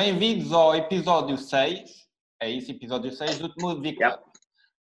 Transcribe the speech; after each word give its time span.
bem-vindos 0.00 0.50
ao 0.50 0.74
episódio 0.74 1.36
6. 1.36 2.08
É 2.40 2.48
isso, 2.48 2.70
episódio 2.70 3.12
6 3.12 3.38
do 3.38 3.52
Club. 3.52 3.84
Yep. 3.84 4.24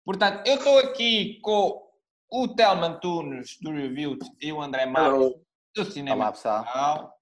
Portanto, 0.05 0.47
eu 0.47 0.57
estou 0.57 0.77
aqui 0.77 1.39
com 1.41 1.89
o 2.31 2.47
Telman 2.49 2.99
Tunes 2.99 3.57
do 3.59 3.71
Review 3.71 4.15
e 4.39 4.53
o 4.53 4.61
André 4.61 4.85
Marques 4.85 5.33
do 5.75 5.85
Cinema 5.85 6.25
Olá, 6.25 6.31
pessoal. 6.31 7.13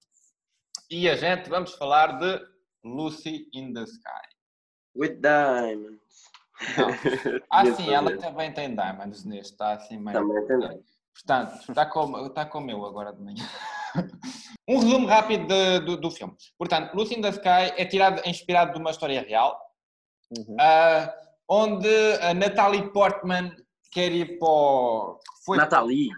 E 0.90 1.08
a 1.08 1.16
gente 1.16 1.48
vamos 1.48 1.72
falar 1.72 2.18
de 2.18 2.38
Lucy 2.84 3.48
in 3.54 3.72
the 3.72 3.84
Sky. 3.84 4.28
With 4.94 5.18
diamonds. 5.22 5.96
Não. 6.76 6.88
Ah, 7.50 7.64
sim, 7.64 7.94
ela 7.94 8.14
também 8.18 8.52
tem 8.52 8.74
diamonds 8.74 9.24
neste, 9.24 9.52
está 9.52 9.72
assim 9.72 9.96
meio. 9.96 10.18
Também 10.18 10.46
tem 10.46 10.58
diamonds. 10.58 10.98
Portanto, 11.14 11.64
está 11.66 11.86
como, 11.86 12.26
está 12.26 12.44
como 12.44 12.70
eu 12.70 12.84
agora 12.84 13.10
de 13.14 13.22
manhã. 13.22 13.48
Um 14.68 14.80
resumo 14.80 15.06
rápido 15.06 15.46
de- 15.46 15.78
do, 15.80 15.96
do 15.96 16.10
filme. 16.10 16.34
Portanto, 16.58 16.92
Lucy 16.94 17.14
in 17.16 17.22
the 17.22 17.28
Sky 17.28 17.72
é 17.76 17.84
tirado, 17.84 18.20
é 18.24 18.28
inspirado 18.30 18.72
de 18.72 18.78
uma 18.80 18.90
história 18.90 19.20
real, 19.22 19.56
Uhum. 20.36 20.56
ah, 20.58 21.14
onde 21.48 21.88
a 22.20 22.34
Natalie 22.34 22.90
Portman 22.90 23.54
quer 23.92 24.10
ir 24.10 24.38
para 24.40 24.48
o... 24.48 25.20
Foi, 25.44 25.56
Nathalie. 25.56 26.08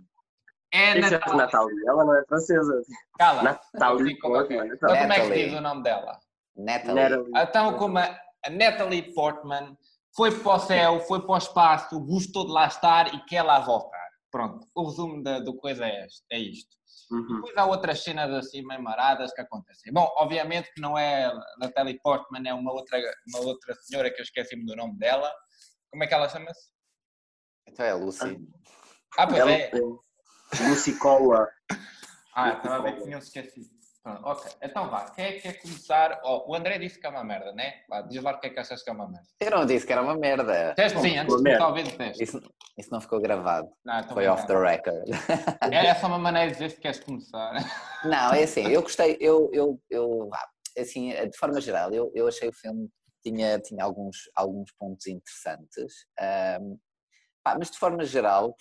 é 0.73 0.95
Natalie. 0.99 1.37
Natalie? 1.37 1.77
Ela 1.87 2.05
não 2.07 2.15
é 2.19 2.25
francesa. 2.27 2.83
Cala. 3.19 3.43
Natalie 3.43 4.13
é 4.13 4.17
que 4.17 4.27
é? 4.27 4.31
Portman. 4.31 4.67
Então, 4.67 4.89
como 4.89 4.93
é 4.95 5.01
que 5.01 5.07
Natalie. 5.21 5.45
diz 5.51 5.59
o 5.59 5.61
nome 5.61 5.83
dela? 5.83 6.19
Natalie. 6.57 6.95
Natalie. 7.03 7.33
Então, 7.37 7.75
como 7.77 7.99
a, 7.99 8.19
a 8.47 8.51
Natalie 8.51 9.13
Portman 9.13 9.77
foi 10.17 10.31
para 10.33 10.55
o 10.55 10.59
céu, 10.59 11.01
foi 11.01 11.21
para 11.21 11.33
o 11.35 11.37
espaço, 11.39 12.01
gostou 12.01 12.47
de 12.47 12.53
lá 12.53 12.67
estar 12.67 13.15
e 13.15 13.21
quer 13.27 13.43
lá 13.43 13.61
voltar. 13.61 13.98
Pronto, 14.31 14.67
o 14.75 14.85
resumo 14.87 15.23
da, 15.23 15.41
do 15.41 15.57
coisa 15.57 15.87
é, 15.87 16.05
este, 16.05 16.25
é 16.31 16.39
isto. 16.39 16.77
Uhum. 17.11 17.37
Depois 17.37 17.57
há 17.57 17.67
outras 17.67 18.03
cenas 18.05 18.31
assim 18.33 18.63
meio 18.63 18.83
maradas 18.83 19.33
que 19.33 19.41
acontecem. 19.41 19.93
Bom, 19.93 20.07
obviamente 20.17 20.71
que 20.75 20.81
não 20.81 20.99
é 20.99 21.25
a 21.25 21.35
Natalie 21.59 21.99
Portman, 22.03 22.47
é 22.47 22.53
uma 22.53 22.73
outra, 22.73 22.99
uma 23.29 23.41
outra 23.41 23.75
senhora 23.75 24.11
que 24.11 24.21
eu 24.21 24.25
esqueci-me 24.25 24.67
do 24.67 24.77
nome 24.77 24.99
dela. 24.99 25.33
Como 25.91 26.05
é 26.05 26.07
que 26.07 26.15
ela 26.15 26.29
chama-se? 26.29 26.69
Então 27.67 27.87
é 27.87 27.91
a 27.91 27.95
Lucy. 27.95 28.39
Ah, 29.17 29.27
pois 29.27 29.39
Ela 29.39 29.53
é. 29.53 29.71
é 29.73 30.69
Lucy 30.69 30.99
Cola. 30.99 31.49
Ah, 32.35 32.53
estava 32.53 32.77
a 32.77 32.83
ver 32.83 32.97
que 32.97 33.05
tinham 33.05 33.19
esquecido. 33.19 33.78
Pronto, 34.09 34.27
ok. 34.27 34.53
Então 34.63 34.89
vá, 34.89 35.11
quem 35.11 35.25
é 35.25 35.33
que 35.33 35.41
quer 35.43 35.61
começar? 35.61 36.21
Oh, 36.25 36.51
o 36.51 36.55
André 36.55 36.79
disse 36.79 36.99
que 36.99 37.07
é 37.07 37.11
uma 37.11 37.23
merda, 37.23 37.53
né? 37.53 37.83
Vá, 37.89 38.01
diz 38.01 38.23
lá 38.23 38.33
o 38.33 38.41
que 38.41 38.47
é 38.47 38.51
que 38.51 38.59
achas 38.59 38.83
que 38.83 38.89
é 38.89 38.93
uma 38.93 39.07
merda. 39.07 39.27
Eu 39.41 39.51
não 39.51 39.67
disse 39.67 39.87
que 39.87 39.93
era 39.93 40.03
uma 40.03 40.17
merda. 40.17 40.75
Teste 40.75 41.01
sim, 41.01 41.19
antes 41.19 41.43
de 41.43 41.59
talvez 41.59 41.89
disseste. 41.89 42.23
Isso, 42.23 42.41
isso 42.79 42.91
não 42.91 43.01
ficou 43.01 43.21
gravado. 43.21 43.69
Não, 43.85 43.99
então 43.99 44.15
Foi 44.15 44.27
off 44.27 44.47
dar. 44.47 44.55
the 44.55 44.71
record. 44.71 45.09
É 45.89 45.95
só 45.95 46.07
uma 46.07 46.19
maneira 46.19 46.49
de 46.49 46.55
dizer 46.55 46.71
se 46.71 46.81
queres 46.81 47.01
começar. 47.01 47.53
Não, 48.05 48.33
é 48.33 48.45
assim, 48.45 48.67
eu 48.69 48.83
gostei, 48.83 49.17
eu, 49.21 49.51
eu, 49.53 49.81
eu 49.91 50.31
assim, 50.79 51.11
de 51.11 51.37
forma 51.37 51.61
geral, 51.61 51.93
eu, 51.93 52.11
eu 52.15 52.29
achei 52.29 52.49
o 52.49 52.53
filme 52.53 52.89
tinha, 53.23 53.59
tinha 53.59 53.83
alguns, 53.83 54.31
alguns 54.35 54.71
pontos 54.73 55.07
interessantes, 55.07 56.07
ahm, 56.19 56.77
pá, 57.43 57.57
mas 57.59 57.71
de 57.71 57.79
forma 57.79 58.05
geral, 58.05 58.57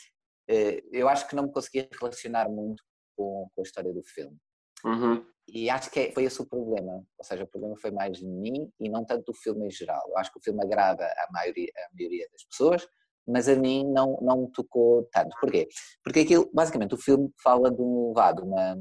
eh, 0.50 0.84
eu 0.92 1.08
acho 1.08 1.28
que 1.28 1.36
não 1.36 1.44
me 1.44 1.52
conseguia 1.52 1.88
relacionar 2.00 2.50
muito 2.50 2.84
com, 3.16 3.50
com 3.54 3.62
a 3.62 3.64
história 3.64 3.94
do 3.94 4.04
filme. 4.04 4.38
Uhum. 4.84 5.26
E 5.48 5.70
acho 5.70 5.90
que 5.92 6.00
é- 6.00 6.12
foi 6.12 6.24
esse 6.26 6.42
o 6.42 6.46
problema. 6.46 7.04
Ou 7.18 7.24
seja, 7.24 7.44
o 7.44 7.48
problema 7.48 7.76
foi 7.78 7.92
mais 7.92 8.18
de 8.18 8.26
mim 8.26 8.70
e 8.80 8.90
não 8.90 9.06
tanto 9.06 9.26
do 9.32 9.34
filme 9.34 9.68
em 9.68 9.72
geral. 9.72 10.04
Eu 10.10 10.18
acho 10.18 10.32
que 10.32 10.40
o 10.40 10.42
filme 10.44 10.62
agrada 10.64 11.06
a 11.06 11.28
maioria, 11.32 11.72
maioria 11.94 12.28
das 12.32 12.44
pessoas, 12.46 12.88
mas 13.26 13.48
a 13.50 13.56
mim 13.56 13.86
não, 13.92 14.18
não 14.22 14.42
me 14.44 14.52
tocou 14.52 15.04
tanto. 15.12 15.36
Porquê? 15.40 15.68
Porque 16.04 16.20
aquilo, 16.22 16.50
basicamente, 16.54 16.94
o 16.96 16.98
filme 16.98 17.30
fala 17.44 17.72
de, 17.72 17.82
um, 17.82 18.14
vá, 18.14 18.32
de 18.32 18.42
uma, 18.42 18.78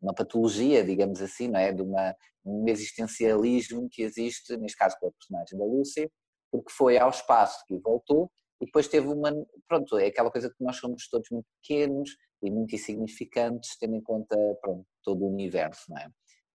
uma 0.00 0.14
patologia, 0.14 0.84
digamos 0.84 1.20
assim, 1.22 1.48
não 1.48 1.60
é? 1.60 1.72
De 1.72 1.82
uma, 1.82 2.14
um 2.44 2.68
existencialismo 2.68 3.88
que 3.90 4.02
existe, 4.02 4.56
neste 4.56 4.76
caso 4.78 4.96
com 5.00 5.08
a 5.08 5.12
personagem 5.12 5.58
da 5.58 5.64
Lucy, 5.64 6.10
porque 6.50 6.72
foi 6.72 6.98
ao 6.98 7.10
espaço 7.10 7.64
que 7.66 7.78
voltou 7.78 8.30
e 8.60 8.66
depois 8.66 8.88
teve 8.88 9.06
uma. 9.08 9.30
Pronto, 9.68 9.96
é 9.98 10.06
aquela 10.06 10.30
coisa 10.30 10.48
que 10.50 10.62
nós 10.64 10.76
somos 10.76 11.08
todos 11.08 11.28
muito 11.30 11.46
pequenos 11.62 12.10
e 12.42 12.50
muito 12.50 12.74
insignificantes, 12.74 13.76
tendo 13.78 13.94
em 13.96 14.02
conta 14.02 14.36
pronto, 14.60 14.84
todo 15.02 15.24
o 15.24 15.32
universo, 15.32 15.84
não 15.88 15.98
é? 15.98 16.08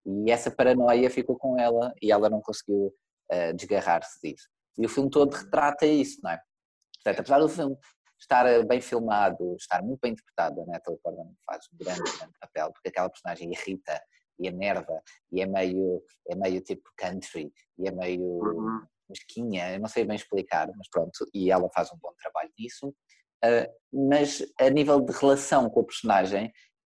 E 0.06 0.32
essa 0.32 0.52
paranoia 0.52 1.10
ficou 1.10 1.38
com 1.38 1.60
ela 1.60 1.94
e 2.02 2.12
ela 2.12 2.30
não 2.30 2.42
conseguiu 2.42 2.94
eh, 3.32 3.54
desgarrar-se 3.54 4.20
disso. 4.22 4.48
E 4.78 4.86
o 4.86 4.90
filme 4.90 5.10
todo 5.10 5.34
retrata 5.34 5.86
isso, 5.86 6.20
não 6.24 6.32
é? 6.32 6.40
Portanto, 7.04 7.20
apesar 7.22 7.40
do 7.40 7.50
filme 7.50 7.78
estar 8.20 8.46
eh, 8.46 8.64
bem 8.64 8.82
filmado, 8.82 9.56
estar 9.56 9.82
muito 9.82 10.00
bem 10.02 10.12
interpretado, 10.12 10.62
a 10.62 10.66
Natalie 10.66 11.00
Portman 11.02 11.34
faz 11.46 11.66
um 11.74 11.78
grande, 11.78 12.04
grande 12.18 12.34
papel, 12.40 12.72
porque 12.72 12.90
aquela 12.90 13.10
personagem 13.10 13.52
irrita 13.52 14.00
e 14.40 14.48
enerva 14.48 15.02
e 15.32 15.42
é 15.42 15.46
meio, 15.46 16.04
é 16.30 16.36
meio 16.36 16.62
tipo 16.62 16.90
country 16.98 17.52
e 17.80 17.88
é 17.88 17.92
meio 17.92 18.22
Uhum. 18.22 18.86
mesquinha, 19.10 19.74
eu 19.74 19.80
não 19.80 19.88
sei 19.88 20.04
bem 20.06 20.16
explicar, 20.16 20.68
mas 20.76 20.90
pronto, 20.90 21.26
e 21.34 21.50
ela 21.52 21.70
faz 21.74 21.92
um 21.92 21.98
bom 21.98 22.14
trabalho 22.22 22.52
nisso. 22.60 22.94
Uh, 23.44 24.10
mas 24.10 24.42
a 24.60 24.70
nível 24.70 25.00
de 25.02 25.14
relação 25.14 25.70
com 25.70 25.82
a 25.82 25.86
personagem 25.86 26.52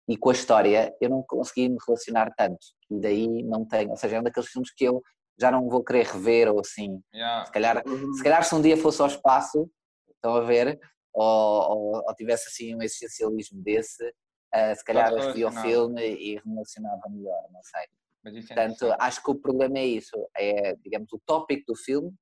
e 0.08 0.16
com 0.16 0.30
a 0.30 0.32
história, 0.32 0.94
eu 1.00 1.10
não 1.10 1.22
consegui 1.22 1.68
me 1.68 1.76
relacionar 1.86 2.32
tanto, 2.36 2.58
e 2.90 2.98
daí 3.00 3.42
não 3.42 3.64
tenho, 3.66 3.90
ou 3.90 3.96
seja, 3.96 4.16
é 4.16 4.20
um 4.20 4.22
daqueles 4.22 4.48
filmes 4.48 4.72
que 4.72 4.84
eu 4.84 5.02
já 5.38 5.50
não 5.50 5.68
vou 5.68 5.84
querer 5.84 6.06
rever 6.06 6.48
ou 6.50 6.60
assim, 6.60 7.00
Yeah. 7.14 7.44
se 7.44 7.52
calhar, 7.52 7.82
Uhum. 7.86 8.12
se 8.14 8.22
calhar 8.22 8.42
se 8.44 8.54
um 8.54 8.62
dia 8.62 8.76
fosse 8.76 9.00
ao 9.02 9.06
espaço, 9.08 9.70
estão 10.10 10.34
a 10.34 10.40
ver, 10.40 10.78
ou, 11.12 11.24
ou- 11.24 12.02
ou 12.06 12.14
tivesse 12.14 12.48
assim 12.48 12.74
um 12.74 12.82
existencialismo 12.82 13.62
desse, 13.62 14.02
uh, 14.08 14.74
se 14.76 14.84
calhar 14.84 15.12
revia 15.14 15.48
o 15.48 15.52
filme 15.52 16.02
e 16.16 16.40
relacionava 16.44 17.02
melhor, 17.10 17.46
não 17.52 17.62
sei. 17.62 17.82
É 18.26 18.42
Portanto, 18.54 18.94
acho 18.98 19.22
que 19.22 19.30
o 19.30 19.34
problema 19.34 19.78
é 19.78 19.86
isso, 19.86 20.16
é, 20.36 20.74
digamos, 20.76 21.12
o 21.12 21.20
tópico 21.24 21.64
do 21.68 21.76
filme 21.76 22.12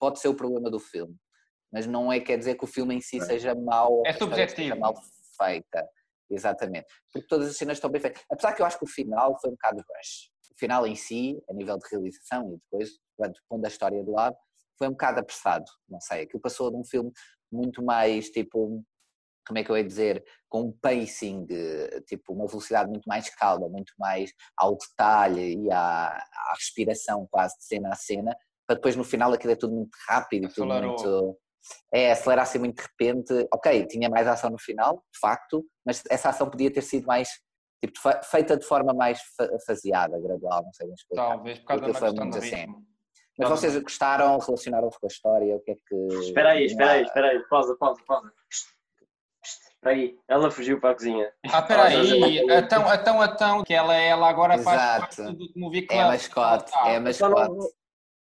pode 0.00 0.18
ser 0.18 0.28
o 0.28 0.34
problema 0.34 0.70
do 0.70 0.80
filme, 0.80 1.14
mas 1.72 1.86
não 1.86 2.12
é 2.12 2.18
quer 2.20 2.36
dizer 2.36 2.56
que 2.56 2.64
o 2.64 2.66
filme 2.66 2.94
em 2.96 3.00
si 3.00 3.20
seja 3.20 3.54
mau 3.54 3.92
ou 3.98 4.06
É 4.06 4.12
subjetivo. 4.12 4.56
seja 4.56 4.74
mal 4.76 4.94
feita. 5.36 5.88
Exatamente. 6.30 6.86
Porque 7.12 7.26
todas 7.28 7.48
as 7.48 7.56
cenas 7.56 7.76
estão 7.76 7.90
bem 7.90 8.00
feitas. 8.00 8.22
Apesar 8.30 8.52
que 8.52 8.62
eu 8.62 8.66
acho 8.66 8.78
que 8.78 8.84
o 8.84 8.88
final 8.88 9.38
foi 9.40 9.50
um 9.50 9.54
bocado 9.54 9.78
rush. 9.78 10.30
O 10.50 10.58
final 10.58 10.86
em 10.86 10.94
si, 10.94 11.42
a 11.48 11.52
nível 11.52 11.76
de 11.78 11.88
realização 11.90 12.54
e 12.54 12.58
depois, 12.58 12.90
portanto, 13.16 13.40
pondo 13.48 13.64
a 13.64 13.68
história 13.68 14.02
de 14.02 14.10
lado, 14.10 14.36
foi 14.78 14.88
um 14.88 14.92
bocado 14.92 15.20
apressado. 15.20 15.64
Não 15.88 16.00
sei, 16.00 16.22
aquilo 16.22 16.40
passou 16.40 16.70
de 16.70 16.76
um 16.76 16.84
filme 16.84 17.10
muito 17.50 17.82
mais 17.84 18.30
tipo, 18.30 18.82
como 19.46 19.58
é 19.58 19.64
que 19.64 19.70
eu 19.70 19.76
ia 19.76 19.84
dizer, 19.84 20.24
com 20.48 20.62
um 20.62 20.72
pacing, 20.72 21.46
tipo, 22.06 22.32
uma 22.32 22.46
velocidade 22.46 22.88
muito 22.90 23.04
mais 23.06 23.28
calma, 23.34 23.68
muito 23.68 23.92
mais 23.98 24.32
ao 24.56 24.76
detalhe 24.76 25.64
e 25.64 25.70
à, 25.70 26.08
à 26.08 26.54
respiração 26.56 27.26
quase 27.30 27.56
de 27.58 27.64
cena 27.64 27.90
a 27.92 27.96
cena, 27.96 28.36
para 28.66 28.76
depois 28.76 28.96
no 28.96 29.04
final 29.04 29.32
aquilo 29.32 29.52
é 29.52 29.56
tudo 29.56 29.74
muito 29.74 29.96
rápido 30.08 30.46
e 30.46 30.48
tudo 30.48 30.66
muito. 30.66 31.38
É, 31.92 32.12
acelerar 32.12 32.42
assim 32.44 32.58
muito 32.58 32.76
de 32.76 32.82
repente. 32.82 33.48
Ok, 33.52 33.86
tinha 33.86 34.08
mais 34.10 34.26
ação 34.26 34.50
no 34.50 34.58
final, 34.58 35.02
de 35.12 35.18
facto, 35.18 35.64
mas 35.84 36.02
essa 36.10 36.28
ação 36.30 36.48
podia 36.50 36.72
ter 36.72 36.82
sido 36.82 37.06
mais. 37.06 37.28
Tipo, 37.84 37.98
fe- 38.00 38.20
feita 38.24 38.56
de 38.56 38.64
forma 38.66 38.94
mais 38.94 39.20
fa- 39.36 39.48
faseada, 39.66 40.18
gradual, 40.18 40.62
não 40.64 40.72
sei 40.72 40.86
bem 40.86 40.94
explicar. 40.94 41.28
Talvez 41.28 41.58
por 41.58 41.66
causa 41.66 41.82
da 41.86 41.92
foi 41.92 42.00
questão 42.08 42.24
muito 42.24 42.32
do 42.34 42.38
assim. 42.44 42.56
ritmo. 42.56 42.84
Mas 43.36 43.48
Tá 43.48 43.56
vocês 43.56 43.76
gostaram, 43.82 44.38
relacionaram-se 44.38 44.98
com 45.00 45.06
a 45.06 45.08
história, 45.08 45.56
o 45.56 45.60
que 45.60 45.72
é 45.72 45.74
que. 45.74 46.14
Espera 46.20 46.50
aí, 46.52 46.64
espera 46.66 46.92
aí, 46.92 47.02
espera 47.02 47.26
aí. 47.30 47.40
Pausa, 47.48 47.76
pausa, 47.76 48.00
pausa. 48.06 48.32
Espera 49.42 49.96
aí. 49.96 50.16
Ela 50.28 50.50
fugiu 50.50 50.80
para 50.80 50.90
a 50.90 50.94
cozinha. 50.94 51.30
Ah, 51.52 51.60
peraí, 51.62 52.38
então, 52.48 52.94
então, 52.94 53.24
então, 53.24 53.64
que 53.64 53.74
ela, 53.74 53.94
ela 53.94 54.28
agora 54.30 54.56
faz 54.58 54.80
Exato. 54.80 55.00
parte 55.00 55.22
do 55.36 55.52
movie 55.60 55.80
É 55.84 55.86
club. 55.86 56.00
a 56.00 56.06
mascote, 56.06 56.72
Ah, 56.76 56.88
é 56.90 56.96
a 56.96 57.00
Eu 57.00 57.12
só, 57.14 57.28
não, 57.28 57.36
mascote. 57.36 57.74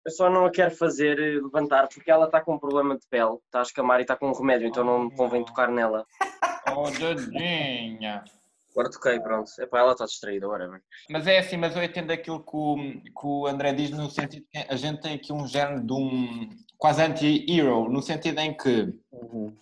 Eu 0.04 0.10
só 0.10 0.28
não 0.28 0.46
a 0.46 0.50
quero 0.50 0.74
fazer 0.74 1.18
eh, 1.18 1.40
levantar 1.40 1.88
porque 1.88 2.10
ela 2.10 2.26
está 2.26 2.40
com 2.40 2.54
um 2.54 2.58
problema 2.58 2.96
de 2.96 3.06
pele. 3.08 3.36
Está 3.46 3.60
a 3.60 3.62
escamar 3.62 4.00
e 4.00 4.02
está 4.02 4.16
com 4.16 4.28
um 4.28 4.32
remédio, 4.34 4.68
então 4.68 4.84
não 4.84 5.04
me 5.04 5.16
convém 5.16 5.44
tocar 5.44 5.68
nela. 5.68 6.04
Oh, 6.74 6.88
dadinha. 6.90 8.22
Agora 8.70 8.88
toquei, 8.88 9.20
pronto. 9.20 9.50
Epá, 9.58 9.80
ela 9.80 9.92
está 9.92 10.06
distraída, 10.06 10.48
whatever. 10.48 10.80
Mas 11.10 11.26
é 11.26 11.40
assim, 11.40 11.56
mas 11.56 11.76
eu 11.76 11.82
entendo 11.82 12.10
aquilo 12.12 12.40
que 12.42 12.56
o, 12.56 12.76
que 12.76 13.26
o 13.26 13.46
André 13.46 13.72
diz 13.72 13.90
no 13.90 14.08
sentido 14.08 14.46
que 14.50 14.58
a 14.58 14.76
gente 14.76 15.00
tem 15.02 15.14
aqui 15.14 15.32
um 15.32 15.46
género 15.46 15.84
de 15.84 15.92
um 15.92 16.48
quase 16.78 17.02
anti-hero, 17.02 17.90
no 17.90 18.00
sentido 18.00 18.38
em 18.38 18.56
que 18.56 18.94
Uhum. 19.12 19.54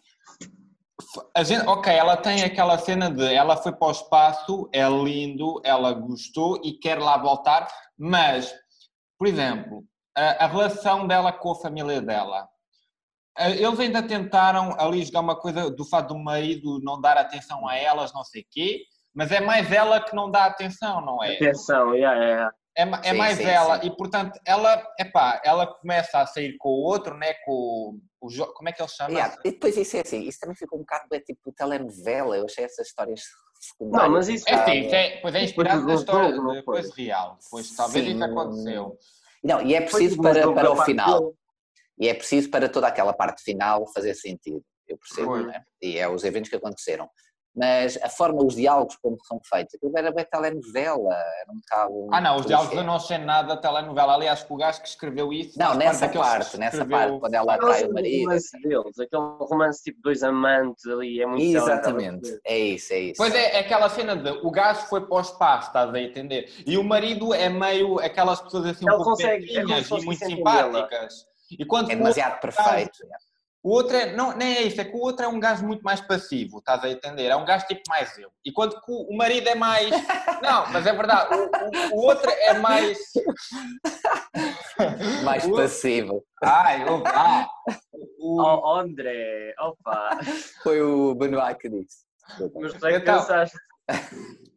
a 1.34 1.42
gente, 1.42 1.66
ok, 1.66 1.92
ela 1.92 2.16
tem 2.16 2.44
aquela 2.44 2.78
cena 2.78 3.10
de 3.10 3.34
ela 3.34 3.56
foi 3.56 3.72
para 3.72 3.88
o 3.88 3.92
espaço, 3.92 4.68
é 4.72 4.88
lindo, 4.88 5.60
ela 5.64 5.92
gostou 5.92 6.60
e 6.62 6.74
quer 6.74 6.98
lá 6.98 7.16
voltar, 7.16 7.66
mas, 7.98 8.54
por 9.18 9.26
exemplo, 9.26 9.84
a, 10.16 10.44
a 10.44 10.46
relação 10.46 11.06
dela 11.06 11.32
com 11.32 11.52
a 11.52 11.54
família 11.56 12.00
dela. 12.00 12.48
Eles 13.38 13.78
ainda 13.80 14.02
tentaram 14.02 14.74
ali 14.78 15.04
jogar 15.04 15.20
uma 15.20 15.36
coisa 15.36 15.70
do 15.70 15.84
fato 15.84 16.08
do 16.08 16.18
marido 16.18 16.80
não 16.82 17.00
dar 17.00 17.16
atenção 17.16 17.66
a 17.66 17.76
elas, 17.76 18.12
não 18.12 18.24
sei 18.24 18.44
quê, 18.50 18.82
mas 19.14 19.30
é 19.32 19.40
mais 19.40 19.70
ela 19.72 20.00
que 20.00 20.14
não 20.14 20.30
dá 20.30 20.44
atenção, 20.46 21.00
não 21.00 21.22
é? 21.22 21.36
Atenção, 21.36 21.94
yeah, 21.94 22.22
yeah. 22.22 22.54
É, 22.76 22.82
é 22.82 23.12
Sim, 23.12 23.18
mais 23.18 23.36
sim, 23.38 23.44
ela, 23.44 23.80
sim. 23.80 23.86
e 23.88 23.96
portanto, 23.96 24.38
ela, 24.46 24.82
epá, 24.98 25.40
ela 25.44 25.66
começa 25.66 26.18
a 26.20 26.26
sair 26.26 26.56
com 26.58 26.68
o 26.68 26.82
outro, 26.82 27.16
né? 27.16 27.34
Com 27.44 27.98
o, 28.20 28.26
o 28.28 28.46
como 28.52 28.68
é 28.68 28.72
que 28.72 28.80
ele 28.82 28.88
chama? 28.88 29.10
Yeah, 29.10 29.36
E 29.44 29.50
depois 29.52 29.76
isso 29.76 29.96
é 29.96 30.00
assim, 30.00 30.22
isso 30.22 30.38
também 30.38 30.54
ficou 30.56 30.78
um 30.78 30.82
bocado 30.82 31.06
é, 31.12 31.20
tipo 31.20 31.52
telenovela, 31.52 32.36
eu 32.36 32.44
achei 32.44 32.64
essas 32.64 32.86
histórias 32.86 33.22
secundárias. 33.60 34.08
Não, 34.08 34.14
mas 34.16 34.28
isso- 34.28 34.44
É 34.48 34.56
um 34.62 34.64
sim, 34.66 34.86
é, 34.94 35.16
pois 35.20 35.34
é 35.34 35.42
inspirado 35.42 35.84
na 35.86 35.94
história 35.94 36.30
jogo, 36.30 36.42
não 36.42 36.52
de 36.54 36.62
foi? 36.62 36.74
coisa 36.74 36.94
real, 36.96 37.38
pois 37.50 37.74
talvez 37.74 38.04
Sim. 38.04 38.12
isso 38.12 38.24
aconteceu. 38.24 38.98
Não, 39.42 39.62
e 39.62 39.74
é 39.74 39.80
preciso 39.80 40.20
para, 40.20 40.52
para 40.52 40.70
o 40.70 40.84
final. 40.84 41.34
E 41.98 42.08
é 42.08 42.14
preciso 42.14 42.50
para 42.50 42.68
toda 42.68 42.86
aquela 42.86 43.12
parte 43.12 43.42
final 43.42 43.86
fazer 43.92 44.14
sentido. 44.14 44.64
Eu 44.88 44.98
percebo, 44.98 45.36
né? 45.38 45.62
E 45.80 45.98
é 45.98 46.08
os 46.08 46.24
eventos 46.24 46.50
que 46.50 46.56
aconteceram 46.56 47.08
mas 47.54 47.98
a 48.02 48.08
forma, 48.08 48.42
os 48.44 48.54
diálogos 48.54 48.96
como 48.96 49.16
são 49.24 49.40
feitos, 49.44 49.74
aquilo 49.74 49.92
era 49.96 50.12
bem 50.12 50.24
telenovela, 50.24 51.12
era 51.12 51.50
um 51.50 51.56
bocado... 51.56 52.08
Ah 52.12 52.20
não, 52.20 52.36
os 52.36 52.46
diálogos 52.46 52.74
eu 52.74 52.84
não 52.84 52.96
achei 52.96 53.18
nada 53.18 53.56
telenovela, 53.56 54.14
aliás 54.14 54.46
o 54.48 54.56
gajo 54.56 54.80
que 54.80 54.88
escreveu 54.88 55.32
isso... 55.32 55.58
Não, 55.58 55.74
nessa 55.74 56.08
parte, 56.08 56.58
nessa 56.58 56.84
parte, 56.84 57.18
quando 57.18 57.34
ela 57.34 57.54
atrai 57.54 57.84
o 57.84 57.92
marido... 57.92 58.24
romance 58.24 58.62
deles, 58.62 58.98
aquele 58.98 59.22
romance 59.40 59.82
tipo 59.82 60.00
dois 60.02 60.22
amantes 60.22 60.86
ali, 60.86 61.20
é 61.20 61.26
muito... 61.26 61.42
Exatamente, 61.42 62.40
é 62.44 62.58
isso, 62.58 62.92
é 62.92 62.98
isso. 62.98 63.14
Pois 63.16 63.34
é, 63.34 63.56
é 63.56 63.58
aquela 63.60 63.88
cena 63.88 64.16
de, 64.16 64.30
o 64.30 64.50
gajo 64.50 64.82
foi 64.86 65.00
para 65.00 65.16
o 65.16 65.20
espaço, 65.20 65.68
estás 65.68 65.92
a 65.92 66.00
entender? 66.00 66.48
E 66.66 66.78
o 66.78 66.84
marido 66.84 67.34
é 67.34 67.48
meio 67.48 67.98
aquelas 67.98 68.40
pessoas 68.40 68.66
assim 68.66 68.84
um 68.84 68.88
pouco 68.88 69.04
consegue, 69.04 69.56
é 69.56 69.60
e 69.60 70.04
muito 70.04 70.24
simpáticas. 70.24 71.26
E 71.58 71.64
quando 71.64 71.90
é 71.90 71.96
demasiado 71.96 72.40
perfeito. 72.40 72.98
Caso, 73.08 73.29
o 73.62 73.70
outro 73.70 73.94
é, 73.94 74.12
não, 74.14 74.34
nem 74.34 74.56
é 74.56 74.62
isso, 74.62 74.80
é 74.80 74.84
que 74.84 74.96
o 74.96 75.00
outro 75.00 75.24
é 75.24 75.28
um 75.28 75.38
gajo 75.38 75.66
muito 75.66 75.82
mais 75.82 76.00
passivo, 76.00 76.58
estás 76.58 76.82
a 76.82 76.88
entender? 76.88 77.26
É 77.26 77.36
um 77.36 77.44
gajo 77.44 77.66
tipo 77.66 77.82
mais 77.88 78.16
eu. 78.16 78.30
E 78.42 78.50
quando 78.50 78.80
o 78.88 79.14
marido 79.14 79.48
é 79.48 79.54
mais. 79.54 79.90
Não, 80.42 80.72
mas 80.72 80.86
é 80.86 80.92
verdade, 80.94 81.34
o, 81.34 81.44
o, 81.44 81.98
o 81.98 82.06
outro 82.06 82.30
é 82.30 82.54
mais. 82.54 82.98
mais 85.24 85.44
o... 85.44 85.54
passivo. 85.54 86.24
Ai, 86.42 86.88
opa. 86.88 87.50
O... 88.18 88.42
Oh, 88.42 88.76
André, 88.76 89.54
opa. 89.58 90.18
Foi 90.62 90.80
o 90.80 91.14
Benoit 91.14 91.58
que 91.58 91.68
disse. 91.68 92.06
Mas 92.54 92.72
tu 92.72 92.86
é 92.86 92.92
que 92.92 92.96
então... 92.98 93.18
pensaste. 93.18 93.58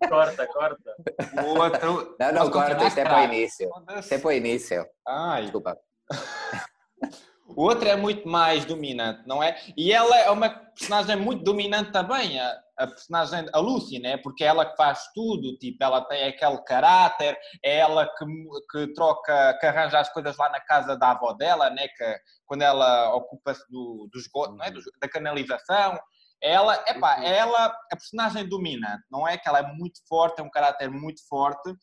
Corta, 0.08 0.48
corta. 0.48 0.96
O 1.44 1.60
outro. 1.60 2.16
Não, 2.20 2.32
não, 2.32 2.52
corta, 2.52 2.86
isto 2.86 3.00
é 3.00 3.04
para 3.04 3.22
o 3.22 3.24
início. 3.26 3.70
Isto 4.00 4.14
é 4.14 4.18
para 4.18 4.28
o 4.28 4.32
início. 4.32 4.88
Ai. 5.06 5.42
Desculpa. 5.42 5.78
O 7.48 7.64
outro 7.64 7.88
é 7.88 7.96
muito 7.96 8.28
mais 8.28 8.66
dominante, 8.66 9.22
não 9.28 9.44
é? 9.44 9.60
E 9.76 9.92
ela 9.92 10.18
é 10.18 10.30
uma 10.30 10.50
personagem 10.50 11.16
muito 11.18 11.44
dominante 11.44 11.92
também, 11.92 12.40
a, 12.40 12.60
a 12.78 12.88
personagem, 12.88 13.48
a 13.52 13.60
Lucy, 13.60 14.00
né? 14.00 14.18
Porque 14.18 14.44
é 14.44 14.48
ela 14.48 14.66
que 14.66 14.78
faz 14.78 15.12
tudo, 15.14 15.58
tipo, 15.58 15.84
ela 15.84 16.02
tem 16.06 16.24
aquele 16.24 16.58
caráter, 16.64 17.38
é 17.64 17.78
ela 17.80 18.08
que, 18.08 18.26
que 18.72 18.94
troca, 18.94 19.58
que 19.60 19.66
arranja 19.66 20.00
as 20.00 20.12
coisas 20.12 20.38
lá 20.38 20.50
na 20.50 20.62
casa 20.62 20.98
da 20.98 21.12
avó 21.12 21.34
dela, 21.34 21.70
né? 21.70 21.88
Que 21.90 22.18
quando 22.46 22.62
ela 22.62 23.14
ocupa-se 23.14 23.64
do, 23.70 24.10
do 24.12 24.18
esgoto, 24.18 24.56
não 24.56 24.66
é? 24.66 24.72
Do, 24.72 24.80
da 25.00 25.10
canalização, 25.10 26.00
ela, 26.42 26.76
epá, 26.88 27.24
é 27.24 27.38
ela 27.38 27.66
a 27.66 27.96
personagem 27.96 28.48
dominante, 28.48 29.04
não 29.12 29.28
é? 29.28 29.38
Que 29.38 29.48
ela 29.48 29.60
é 29.60 29.74
muito 29.74 30.00
forte, 30.08 30.38
tem 30.38 30.46
um 30.46 30.50
caráter 30.50 30.90
muito 30.90 31.26
forte. 31.28 31.74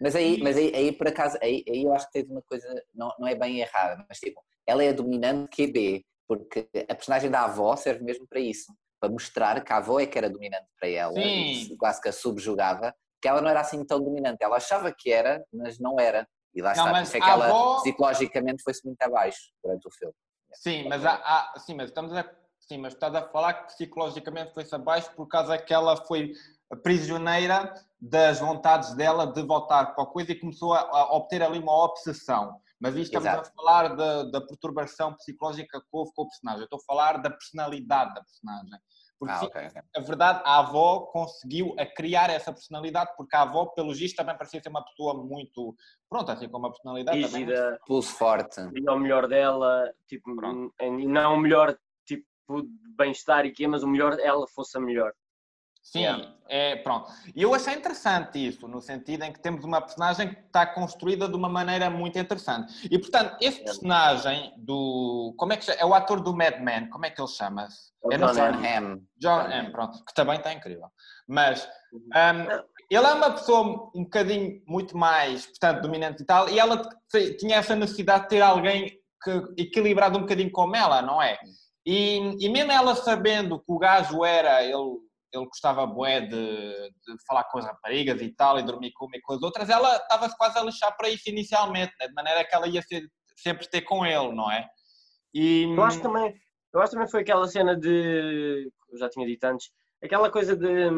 Mas 0.00 0.16
aí, 0.16 0.42
mas 0.42 0.56
aí, 0.56 0.74
aí 0.74 0.92
por 0.92 1.06
acaso, 1.08 1.38
aí, 1.40 1.62
aí 1.68 1.84
eu 1.84 1.94
acho 1.94 2.06
que 2.06 2.12
teve 2.12 2.32
uma 2.32 2.42
coisa, 2.42 2.66
não, 2.94 3.14
não 3.18 3.28
é 3.28 3.34
bem 3.34 3.60
errada, 3.60 4.04
mas 4.08 4.18
tipo, 4.18 4.40
ela 4.66 4.82
é 4.82 4.88
a 4.88 4.92
dominante 4.92 5.56
QB, 5.56 6.04
porque 6.26 6.68
a 6.88 6.94
personagem 6.94 7.30
da 7.30 7.44
avó 7.44 7.76
serve 7.76 8.02
mesmo 8.02 8.26
para 8.26 8.40
isso, 8.40 8.72
para 9.00 9.10
mostrar 9.10 9.62
que 9.62 9.72
a 9.72 9.76
avó 9.76 10.00
é 10.00 10.06
que 10.06 10.16
era 10.16 10.30
dominante 10.30 10.66
para 10.78 10.88
ela, 10.88 11.18
e 11.18 11.76
quase 11.76 12.00
que 12.00 12.08
a 12.08 12.12
subjugava, 12.12 12.94
que 13.20 13.28
ela 13.28 13.40
não 13.40 13.48
era 13.48 13.60
assim 13.60 13.84
tão 13.84 14.00
dominante. 14.00 14.42
Ela 14.42 14.56
achava 14.56 14.92
que 14.92 15.10
era, 15.10 15.44
mas 15.52 15.78
não 15.78 15.98
era. 15.98 16.26
E 16.54 16.62
lá 16.62 16.72
está, 16.72 16.92
mas 16.92 17.14
é 17.14 17.20
que 17.20 17.28
ela 17.28 17.46
avó... 17.46 17.80
psicologicamente 17.80 18.62
foi-se 18.62 18.84
muito 18.86 19.02
abaixo 19.02 19.50
durante 19.62 19.88
o 19.88 19.90
filme. 19.90 20.14
Sim, 20.52 20.88
mas, 20.88 21.04
há, 21.04 21.14
há, 21.14 21.58
sim, 21.58 21.74
mas 21.74 21.88
estamos 21.88 22.12
a, 22.12 22.30
sim, 22.60 22.78
mas 22.78 22.92
estás 22.92 23.14
a 23.14 23.22
falar 23.22 23.54
que 23.54 23.74
psicologicamente 23.74 24.54
foi-se 24.54 24.74
abaixo 24.74 25.10
por 25.16 25.26
causa 25.26 25.58
que 25.58 25.74
ela 25.74 25.96
foi 26.04 26.32
prisioneira 26.82 27.74
das 28.00 28.40
vontades 28.40 28.94
dela 28.94 29.26
de 29.26 29.42
voltar 29.42 29.94
para 29.94 30.04
a 30.04 30.06
coisa 30.06 30.32
e 30.32 30.38
começou 30.38 30.74
a, 30.74 30.80
a 30.80 31.14
obter 31.14 31.42
ali 31.42 31.58
uma 31.58 31.84
obsessão. 31.84 32.60
Mas 32.84 32.96
isto 32.96 33.16
estamos 33.16 33.28
Exato. 33.28 33.48
a 33.48 33.52
falar 33.54 33.96
da, 33.96 34.24
da, 34.24 34.40
perturbação 34.42 35.14
psicológica 35.14 35.80
que 35.80 35.86
houve 35.90 36.12
com 36.14 36.22
o 36.22 36.28
personagem. 36.28 36.60
Eu 36.60 36.64
estou 36.64 36.78
a 36.78 36.84
falar 36.84 37.16
da 37.16 37.30
personalidade 37.30 38.12
da 38.12 38.22
personagem. 38.22 38.78
Porque 39.18 39.32
ah, 39.32 39.44
okay, 39.44 39.66
okay. 39.68 39.82
a 39.96 40.00
verdade, 40.00 40.42
a 40.44 40.58
avó 40.58 41.06
conseguiu 41.06 41.74
a 41.78 41.86
criar 41.86 42.28
essa 42.28 42.52
personalidade, 42.52 43.10
porque 43.16 43.34
a 43.34 43.40
avó, 43.40 43.66
pelo 43.66 43.94
visto, 43.94 44.16
também 44.16 44.36
parecia 44.36 44.60
ser 44.60 44.68
uma 44.68 44.84
pessoa 44.84 45.14
muito, 45.14 45.74
pronto, 46.10 46.30
assim 46.30 46.46
como 46.46 46.66
a 46.66 46.70
personalidade. 46.70 47.22
Rígida, 47.22 47.54
também. 47.54 47.78
pulso 47.86 48.12
forte. 48.16 48.60
E 48.74 48.86
ao 48.86 48.98
melhor 48.98 49.28
dela, 49.28 49.90
tipo, 50.06 50.30
e 50.78 51.06
não 51.06 51.36
o 51.36 51.40
melhor 51.40 51.78
tipo 52.04 52.26
de 52.50 52.68
bem-estar 52.98 53.46
e 53.46 53.52
que 53.52 53.66
mas 53.66 53.82
o 53.82 53.88
melhor 53.88 54.18
ela 54.20 54.46
fosse 54.48 54.76
a 54.76 54.80
melhor. 54.80 55.14
Sim, 55.84 56.06
é, 56.48 56.76
pronto. 56.76 57.10
E 57.36 57.42
eu 57.42 57.54
achei 57.54 57.74
interessante 57.74 58.44
isso, 58.44 58.66
no 58.66 58.80
sentido 58.80 59.22
em 59.22 59.32
que 59.32 59.38
temos 59.38 59.64
uma 59.64 59.82
personagem 59.82 60.34
que 60.34 60.40
está 60.40 60.66
construída 60.66 61.28
de 61.28 61.36
uma 61.36 61.48
maneira 61.48 61.90
muito 61.90 62.18
interessante. 62.18 62.88
E, 62.90 62.98
portanto, 62.98 63.36
esse 63.38 63.62
personagem 63.62 64.54
do... 64.56 65.34
Como 65.36 65.52
é 65.52 65.58
que 65.58 65.70
É 65.70 65.84
o 65.84 65.92
ator 65.92 66.22
do 66.22 66.34
Mad 66.34 66.58
Men, 66.58 66.88
como 66.88 67.04
é 67.04 67.10
que 67.10 67.20
ele 67.20 67.28
chama-se? 67.28 67.92
É 68.10 68.16
John 68.16 68.24
Hamm. 68.26 69.06
John 69.18 69.40
Hamm, 69.40 69.70
pronto, 69.72 70.04
que 70.04 70.14
também 70.14 70.36
está 70.36 70.54
incrível. 70.54 70.88
Mas 71.28 71.68
um, 71.92 72.64
ele 72.90 73.06
é 73.06 73.12
uma 73.12 73.32
pessoa 73.32 73.90
um 73.94 74.04
bocadinho 74.04 74.62
muito 74.66 74.96
mais, 74.96 75.46
portanto, 75.46 75.82
dominante 75.82 76.22
e 76.22 76.26
tal, 76.26 76.48
e 76.48 76.58
ela 76.58 76.88
tinha 77.38 77.56
essa 77.56 77.76
necessidade 77.76 78.24
de 78.24 78.30
ter 78.30 78.40
alguém 78.40 78.98
que, 79.22 79.62
equilibrado 79.62 80.16
um 80.16 80.22
bocadinho 80.22 80.50
como 80.50 80.74
ela, 80.74 81.02
não 81.02 81.20
é? 81.20 81.38
E, 81.86 82.36
e 82.40 82.48
mesmo 82.48 82.72
ela 82.72 82.94
sabendo 82.94 83.58
que 83.58 83.70
o 83.70 83.78
gajo 83.78 84.24
era, 84.24 84.62
ele 84.64 85.04
ele 85.36 85.46
gostava 85.46 85.86
bué 85.86 86.20
de, 86.20 86.28
de, 86.28 87.16
falar 87.26 87.44
com 87.44 87.58
as 87.58 87.64
raparigas 87.64 88.20
e 88.20 88.34
tal, 88.34 88.58
e 88.58 88.62
dormir 88.62 88.92
com 88.92 89.06
uma 89.06 89.16
e 89.16 89.20
com 89.20 89.34
as 89.34 89.42
outras, 89.42 89.68
ela 89.68 89.96
estava-se 89.96 90.36
quase 90.36 90.58
a 90.58 90.62
lixar 90.62 90.96
para 90.96 91.08
isso 91.08 91.28
inicialmente, 91.28 91.92
né? 92.00 92.08
de 92.08 92.14
maneira 92.14 92.44
que 92.44 92.54
ela 92.54 92.68
ia 92.68 92.82
ser, 92.82 93.06
sempre 93.36 93.68
ter 93.68 93.82
com 93.82 94.04
ele, 94.04 94.32
não 94.32 94.50
é? 94.50 94.66
E... 95.32 95.64
Eu 95.64 95.82
acho 95.82 96.00
também, 96.00 96.34
eu 96.72 96.80
acho 96.80 96.92
também 96.92 97.08
foi 97.08 97.22
aquela 97.22 97.46
cena 97.48 97.76
de, 97.76 98.70
eu 98.90 98.98
já 98.98 99.08
tinha 99.08 99.26
dito 99.26 99.44
antes, 99.44 99.70
aquela 100.02 100.30
coisa 100.30 100.56
de, 100.56 100.88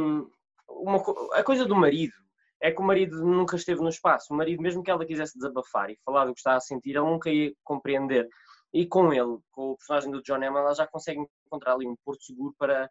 uma, 0.69 1.03
a 1.33 1.43
coisa 1.43 1.65
do 1.65 1.75
marido, 1.75 2.12
é 2.61 2.71
que 2.71 2.81
o 2.81 2.85
marido 2.85 3.25
nunca 3.25 3.56
esteve 3.56 3.81
no 3.81 3.88
espaço, 3.88 4.33
o 4.33 4.37
marido 4.37 4.62
mesmo 4.62 4.83
que 4.83 4.91
ela 4.91 5.05
quisesse 5.05 5.38
desabafar 5.38 5.91
e 5.91 5.99
falar 6.05 6.25
do 6.25 6.35
que 6.35 6.41
está 6.41 6.56
a 6.56 6.61
sentir, 6.61 6.91
ele 6.91 7.00
nunca 7.00 7.31
ia 7.31 7.53
compreender. 7.62 8.29
E 8.73 8.87
com 8.87 9.12
ele, 9.12 9.38
com 9.53 9.71
o 9.71 9.77
personagem 9.77 10.11
do 10.11 10.23
John 10.23 10.43
Emma, 10.43 10.61
ela 10.61 10.75
já 10.75 10.87
consegue 10.87 11.21
encontrar 11.47 11.75
ali 11.75 11.87
um 11.87 11.97
porto 12.05 12.23
seguro 12.23 12.55
para 12.59 12.88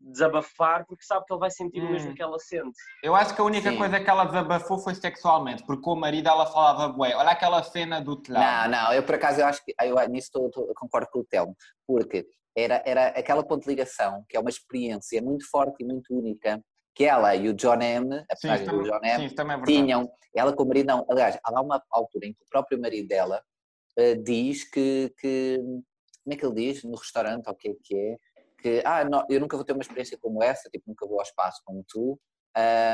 desabafar 0.00 0.86
porque 0.86 1.04
sabe 1.04 1.24
que 1.26 1.32
ele 1.32 1.40
vai 1.40 1.50
sentir 1.50 1.82
hum. 1.82 1.88
o 1.88 1.92
mesmo 1.92 2.10
hum. 2.10 2.14
que 2.14 2.22
ela 2.22 2.38
sente. 2.38 2.78
Eu 3.02 3.14
acho 3.14 3.34
que 3.34 3.40
a 3.40 3.44
única 3.44 3.70
Sim. 3.70 3.76
coisa 3.76 4.00
que 4.00 4.08
ela 4.08 4.24
desabafou 4.24 4.78
foi 4.78 4.94
sexualmente, 4.94 5.64
porque 5.64 5.82
com 5.82 5.92
o 5.92 5.96
marido 5.96 6.28
ela 6.28 6.46
falava 6.46 6.88
bué. 6.88 7.14
Olha 7.14 7.30
aquela 7.30 7.62
cena 7.62 8.00
do 8.00 8.16
telhado. 8.16 8.70
Não, 8.70 8.84
não, 8.84 8.92
eu 8.92 9.02
por 9.02 9.14
acaso 9.14 9.40
eu 9.40 9.46
acho 9.46 9.64
que 9.64 9.74
eu, 9.82 10.08
nisso 10.08 10.30
tô, 10.32 10.48
tô, 10.50 10.72
concordo 10.74 11.08
com 11.10 11.20
o 11.20 11.24
Telmo, 11.24 11.56
porque 11.86 12.26
era, 12.56 12.82
era 12.84 13.08
aquela 13.08 13.44
ponto 13.44 13.62
de 13.62 13.68
ligação 13.68 14.24
que 14.28 14.36
é 14.36 14.40
uma 14.40 14.50
experiência 14.50 15.20
muito 15.22 15.48
forte 15.50 15.82
e 15.82 15.86
muito 15.86 16.14
única 16.14 16.62
que 16.94 17.04
ela 17.04 17.32
e 17.36 17.48
o 17.48 17.54
John 17.54 17.80
M, 17.80 18.12
a 18.12 18.26
personagem 18.26 18.66
do 18.66 18.82
John 18.82 19.00
M, 19.04 19.28
sim, 19.28 19.34
é 19.36 19.62
tinham, 19.64 20.10
ela 20.34 20.52
com 20.52 20.64
o 20.64 20.66
marido 20.66 20.88
não, 20.88 21.06
aliás, 21.08 21.38
há 21.44 21.60
uma 21.62 21.80
altura 21.92 22.26
em 22.26 22.32
que 22.32 22.42
o 22.42 22.48
próprio 22.50 22.80
marido 22.80 23.06
dela 23.06 23.40
uh, 23.96 24.22
diz 24.24 24.68
que, 24.68 25.14
que, 25.16 25.58
como 26.24 26.34
é 26.34 26.36
que 26.36 26.44
ele 26.44 26.54
diz, 26.56 26.82
no 26.82 26.96
restaurante, 26.96 27.48
o 27.48 27.54
que 27.54 27.68
é 27.68 27.74
que 27.84 27.96
é, 27.96 28.16
que 28.58 28.82
ah, 28.84 29.04
não, 29.04 29.24
eu 29.28 29.40
nunca 29.40 29.56
vou 29.56 29.64
ter 29.64 29.72
uma 29.72 29.82
experiência 29.82 30.18
como 30.18 30.42
essa, 30.42 30.68
tipo, 30.68 30.84
nunca 30.88 31.06
vou 31.06 31.18
ao 31.18 31.22
espaço 31.22 31.62
como 31.64 31.84
tu, 31.88 32.18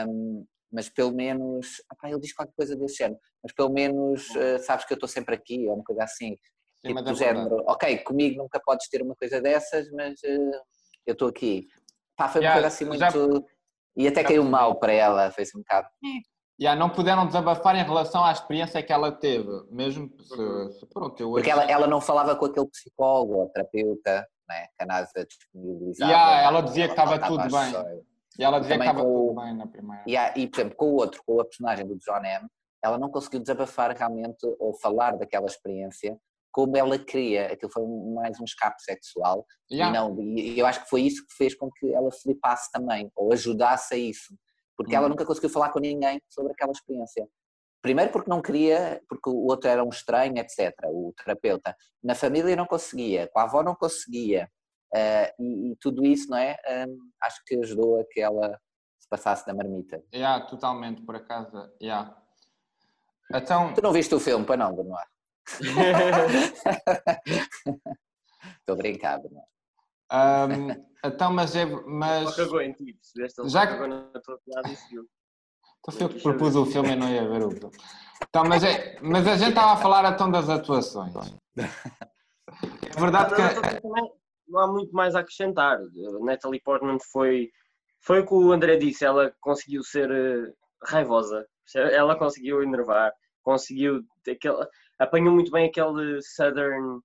um, 0.08 0.46
mas 0.70 0.88
pelo 0.88 1.12
menos, 1.12 1.82
ah, 1.90 2.10
ele 2.10 2.20
diz 2.20 2.34
qualquer 2.34 2.54
coisa 2.54 2.76
desse 2.76 2.96
género, 2.96 3.20
mas 3.42 3.52
pelo 3.52 3.70
menos 3.70 4.28
uh, 4.30 4.58
sabes 4.60 4.84
que 4.84 4.92
eu 4.92 4.96
estou 4.96 5.08
sempre 5.08 5.34
aqui, 5.34 5.66
ou 5.66 5.74
uma 5.74 5.84
coisa 5.84 6.04
assim, 6.04 6.36
Sim, 6.84 6.88
tipo 6.88 7.02
do 7.02 7.10
é 7.10 7.14
género, 7.14 7.56
ok, 7.66 7.98
comigo 7.98 8.42
nunca 8.42 8.60
podes 8.60 8.88
ter 8.88 9.02
uma 9.02 9.14
coisa 9.14 9.40
dessas, 9.40 9.90
mas 9.92 10.20
uh, 10.22 10.60
eu 11.06 11.12
estou 11.12 11.28
aqui. 11.28 11.68
Pá, 12.16 12.28
foi 12.28 12.40
uma 12.42 12.52
coisa 12.52 12.66
assim 12.68 12.84
muito... 12.84 13.00
Já... 13.00 13.10
E 13.96 14.08
até 14.08 14.24
caiu 14.24 14.42
mal 14.42 14.80
para 14.80 14.92
ela, 14.92 15.30
foi 15.30 15.44
assim 15.44 15.56
um 15.56 15.60
bocado... 15.60 15.88
Yeah, 16.60 16.78
não 16.78 16.88
puderam 16.88 17.26
desabafar 17.26 17.74
em 17.74 17.82
relação 17.82 18.24
à 18.24 18.30
experiência 18.30 18.80
que 18.82 18.92
ela 18.92 19.10
teve, 19.10 19.50
mesmo 19.70 20.08
se, 20.20 20.78
se 20.78 20.86
pronto, 20.86 21.20
eu 21.20 21.32
Porque 21.32 21.50
ela, 21.50 21.64
ela 21.64 21.88
não 21.88 22.00
falava 22.00 22.36
com 22.36 22.44
aquele 22.44 22.68
psicólogo 22.68 23.34
ou 23.34 23.48
terapeuta, 23.48 24.24
né? 24.48 24.66
que 24.76 24.82
a 24.82 24.86
NASA 24.86 25.26
disponibilizava. 25.26 26.12
Yeah, 26.12 26.42
ela 26.42 26.60
dizia 26.62 26.86
que 26.86 26.92
estava 26.92 27.18
tudo 27.18 27.42
bem. 27.42 28.04
E 28.38 28.44
ela 28.44 28.58
dizia 28.58 28.76
que 28.76 28.82
estava 28.82 29.02
tudo 29.02 29.34
bem 29.34 29.56
na 29.56 29.66
primeira. 29.66 30.04
Yeah, 30.08 30.38
e, 30.38 30.46
por 30.48 30.60
exemplo, 30.60 30.76
com 30.76 30.86
o 30.86 30.94
outro, 30.94 31.22
com 31.24 31.40
a 31.40 31.44
personagem 31.44 31.86
do 31.86 31.96
John 31.98 32.24
M., 32.24 32.46
ela 32.82 32.98
não 32.98 33.10
conseguiu 33.10 33.40
desabafar 33.40 33.96
realmente 33.96 34.38
ou 34.58 34.74
falar 34.78 35.16
daquela 35.16 35.46
experiência 35.46 36.18
como 36.52 36.76
ela 36.76 36.96
queria. 36.96 37.52
Aquilo 37.52 37.72
foi 37.72 37.82
mais 38.14 38.38
um 38.38 38.44
escape 38.44 38.80
sexual. 38.82 39.44
Yeah. 39.70 39.90
E, 39.90 39.98
não, 39.98 40.20
e 40.20 40.58
eu 40.58 40.66
acho 40.66 40.84
que 40.84 40.88
foi 40.88 41.02
isso 41.02 41.26
que 41.26 41.34
fez 41.34 41.54
com 41.54 41.68
que 41.70 41.92
ela 41.92 42.10
flipasse 42.12 42.70
também, 42.70 43.10
ou 43.16 43.32
ajudasse 43.32 43.94
a 43.94 43.96
isso. 43.96 44.34
Porque 44.76 44.94
ela 44.94 45.08
nunca 45.08 45.24
conseguiu 45.24 45.50
falar 45.50 45.70
com 45.70 45.80
ninguém 45.80 46.20
sobre 46.28 46.52
aquela 46.52 46.72
experiência. 46.72 47.26
Primeiro 47.84 48.10
porque 48.10 48.30
não 48.30 48.40
queria, 48.40 49.02
porque 49.06 49.28
o 49.28 49.44
outro 49.44 49.68
era 49.68 49.84
um 49.84 49.90
estranho, 49.90 50.38
etc., 50.38 50.72
o 50.86 51.12
terapeuta. 51.12 51.76
Na 52.02 52.14
família 52.14 52.56
não 52.56 52.64
conseguia, 52.64 53.28
com 53.28 53.38
a 53.38 53.42
avó 53.42 53.62
não 53.62 53.74
conseguia. 53.74 54.50
Uh, 54.94 55.28
e, 55.38 55.72
e, 55.72 55.76
tudo 55.76 56.02
isso, 56.02 56.30
não 56.30 56.38
é? 56.38 56.56
Um, 56.88 56.98
acho 57.20 57.42
que 57.44 57.54
ajudou 57.56 58.00
a 58.00 58.04
que 58.10 58.22
ela 58.22 58.58
se 58.98 59.06
passasse 59.06 59.44
da 59.44 59.52
marmita. 59.52 60.02
Yeah, 60.14 60.46
totalmente, 60.46 61.02
por 61.02 61.16
acaso. 61.16 61.70
Yeah. 61.82 62.16
Então, 63.34 63.74
Tu 63.74 63.82
não 63.82 63.92
viste 63.92 64.14
o 64.14 64.20
filme, 64.20 64.46
para 64.46 64.56
não, 64.56 64.74
Benoit? 64.74 65.06
Estou 68.60 68.72
a 68.72 68.76
brincar, 68.76 69.20
Benoit. 69.20 69.46
ahm, 70.10 70.70
então 71.04 71.30
mas, 71.34 71.54
é, 71.54 71.66
mas 71.66 72.30
Só 72.30 72.36
cagou 72.44 72.62
em 72.62 72.72
ti, 72.72 72.94
percebeste? 72.94 73.42
Ele 73.42 73.50
Já 73.50 73.66
que- 73.66 73.74
então 75.86 75.94
foi 75.94 76.02
eu 76.04 76.08
que 76.08 76.22
propus 76.22 76.56
o 76.56 76.64
filme 76.64 76.92
e 76.92 76.96
não 76.96 77.08
ia 77.10 77.28
ver 77.28 77.42
o 77.42 77.50
filme. 77.50 77.74
Então, 78.28 78.44
mas, 78.44 78.64
é, 78.64 78.98
mas 79.02 79.26
a 79.26 79.36
gente 79.36 79.50
estava 79.50 79.72
a 79.72 79.76
falar 79.76 80.12
então 80.12 80.30
das 80.30 80.48
atuações. 80.48 81.12
É 81.56 83.00
verdade 83.00 83.34
que. 83.34 83.88
não 84.48 84.60
há 84.60 84.66
muito 84.66 84.92
mais 84.92 85.14
a 85.14 85.20
acrescentar. 85.20 85.78
Natalie 86.20 86.62
Portman 86.62 86.98
foi, 87.12 87.50
foi 88.00 88.20
o 88.20 88.26
que 88.26 88.34
o 88.34 88.52
André 88.52 88.76
disse, 88.76 89.04
ela 89.04 89.34
conseguiu 89.40 89.82
ser 89.82 90.10
eh, 90.10 90.52
raivosa, 90.84 91.46
ela 91.74 92.16
conseguiu 92.16 92.62
enervar, 92.62 93.12
conseguiu 93.42 94.02
aquele, 94.28 94.66
apanhou 94.98 95.34
muito 95.34 95.50
bem 95.50 95.66
aquele 95.66 96.20
southern, 96.22 97.00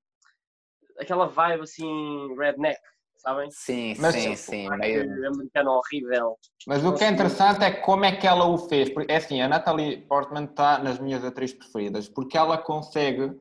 aquela 0.99 1.27
vibe 1.27 1.63
assim 1.63 2.35
redneck, 2.37 2.79
sabem? 3.19 3.49
Sim, 3.51 3.95
Mas- 3.99 4.15
sim, 4.15 4.35
sim. 4.35 4.69
Meio... 4.77 5.27
americano 5.27 5.71
horrível. 5.71 6.37
Mas 6.67 6.83
o 6.85 6.93
que 6.93 7.03
é 7.03 7.09
interessante 7.09 7.63
é 7.63 7.71
como 7.71 8.05
é 8.05 8.15
que 8.15 8.25
ela 8.27 8.45
o 8.45 8.57
fez. 8.57 8.89
Porque, 8.89 9.11
É 9.11 9.17
assim, 9.17 9.41
a 9.41 9.47
Natalie 9.47 10.01
Portman 10.07 10.45
está 10.45 10.79
nas 10.79 10.99
minhas 10.99 11.23
atrizes 11.23 11.55
preferidas, 11.57 12.07
porque 12.09 12.37
ela 12.37 12.57
consegue 12.57 13.31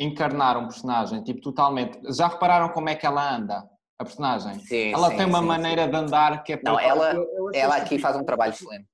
encarnar 0.00 0.56
um 0.56 0.64
personagem, 0.64 1.22
tipo, 1.22 1.40
totalmente. 1.40 1.98
Já 2.14 2.28
repararam 2.28 2.68
como 2.70 2.88
é 2.88 2.94
que 2.94 3.06
ela 3.06 3.34
anda, 3.36 3.68
a 3.98 4.04
personagem? 4.04 4.58
Sim, 4.60 4.92
Ela 4.92 5.10
sim, 5.10 5.16
tem 5.16 5.26
uma 5.26 5.40
sim, 5.40 5.46
maneira 5.46 5.86
de 5.88 5.96
andar 5.96 6.42
que 6.42 6.54
é... 6.54 6.60
Não, 6.64 6.78
ela, 6.78 7.14
Eu- 7.14 7.22
eu 7.36 7.48
achei 7.48 7.60
ela 7.60 7.76
aqui 7.76 7.98
faz 7.98 8.16
um 8.16 8.24
trabalho 8.24 8.52
excelente. 8.52 8.86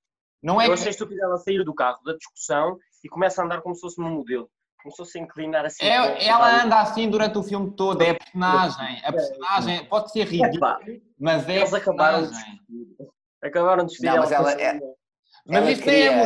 Não 0.42 0.60
é 0.60 0.64
Eu 0.66 0.68
que... 0.68 0.74
achei 0.74 0.90
estúpido 0.90 1.22
ela 1.22 1.36
sair 1.38 1.64
do 1.64 1.74
carro 1.74 1.98
da 2.04 2.14
discussão 2.14 2.76
e 3.02 3.08
começa 3.08 3.40
a 3.40 3.44
andar 3.44 3.60
como 3.62 3.74
se 3.74 3.80
fosse 3.80 4.00
um 4.00 4.08
modelo. 4.10 4.50
Começou-se 4.82 5.18
a 5.18 5.22
inclinar 5.22 5.64
assim. 5.66 5.84
É- 5.84 6.26
ela 6.26 6.62
anda 6.64 6.80
assim 6.80 7.10
durante 7.10 7.36
o 7.38 7.42
filme 7.42 7.70
todo, 7.72 8.00
é 8.02 8.10
a 8.10 8.14
personagem. 8.14 9.00
A 9.04 9.12
personagem 9.12 9.84
pode 9.86 10.12
ser 10.12 10.20
Epá, 10.32 10.46
ridículo, 10.78 11.00
mas 11.18 11.48
é 11.48 11.56
Eles 11.56 11.74
acabaram 11.74 12.22
de 12.22 12.28
despedir. 12.30 12.86
Acabaram 13.42 13.84
de 13.84 13.90
despedir 13.90 14.12
Não, 14.12 14.18
mas 14.22 14.32
ela 14.32 14.52
é- 14.52 14.80
Mas 15.46 15.56
Ela 15.62 15.70
isto 15.72 15.86
nem 15.86 15.94
é 16.02 16.08
queria- 16.08 16.16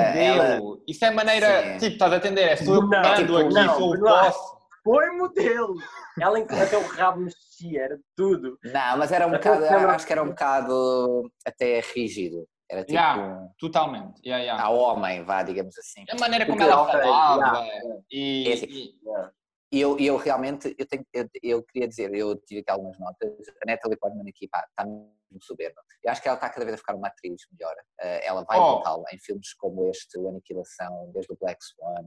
modelo. 0.49 0.83
Isso 0.89 1.05
é 1.05 1.11
maneira, 1.13 1.63
Sim. 1.63 1.79
tipo, 1.79 1.93
estás 1.93 2.13
a 2.13 2.17
entender? 2.17 2.41
É 2.43 2.57
sou 2.57 2.75
eu 2.75 2.81
que 2.89 2.97
Não, 2.97 3.03
mando 3.03 3.17
tipo, 3.17 3.37
aqui, 3.37 3.55
não, 3.55 3.77
sou 3.79 3.95
o. 3.95 4.33
Foi 4.85 5.11
modelo! 5.13 5.75
Ela 6.21 6.39
até 6.41 6.77
o 6.77 6.87
rabo 6.89 7.21
mexia, 7.21 7.83
era 7.85 7.99
tudo. 8.17 8.59
Não, 8.65 8.99
mas 8.99 9.13
era 9.13 9.27
um 9.29 9.31
bocado, 9.31 9.65
acho 9.91 10.07
que 10.07 10.13
era 10.13 10.23
um 10.25 10.31
bocado 10.31 11.31
até 11.47 11.81
rígido. 11.95 12.45
Era 12.73 12.81
tipo 12.85 12.93
Yeah. 12.93 13.23
um, 13.23 13.49
Totalmente. 13.59 14.21
Yeah, 14.25 14.43
yeah. 14.43 14.65
a 14.65 14.71
homem, 14.71 15.23
vá, 15.25 15.43
digamos 15.43 15.77
assim. 15.79 16.05
A 16.11 16.17
maneira 16.19 16.47
como 16.47 16.57
Porque- 16.57 16.73
ela 16.73 16.91
falava 16.91 17.59
yeah, 17.67 18.03
e, 18.11 18.49
É 18.49 18.53
assim. 18.55 18.67
e- 18.67 18.99
E 19.75 19.81
eu, 19.81 19.99
eu 19.99 20.17
realmente, 20.19 20.75
eu, 20.79 20.87
tenho, 20.87 21.03
eu, 21.15 21.27
eu 21.43 21.63
queria 21.63 21.89
dizer, 21.89 22.15
eu 22.15 22.37
tive 22.37 22.61
aqui 22.61 22.71
algumas 22.71 22.99
notas, 22.99 23.31
a 23.63 23.67
Natalie 23.67 23.97
Portman 23.99 24.29
aqui, 24.29 24.47
pá, 24.47 24.63
está 24.69 24.85
muito 24.85 25.45
soberba. 25.47 25.81
Eu 26.05 26.11
acho 26.13 26.21
que 26.21 26.29
ela 26.29 26.35
está 26.37 26.51
cada 26.51 26.63
vez 26.67 26.75
a 26.75 26.79
ficar 26.79 26.95
uma 26.95 27.09
atriz 27.09 27.41
melhor. 27.53 27.75
Eh, 28.03 28.27
ela 28.27 28.45
vai 28.45 28.59
Oh. 28.61 28.83
em 29.11 29.19
filmes 29.19 29.55
como 29.55 29.89
este, 29.89 30.19
o 30.19 30.29
Aniquilação, 30.29 31.11
desde 31.15 31.33
o 31.33 31.37
Black 31.41 31.59
Swan. 31.65 32.05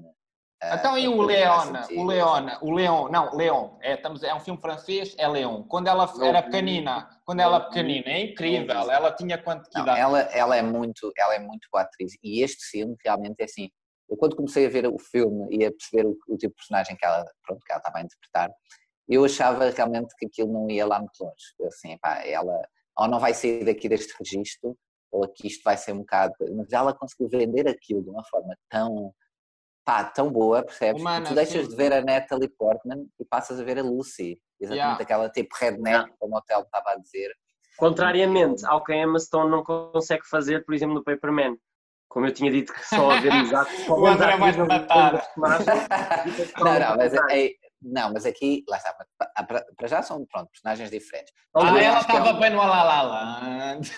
Eh, 0.61 0.75
Então, 0.75 0.97
e 0.97 1.07
o 1.07 1.17
coisas 1.17 1.69
mais 1.69 1.69
Leona? 1.69 1.87
O. 1.91 2.05
Leona, 2.05 2.59
o 2.61 2.71
Leon, 2.71 3.09
não, 3.09 3.35
Leon, 3.35 3.69
é, 3.81 3.93
estamos, 3.93 4.23
é 4.23 4.33
um 4.33 4.39
filme 4.39 4.59
francês, 4.59 5.15
é 5.17 5.27
Leon. 5.27 5.63
Quando 5.63 5.87
ela 5.87 6.11
era 6.21 6.43
pequenina, 6.43 7.09
quando 7.25 7.39
ela 7.39 7.59
pequenina, 7.59 8.07
é 8.07 8.21
incrível. 8.25 8.91
Ela 8.91 9.11
tinha 9.11 9.37
quanto 9.37 9.69
que 9.69 9.79
idade? 9.79 9.99
ela, 9.99 10.19
ela, 10.19 10.55
é 10.55 10.61
muito, 10.61 11.11
ela 11.17 11.35
é 11.35 11.39
muito 11.39 11.67
boa 11.71 11.83
atriz. 11.83 12.13
E 12.23 12.41
este 12.41 12.65
filme 12.69 12.95
realmente 13.03 13.35
é 13.39 13.45
assim. 13.45 13.69
Eu 14.09 14.17
quando 14.17 14.35
comecei 14.35 14.67
a 14.67 14.69
ver 14.69 14.87
o 14.87 14.99
filme 14.99 15.47
e 15.49 15.65
a 15.65 15.71
perceber 15.71 16.05
o, 16.05 16.11
o 16.27 16.37
tipo 16.37 16.53
de 16.53 16.55
personagem 16.55 16.95
que 16.95 17.05
ela, 17.05 17.25
pronto, 17.43 17.61
que 17.65 17.71
ela 17.71 17.79
estava 17.79 17.97
a 17.97 18.01
interpretar, 18.01 18.51
eu 19.09 19.25
achava 19.25 19.69
realmente 19.69 20.15
que 20.17 20.25
aquilo 20.27 20.51
não 20.53 20.69
ia 20.69 20.85
lá 20.85 20.99
muito 20.99 21.19
longe. 21.19 21.53
Eu 21.59 21.67
assim, 21.67 21.97
pá, 21.99 22.23
ela 22.23 22.61
ou 22.97 23.07
não 23.07 23.19
vai 23.19 23.33
sair 23.33 23.65
daqui 23.65 23.89
deste 23.89 24.13
registro, 24.17 24.77
ou 25.11 25.23
aqui 25.25 25.47
isto 25.47 25.61
vai 25.63 25.77
ser 25.77 25.93
um 25.93 25.99
bocado. 25.99 26.33
Mas 26.55 26.71
ela 26.71 26.93
conseguiu 26.93 27.27
vender 27.27 27.67
aquilo 27.67 28.01
de 28.01 28.09
uma 28.09 28.23
forma 28.25 28.55
tão, 28.69 29.13
pá, 29.85 30.03
tão 30.03 30.29
boa, 30.31 30.63
percebes? 30.63 31.01
Humana, 31.01 31.21
que 31.23 31.29
tu 31.29 31.35
deixas 31.35 31.63
sim. 31.63 31.69
de 31.69 31.75
ver 31.75 31.93
a 31.93 32.01
Natalie 32.01 32.49
Portman 32.49 33.05
e 33.19 33.23
passas 33.25 33.59
a 33.59 33.63
ver 33.63 33.77
a 33.79 33.83
Lucy. 33.83 34.41
Exatamente 34.59 34.77
Yeah. 34.85 35.03
aquela 35.03 35.29
tipo 35.29 35.55
redneck, 35.59 36.11
como 36.17 36.33
o 36.33 36.37
Hotel 36.37 36.61
estava 36.61 36.91
a 36.91 36.95
dizer. 36.97 37.31
Contrariamente 37.77 38.65
ao 38.65 38.83
que 38.83 38.93
a 38.93 38.95
Emma 38.97 39.19
Stone 39.19 39.51
não 39.51 39.63
consegue 39.63 40.25
fazer, 40.25 40.65
por 40.65 40.73
exemplo, 40.73 40.95
no 40.95 41.03
Paperman. 41.03 41.57
Como 42.07 42.25
eu 42.25 42.31
tinha 42.33 42.49
dito 42.49 42.73
que 42.73 42.85
só 42.87 43.11
a 43.11 43.19
ver 43.19 43.33
exato. 43.33 43.69
só 43.85 43.93
O 43.99 44.07
André 44.07 44.37
vai-te 44.37 44.59
matar. 44.59 45.27
não, 45.37 45.49
não, 45.49 46.97
mas, 46.97 47.11
totalmente 47.11 47.31
é- 47.31 47.65
não, 47.81 48.13
mas 48.13 48.25
aqui, 48.25 48.63
lá 48.69 48.77
está, 48.77 48.93
pa- 49.17 49.43
para, 49.45 49.87
já 49.87 50.01
são 50.01 50.25
pronto, 50.25 50.49
personagens 50.49 50.89
diferentes. 50.89 51.33
Ah, 51.53 51.67
ela 51.67 51.81
é 51.97 51.99
estava 51.99 52.33
bem 52.33 52.49
no 52.51 52.57
La 52.57 52.83
La 52.83 53.01
Land. 53.03 53.91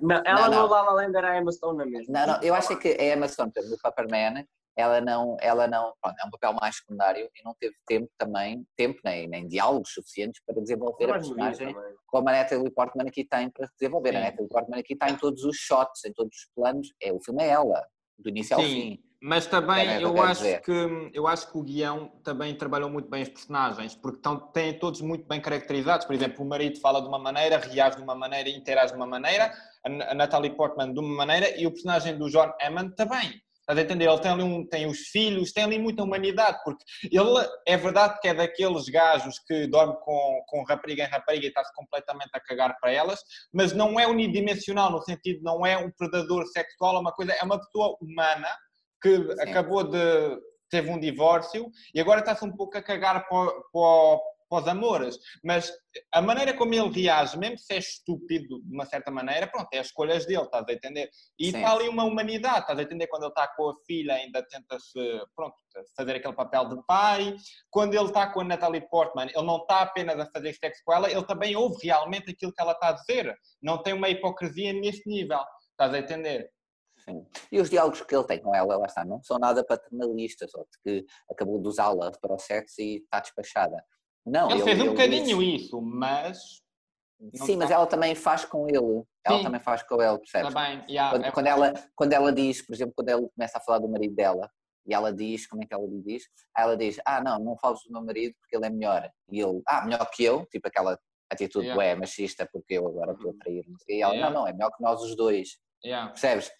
Não, 0.00 0.22
ela 0.24 0.40
Não, 0.42 0.50
não. 0.50 0.62
no 0.68 0.74
La 0.74 0.82
La 0.82 0.92
Land 0.92 1.16
era 1.16 1.30
a 1.30 1.38
Emma 1.38 1.52
Stone 1.52 1.78
na 1.78 1.86
mesma. 1.86 2.12
Não, 2.12 2.26
não, 2.34 2.42
eu 2.42 2.54
acho 2.54 2.72
é 2.72 2.76
que 2.76 2.88
a 2.88 3.14
Emma 3.14 3.28
Stone, 3.28 3.52
no 3.70 3.78
Paperman, 3.80 4.44
ela 4.76 5.00
não, 5.00 5.36
ela 5.40 5.66
não, 5.66 5.94
pronto, 6.00 6.16
é 6.20 6.26
um 6.26 6.30
papel 6.30 6.52
mais 6.52 6.76
secundário 6.76 7.28
e 7.34 7.42
não 7.42 7.54
teve 7.58 7.74
tempo 7.86 8.10
também, 8.18 8.66
tempo 8.76 9.00
nem, 9.04 9.26
nem 9.26 9.48
diálogos 9.48 9.92
suficientes 9.92 10.42
para 10.44 10.60
desenvolver 10.60 11.10
a 11.10 11.14
personagem 11.14 11.74
como 12.06 12.28
a 12.28 12.32
Natalie 12.32 12.70
Portman 12.70 13.08
aqui 13.08 13.24
tem 13.24 13.50
para 13.50 13.68
desenvolver. 13.78 14.10
A 14.10 14.20
Sim. 14.20 14.24
Natalie 14.24 14.48
Portman 14.48 14.78
aqui 14.78 14.92
está 14.92 15.08
em 15.10 15.16
todos 15.16 15.44
os 15.44 15.56
shots, 15.56 16.04
em 16.04 16.12
todos 16.12 16.36
os 16.36 16.48
planos, 16.54 16.88
é, 17.02 17.12
o 17.12 17.20
filme 17.20 17.42
é 17.42 17.48
ela, 17.48 17.84
do 18.18 18.28
início 18.28 18.56
ao 18.56 18.62
Sim. 18.62 18.68
fim. 18.68 19.02
Mas 19.20 19.46
também 19.46 19.96
que 19.96 20.04
eu 20.04 20.22
acho, 20.22 20.42
dizer? 20.42 20.60
que, 20.60 21.10
eu 21.14 21.26
acho 21.26 21.50
que 21.50 21.56
o 21.56 21.62
guião 21.62 22.08
também 22.22 22.54
trabalhou 22.54 22.90
muito 22.90 23.08
bem 23.08 23.22
os 23.22 23.28
personagens, 23.30 23.94
porque 23.94 24.18
estão, 24.18 24.38
têm 24.38 24.78
todos 24.78 25.00
muito 25.00 25.26
bem 25.26 25.40
caracterizados. 25.40 26.06
Por 26.06 26.14
exemplo, 26.14 26.44
o 26.44 26.48
marido 26.48 26.78
fala 26.80 27.00
de 27.00 27.08
uma 27.08 27.18
maneira, 27.18 27.56
reage 27.58 27.96
de 27.96 28.02
uma 28.02 28.14
maneira, 28.14 28.48
interage 28.50 28.92
de 28.92 28.96
uma 28.96 29.06
maneira, 29.06 29.52
a 29.84 30.10
a 30.10 30.14
Natalie 30.14 30.54
Portman 30.54 30.92
de 30.92 31.00
uma 31.00 31.16
maneira 31.16 31.58
e 31.58 31.66
o 31.66 31.70
personagem 31.70 32.18
do 32.18 32.28
John 32.28 32.52
Hammond 32.60 32.94
também. 32.94 33.40
Estás 33.68 33.80
a 33.80 33.82
entender? 33.82 34.08
Ele 34.08 34.20
tem 34.20 34.30
ali 34.30 34.42
um, 34.44 34.64
tem 34.64 34.86
os 34.86 34.98
filhos, 35.08 35.52
tem 35.52 35.64
ali 35.64 35.76
muita 35.76 36.04
humanidade, 36.04 36.56
porque 36.62 36.84
ele 37.10 37.48
é 37.66 37.76
verdade 37.76 38.16
que 38.20 38.28
é 38.28 38.34
daqueles 38.34 38.88
gajos 38.88 39.40
que 39.40 39.66
dorme 39.66 39.94
com, 40.04 40.42
com 40.46 40.62
rapariga 40.62 41.02
em 41.02 41.08
rapariga 41.08 41.46
e 41.46 41.48
está-se 41.48 41.74
completamente 41.74 42.30
a 42.32 42.38
cagar 42.40 42.76
para 42.80 42.92
elas, 42.92 43.18
mas 43.52 43.72
não 43.72 43.98
é 43.98 44.06
unidimensional, 44.06 44.92
no 44.92 45.02
sentido 45.02 45.42
não 45.42 45.66
é 45.66 45.76
um 45.76 45.90
predador 45.90 46.46
sexual, 46.46 46.96
é 46.96 47.00
uma 47.00 47.12
coisa, 47.12 47.32
é 47.32 47.42
uma 47.42 47.58
pessoa 47.58 47.96
humana 48.00 48.48
que 49.02 49.16
Sim. 49.16 49.40
acabou 49.40 49.82
de 49.82 49.98
teve 50.70 50.90
um 50.90 50.98
divórcio 50.98 51.68
e 51.94 52.00
agora 52.00 52.20
está-se 52.20 52.44
um 52.44 52.54
pouco 52.54 52.76
a 52.78 52.82
cagar 52.82 53.26
para, 53.28 53.50
para, 53.50 53.60
o- 53.74 54.20
para 54.48 54.62
os 54.62 54.68
amores. 54.68 55.18
Mas 55.44 55.72
a 56.12 56.22
maneira 56.22 56.54
como 56.54 56.74
ele 56.74 56.88
reage, 56.90 57.38
mesmo 57.38 57.58
se 57.58 57.74
é 57.74 57.78
estúpido 57.78 58.62
de 58.62 58.74
uma 58.74 58.86
certa 58.86 59.10
maneira, 59.10 59.46
pronto, 59.46 59.68
é 59.72 59.78
as 59.78 59.86
escolhas 59.86 60.26
dele, 60.26 60.42
estás 60.42 60.64
a 60.68 60.72
entender? 60.72 61.10
E 61.38 61.50
Sim. 61.50 61.56
está 61.56 61.72
ali 61.72 61.88
uma 61.88 62.04
humanidade, 62.04 62.60
estás 62.60 62.78
a 62.78 62.82
entender? 62.82 63.06
Quando 63.08 63.24
ele 63.24 63.30
está 63.30 63.48
com 63.48 63.70
a 63.70 63.74
filha, 63.86 64.14
ainda 64.14 64.42
tenta-se, 64.42 64.98
pronto, 65.34 65.56
fazer 65.96 66.16
aquele 66.16 66.34
papel 66.34 66.68
de 66.68 66.86
pai. 66.86 67.36
Quando 67.70 67.94
ele 67.94 68.06
está 68.06 68.32
com 68.32 68.40
a 68.40 68.44
Natalie 68.44 68.88
Portman, 68.88 69.28
ele 69.34 69.46
não 69.46 69.58
está 69.58 69.82
apenas 69.82 70.18
a 70.18 70.26
fazer 70.26 70.54
sexo 70.54 70.82
com 70.84 70.92
ela, 70.92 71.10
ele 71.10 71.24
também 71.24 71.56
ouve 71.56 71.76
realmente 71.82 72.30
aquilo 72.30 72.52
que 72.52 72.60
ela 72.60 72.72
está 72.72 72.88
a 72.88 72.92
dizer. 72.92 73.34
Não 73.62 73.82
tem 73.82 73.92
uma 73.92 74.08
hipocrisia 74.08 74.72
nesse 74.72 75.08
nível, 75.08 75.40
estás 75.72 75.92
a 75.92 75.98
entender? 75.98 76.50
Sim. 77.08 77.24
E 77.52 77.60
os 77.60 77.70
diálogos 77.70 78.00
que 78.00 78.14
ele 78.14 78.26
tem 78.26 78.40
com 78.40 78.54
ela, 78.54 78.76
lá 78.76 78.86
está, 78.86 79.04
não 79.04 79.22
são 79.22 79.38
nada 79.38 79.64
paternalistas, 79.64 80.52
ou 80.54 80.64
de 80.64 80.78
que 80.82 81.06
acabou 81.30 81.60
de 81.60 81.68
usá-la 81.68 82.10
para 82.10 82.34
o 82.34 82.38
sexo 82.38 82.80
e 82.80 82.96
está 82.96 83.20
despachada. 83.20 83.84
Não, 84.26 84.50
Ele 84.50 84.62
fez 84.62 84.78
um 84.78 84.82
ele 84.82 84.90
bocadinho 84.90 85.42
isso, 85.42 85.80
mas 85.80 86.60
Sim, 87.34 87.56
mas 87.56 87.70
ela 87.70 87.86
também 87.86 88.14
faz 88.14 88.44
com 88.44 88.68
ele. 88.68 89.02
Ela 89.24 89.38
Sim. 89.38 89.44
também 89.44 89.60
faz 89.60 89.82
com 89.82 90.02
ele, 90.02 90.18
percebes? 90.18 90.52
também, 90.52 90.84
yeah, 90.88 91.10
Quando, 91.10 91.24
é 91.24 91.30
quando 91.32 91.46
ela, 91.46 91.74
quando 91.94 92.12
ela 92.12 92.32
diz, 92.32 92.60
por 92.64 92.74
exemplo, 92.74 92.92
quando 92.94 93.08
ele 93.08 93.28
começa 93.34 93.56
a 93.58 93.60
falar 93.60 93.78
do 93.78 93.88
marido 93.88 94.14
dela, 94.14 94.50
e 94.86 94.92
ela 94.94 95.12
diz, 95.12 95.46
como 95.48 95.62
é 95.62 95.66
que 95.66 95.72
ela 95.74 95.86
lhe 95.86 96.02
diz? 96.02 96.24
Ela 96.56 96.76
diz, 96.76 97.00
ah, 97.06 97.22
não, 97.22 97.38
não 97.38 97.56
fales 97.56 97.80
do 97.84 97.92
meu 97.92 98.04
marido 98.04 98.34
porque 98.38 98.54
ele 98.56 98.66
é 98.66 98.70
melhor. 98.70 99.10
E 99.32 99.40
ele, 99.40 99.62
ah, 99.66 99.84
melhor 99.84 100.08
que 100.12 100.22
eu? 100.24 100.44
Tipo 100.46 100.68
aquela 100.68 100.98
atitude, 101.32 101.66
Yeah. 101.66 101.78
ué, 101.82 101.94
machista, 101.96 102.48
porque 102.52 102.74
eu 102.74 102.86
agora 102.86 103.12
estou 103.12 103.30
a 103.30 103.34
trair. 103.42 103.64
não 103.66 103.78
sei. 103.78 103.96
E 103.98 104.02
ela, 104.02 104.12
Yeah. 104.14 104.30
não, 104.34 104.42
não, 104.42 104.48
é 104.48 104.52
melhor 104.52 104.70
que 104.70 104.82
nós 104.82 105.00
os 105.02 105.16
dois. 105.16 105.58
yeah. 105.84 106.08
Percebes? 106.10 106.50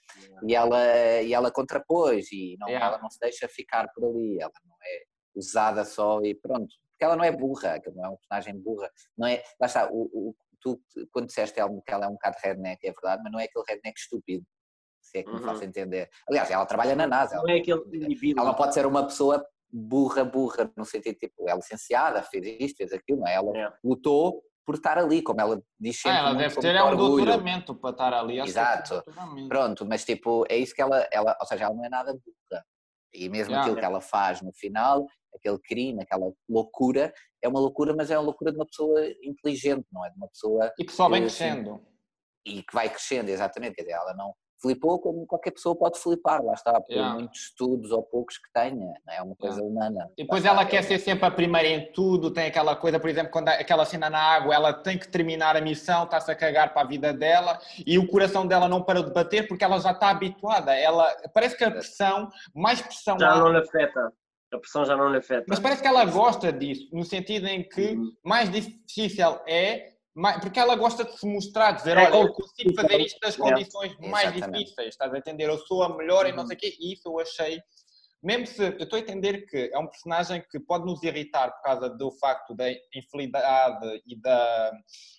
E 0.48 0.54
ela, 0.56 1.22
e 1.22 1.32
ela 1.34 1.50
contrapôs 1.52 2.32
e 2.32 2.56
não, 2.58 2.68
Yeah. 2.68 2.86
ela 2.86 2.98
não 3.02 3.10
se 3.10 3.18
deixa 3.20 3.46
ficar 3.46 3.86
por 3.94 4.04
ali, 4.08 4.40
ela 4.40 4.52
não 4.66 4.76
é 4.82 5.02
usada 5.36 5.84
só 5.84 6.20
e 6.22 6.34
pronto. 6.34 6.74
Porque 6.96 7.04
ela 7.04 7.14
não 7.16 7.24
é 7.24 7.30
burra, 7.30 7.78
que 7.78 7.90
não 7.90 8.04
é 8.04 8.08
uma 8.08 8.16
personagem 8.16 8.58
burra. 8.58 8.90
Não 9.18 9.26
é, 9.28 9.42
lá 9.60 9.66
está, 9.66 9.86
o, 9.92 10.04
o- 10.30 10.34
tu 10.60 10.80
quando 11.12 11.26
disseste 11.26 11.54
que 11.54 11.60
ela 11.60 12.06
é 12.06 12.08
um 12.08 12.12
bocado 12.14 12.36
redneck, 12.42 12.86
é 12.86 12.90
verdade, 12.90 13.22
mas 13.22 13.30
não 13.30 13.38
é 13.38 13.44
aquele 13.44 13.64
redneck 13.68 14.00
estúpido, 14.00 14.44
se 15.02 15.18
é 15.18 15.22
que 15.22 15.28
me 15.30 15.36
Uhum. 15.36 15.42
faço 15.42 15.62
entender. 15.64 16.08
Aliás, 16.26 16.50
ela 16.50 16.64
trabalha 16.64 16.96
na 16.96 17.06
NASA, 17.06 17.34
Não 17.36 17.42
ela, 17.42 17.52
é 17.52 17.60
aquele 17.60 17.82
indivíduo. 18.06 18.40
ela 18.40 18.50
não 18.50 18.56
pode 18.56 18.72
ser 18.72 18.86
uma 18.86 19.04
pessoa 19.04 19.46
burra, 19.70 20.24
burra, 20.24 20.72
no 20.74 20.86
sentido 20.86 21.16
tipo, 21.18 21.46
é 21.48 21.54
licenciada, 21.54 22.22
fez 22.22 22.46
isto, 22.58 22.78
fez 22.78 22.92
aquilo, 22.94 23.20
não 23.20 23.28
é? 23.28 23.34
Ela 23.34 23.56
É. 23.58 23.72
lutou 23.84 24.42
por 24.64 24.76
estar 24.76 24.96
ali, 24.98 25.20
como 25.22 25.40
ela 25.40 25.62
diz 25.78 25.96
sempre 26.00 26.18
Ah, 26.18 26.20
ela 26.30 26.34
deve 26.34 26.58
ter 26.60 26.74
é 26.74 26.82
um 26.82 26.86
orgulho. 26.86 27.24
doutoramento 27.26 27.74
para 27.74 27.90
estar 27.90 28.14
ali. 28.14 28.38
é 28.38 28.42
um 28.42 28.46
Exato. 28.46 29.04
Pronto, 29.48 29.84
mas 29.84 30.02
tipo, 30.04 30.44
é 30.48 30.56
isso 30.56 30.74
que 30.74 30.80
ela, 30.80 31.06
ela, 31.12 31.36
ou 31.38 31.46
seja, 31.46 31.66
ela 31.66 31.74
não 31.74 31.84
é 31.84 31.88
nada 31.90 32.12
burra. 32.14 32.64
E 33.12 33.28
mesmo 33.28 33.52
yeah, 33.52 33.60
aquilo 33.62 33.76
que 33.78 33.84
ela 33.84 34.00
faz 34.00 34.42
no 34.42 34.52
final, 34.52 35.06
aquele 35.36 35.58
crime, 35.58 36.02
aquela 36.02 36.30
loucura, 36.48 37.12
é 37.42 37.48
uma 37.48 37.60
loucura, 37.60 37.94
mas 37.94 38.10
é 38.10 38.18
uma 38.18 38.24
loucura 38.24 38.50
de 38.50 38.58
uma 38.58 38.66
pessoa 38.66 39.00
inteligente, 39.22 39.86
não 39.92 40.04
é? 40.04 40.10
De 40.10 40.16
uma 40.16 40.28
pessoa. 40.28 40.72
E 40.78 40.84
que 40.84 40.92
só 40.92 41.08
vem 41.08 41.22
crescendo. 41.22 41.80
E 42.44 42.62
que 42.62 42.74
vai 42.74 42.88
crescendo, 42.88 43.28
exatamente. 43.28 43.74
Quer 43.74 43.82
dizer, 43.82 43.94
ela 43.94 44.14
não 44.14 44.34
flipou 44.60 44.98
como 44.98 45.26
qualquer 45.26 45.50
pessoa 45.50 45.76
pode 45.76 45.98
flipar, 45.98 46.42
lá 46.42 46.54
está, 46.54 46.80
por 46.80 46.92
yeah. 46.92 47.14
muitos 47.14 47.40
estudos 47.40 47.90
ou 47.90 48.02
poucos 48.02 48.38
que 48.38 48.50
tenha, 48.52 48.94
é 49.08 49.22
uma 49.22 49.36
coisa 49.36 49.60
yeah. 49.60 49.72
humana. 49.72 50.10
E 50.16 50.22
depois 50.22 50.44
ela 50.44 50.64
quer 50.64 50.82
ser 50.82 50.98
sempre 50.98 51.26
a 51.26 51.30
primeira 51.30 51.68
em 51.68 51.92
tudo, 51.92 52.30
tem 52.30 52.46
aquela 52.46 52.74
coisa, 52.74 52.98
por 52.98 53.08
exemplo, 53.08 53.30
quando 53.30 53.48
aquela 53.48 53.84
cena 53.84 54.08
na 54.08 54.18
água, 54.18 54.54
ela 54.54 54.72
tem 54.72 54.98
que 54.98 55.08
terminar 55.08 55.56
a 55.56 55.60
missão, 55.60 56.04
está-se 56.04 56.30
a 56.30 56.34
cagar 56.34 56.72
para 56.72 56.82
a 56.82 56.86
vida 56.88 57.12
dela 57.12 57.58
e 57.86 57.98
o 57.98 58.08
coração 58.08 58.46
dela 58.46 58.68
não 58.68 58.82
para 58.82 59.02
de 59.02 59.12
bater 59.12 59.46
porque 59.46 59.64
ela 59.64 59.78
já 59.78 59.92
está 59.92 60.10
habituada, 60.10 60.74
ela, 60.74 61.06
parece 61.34 61.56
que 61.56 61.64
a 61.64 61.70
pressão, 61.70 62.28
mais 62.54 62.80
pressão... 62.80 63.18
Já 63.18 63.36
não 63.36 63.52
lhe 63.52 63.58
afeta. 63.58 64.12
A 64.52 64.58
pressão 64.58 64.84
já 64.84 64.96
não 64.96 65.10
lhe 65.10 65.18
afeta. 65.18 65.44
Mas 65.48 65.58
parece 65.58 65.82
que 65.82 65.88
ela 65.88 66.04
gosta 66.04 66.52
disso, 66.52 66.88
no 66.92 67.04
sentido 67.04 67.46
em 67.48 67.68
que 67.68 67.92
uhum. 67.92 68.12
mais 68.24 68.50
difícil 68.50 69.40
é 69.46 69.96
porque 70.40 70.58
ela 70.58 70.74
gosta 70.76 71.04
de 71.04 71.18
se 71.18 71.26
mostrar, 71.26 71.72
dizer, 71.72 71.96
é, 71.98 72.10
olha, 72.10 72.28
eu 72.28 72.32
consigo 72.32 72.74
fazer 72.74 73.00
isto 73.00 73.18
nas 73.22 73.36
condições 73.36 73.94
é, 74.00 74.08
mais 74.08 74.32
difíceis, 74.32 74.88
estás 74.88 75.12
a 75.12 75.18
entender? 75.18 75.44
Eu 75.44 75.58
sou 75.58 75.82
a 75.82 75.94
melhor 75.94 76.24
uhum. 76.24 76.30
e 76.30 76.34
não 76.34 76.42
uhum. 76.42 76.48
sei 76.48 76.56
o 76.56 76.58
quê, 76.58 76.76
e 76.80 76.94
isso 76.94 77.02
eu 77.06 77.20
achei, 77.20 77.60
mesmo 78.22 78.46
se, 78.46 78.62
eu 78.62 78.78
estou 78.78 78.96
a 78.96 79.00
entender 79.00 79.46
que 79.46 79.70
é 79.72 79.78
um 79.78 79.86
personagem 79.86 80.42
que 80.50 80.58
pode 80.58 80.86
nos 80.86 81.02
irritar 81.02 81.52
por 81.52 81.62
causa 81.62 81.90
do 81.90 82.10
facto 82.12 82.54
da 82.54 82.64
infidelidade 82.94 84.02
e, 84.06 84.20
da, 84.20 84.72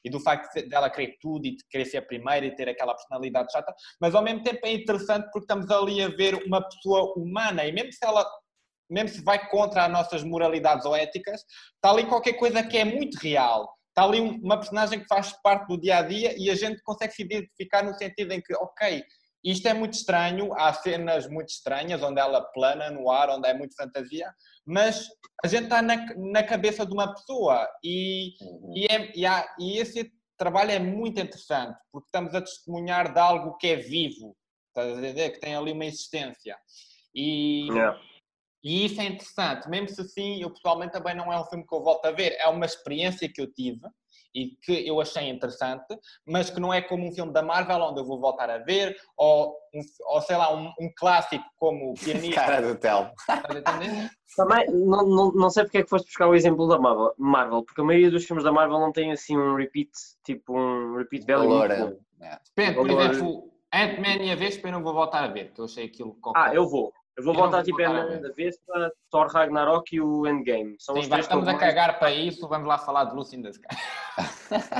e 0.03 0.09
do 0.09 0.19
facto 0.19 0.67
dela 0.67 0.89
querer 0.89 1.15
tudo 1.21 1.45
e 1.45 1.55
de 1.55 1.63
querer 1.69 1.85
ser 1.85 1.97
a 1.97 2.01
primeira 2.01 2.45
e 2.45 2.55
ter 2.55 2.67
aquela 2.67 2.95
personalidade 2.95 3.51
chata, 3.51 3.73
mas 4.01 4.15
ao 4.15 4.23
mesmo 4.23 4.41
tempo 4.41 4.59
é 4.65 4.73
interessante 4.73 5.25
porque 5.31 5.45
estamos 5.45 5.69
ali 5.69 6.01
a 6.01 6.09
ver 6.09 6.35
uma 6.45 6.61
pessoa 6.61 7.13
humana 7.15 7.65
e 7.65 7.71
mesmo 7.71 7.93
se 7.93 8.03
ela 8.03 8.27
mesmo 8.89 9.09
se 9.09 9.23
vai 9.23 9.49
contra 9.49 9.85
as 9.85 9.91
nossas 9.91 10.23
moralidades 10.23 10.85
ou 10.85 10.95
éticas, 10.95 11.41
está 11.75 11.91
ali 11.91 12.05
qualquer 12.05 12.33
coisa 12.33 12.63
que 12.63 12.77
é 12.77 12.85
muito 12.85 13.15
real 13.17 13.77
está 13.97 14.03
ali 14.03 14.19
uma 14.19 14.57
personagem 14.57 14.99
que 14.99 15.07
faz 15.07 15.33
parte 15.41 15.67
do 15.67 15.81
dia 15.81 15.97
a 15.97 16.01
dia 16.03 16.35
e 16.37 16.51
a 16.51 16.55
gente 16.55 16.79
consegue 16.83 17.13
se 17.13 17.23
identificar 17.23 17.83
no 17.83 17.95
sentido 17.95 18.31
em 18.31 18.39
que, 18.39 18.53
ok, 18.53 19.03
isto 19.43 19.67
é 19.67 19.73
muito 19.73 19.93
estranho, 19.93 20.53
há 20.53 20.71
cenas 20.71 21.27
muito 21.27 21.49
estranhas 21.49 22.03
onde 22.03 22.21
ela 22.21 22.41
plana 22.41 22.91
no 22.91 23.09
ar, 23.09 23.29
onde 23.29 23.47
é 23.47 23.55
muito 23.55 23.75
fantasia, 23.75 24.31
mas 24.63 25.07
a 25.43 25.47
gente 25.47 25.63
está 25.63 25.81
na, 25.81 26.05
na 26.15 26.43
cabeça 26.43 26.85
de 26.85 26.93
uma 26.93 27.11
pessoa 27.11 27.67
e, 27.83 28.33
uhum. 28.39 28.73
e, 28.75 28.85
é, 28.85 29.11
e, 29.15 29.25
há, 29.25 29.55
e 29.59 29.79
esse 29.79 30.11
trabalho 30.37 30.71
é 30.71 30.79
muito 30.79 31.19
interessante 31.19 31.79
porque 31.91 32.07
estamos 32.07 32.35
a 32.35 32.41
testemunhar 32.41 33.11
de 33.11 33.19
algo 33.19 33.57
que 33.57 33.67
é 33.67 33.75
vivo, 33.77 34.35
estás 34.67 34.95
a 34.95 35.01
dizer? 35.01 35.31
Que 35.31 35.39
tem 35.39 35.55
ali 35.55 35.71
uma 35.71 35.85
existência. 35.85 36.55
E, 37.15 37.67
yeah. 37.71 37.99
E 38.63 38.85
isso 38.85 38.99
é 38.99 39.05
interessante, 39.05 39.69
mesmo 39.69 39.89
se 39.89 40.03
sim, 40.09 40.41
eu 40.41 40.49
pessoalmente 40.49 40.93
também 40.93 41.15
não 41.15 41.31
é 41.31 41.39
um 41.39 41.45
filme 41.45 41.65
que 41.65 41.75
eu 41.75 41.83
volto 41.83 42.05
a 42.05 42.11
ver, 42.11 42.35
é 42.39 42.47
uma 42.47 42.65
experiência 42.65 43.31
que 43.31 43.39
eu 43.39 43.51
tive 43.51 43.87
e 44.33 44.55
que 44.61 44.87
eu 44.87 45.01
achei 45.01 45.29
interessante, 45.29 45.97
mas 46.25 46.49
que 46.49 46.59
não 46.59 46.73
é 46.73 46.81
como 46.81 47.07
um 47.07 47.11
filme 47.11 47.33
da 47.33 47.41
Marvel 47.41 47.77
onde 47.77 47.99
eu 47.99 48.05
vou 48.05 48.19
voltar 48.19 48.49
a 48.49 48.59
ver, 48.59 48.95
ou, 49.17 49.55
um, 49.73 49.81
ou 50.09 50.21
sei 50.21 50.37
lá, 50.37 50.53
um, 50.53 50.67
um 50.79 50.91
clássico 50.95 51.43
como 51.57 51.91
o 51.91 51.93
Pianista. 51.97 52.41
Cara 52.41 52.61
do 52.61 52.75
Tel. 52.75 53.11
Também, 54.35 54.67
não, 54.69 55.07
não, 55.07 55.31
não 55.31 55.49
sei 55.49 55.63
porque 55.63 55.79
é 55.79 55.83
que 55.83 55.89
foste 55.89 56.05
buscar 56.05 56.27
o 56.27 56.35
exemplo 56.35 56.67
da 56.67 56.77
Marvel, 56.77 57.13
Marvel, 57.17 57.63
porque 57.63 57.81
a 57.81 57.83
maioria 57.83 58.11
dos 58.11 58.25
filmes 58.25 58.43
da 58.43 58.51
Marvel 58.51 58.79
não 58.79 58.91
tem 58.91 59.11
assim 59.11 59.35
um 59.35 59.55
repeat, 59.55 59.89
tipo 60.23 60.57
um 60.57 60.97
repeat 60.97 61.25
value. 61.25 61.49
Valor, 61.49 61.71
é. 61.71 62.39
Depende, 62.55 62.75
por 62.75 62.89
exemplo, 62.89 63.51
Ant-Man 63.73 64.23
e 64.23 64.31
a 64.31 64.35
Vespa 64.35 64.67
eu 64.67 64.71
não 64.71 64.83
vou 64.83 64.93
voltar 64.93 65.23
a 65.23 65.27
ver, 65.27 65.45
porque 65.45 65.61
eu 65.61 65.65
achei 65.65 65.85
aquilo... 65.85 66.15
Qualquer... 66.21 66.41
Ah, 66.41 66.53
eu 66.53 66.67
vou. 66.67 66.93
Eu 67.17 67.23
vou 67.23 67.33
eu 67.33 67.39
voltar 67.39 67.63
tipo 67.63 67.81
a 67.81 68.03
da 68.03 68.31
Vespa, 68.31 68.93
Thor 69.09 69.27
Ragnarok 69.27 69.95
e 69.95 69.99
o 69.99 70.27
Endgame. 70.27 70.75
São 70.79 70.95
Sim, 70.95 71.01
os 71.01 71.07
três 71.07 71.25
estamos 71.25 71.47
a 71.47 71.57
cagar 71.57 71.97
para 71.97 72.11
isso, 72.11 72.47
vamos 72.47 72.67
lá 72.67 72.77
falar 72.77 73.05
de 73.05 73.15
Lucy 73.15 73.37
in 73.37 73.41
the 73.41 73.49
Sky. 73.49 73.65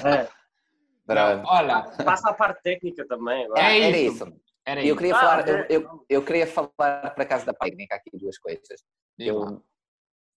É. 0.05 0.29
Não, 1.07 1.43
olha, 1.45 1.83
passa 2.03 2.29
a 2.29 2.33
parte 2.33 2.61
técnica 2.61 3.07
também. 3.07 3.45
Agora. 3.45 3.61
É 3.61 3.81
era 3.87 3.97
isso. 3.97 4.25
Era 4.65 4.85
eu, 4.85 4.95
queria 4.95 5.15
ah, 5.15 5.19
falar, 5.19 5.47
é. 5.47 5.51
eu, 5.69 5.81
eu, 5.81 6.05
eu, 6.09 6.25
queria 6.25 6.45
falar 6.45 6.67
para 6.69 7.25
casa 7.25 7.45
da 7.45 7.53
técnica 7.53 7.95
aqui 7.95 8.11
duas 8.13 8.37
coisas 8.37 8.83
que 9.15 9.25
eu, 9.25 9.63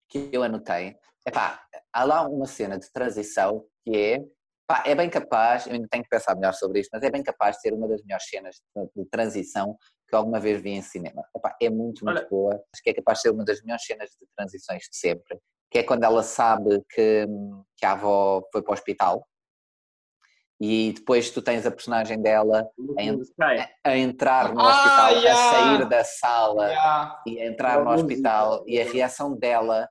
que 0.08 0.30
eu 0.32 0.44
anotei. 0.44 0.96
Epá, 1.26 1.60
há 1.92 2.04
lá 2.04 2.22
uma 2.22 2.46
cena 2.46 2.78
de 2.78 2.90
transição 2.92 3.66
que 3.84 3.96
é 3.96 4.24
Pá, 4.70 4.84
é 4.86 4.94
bem 4.94 5.10
capaz, 5.10 5.66
eu 5.66 5.72
ainda 5.72 5.88
tenho 5.90 6.04
que 6.04 6.08
pensar 6.08 6.36
melhor 6.36 6.54
sobre 6.54 6.78
isto, 6.78 6.90
mas 6.92 7.02
é 7.02 7.10
bem 7.10 7.24
capaz 7.24 7.56
de 7.56 7.62
ser 7.62 7.72
uma 7.74 7.88
das 7.88 8.00
melhores 8.04 8.24
cenas 8.28 8.54
de, 8.54 9.02
de 9.02 9.10
transição 9.10 9.76
que 10.10 10.16
alguma 10.16 10.40
vez 10.40 10.60
vi 10.60 10.70
em 10.70 10.82
cinema. 10.82 11.24
Epá, 11.34 11.56
é 11.62 11.70
muito, 11.70 12.04
muito 12.04 12.18
Olha. 12.18 12.28
boa. 12.28 12.54
Acho 12.74 12.82
que 12.82 12.90
é 12.90 12.94
capaz 12.94 13.18
de 13.18 13.22
ser 13.22 13.30
uma 13.30 13.44
das 13.44 13.62
melhores 13.62 13.84
cenas 13.84 14.10
de 14.10 14.26
transições 14.36 14.82
de 14.90 14.96
sempre. 14.96 15.38
Que 15.70 15.78
é 15.78 15.82
quando 15.84 16.02
ela 16.02 16.22
sabe 16.24 16.82
que, 16.90 17.26
que 17.76 17.86
a 17.86 17.92
avó 17.92 18.42
foi 18.52 18.60
para 18.60 18.72
o 18.72 18.74
hospital 18.74 19.24
e 20.60 20.92
depois 20.92 21.30
tu 21.30 21.40
tens 21.40 21.64
a 21.64 21.70
personagem 21.70 22.20
dela 22.20 22.68
a, 22.98 23.88
a 23.88 23.96
entrar 23.96 24.52
no 24.52 24.60
hospital, 24.60 25.06
ah, 25.06 25.10
yeah. 25.10 25.40
a 25.40 25.52
sair 25.52 25.88
da 25.88 26.04
sala 26.04 26.68
yeah. 26.68 27.22
e 27.26 27.40
a 27.40 27.46
entrar 27.46 27.82
no 27.82 27.90
hospital 27.90 28.64
e 28.66 28.78
a 28.78 28.84
reação 28.84 29.34
dela 29.34 29.88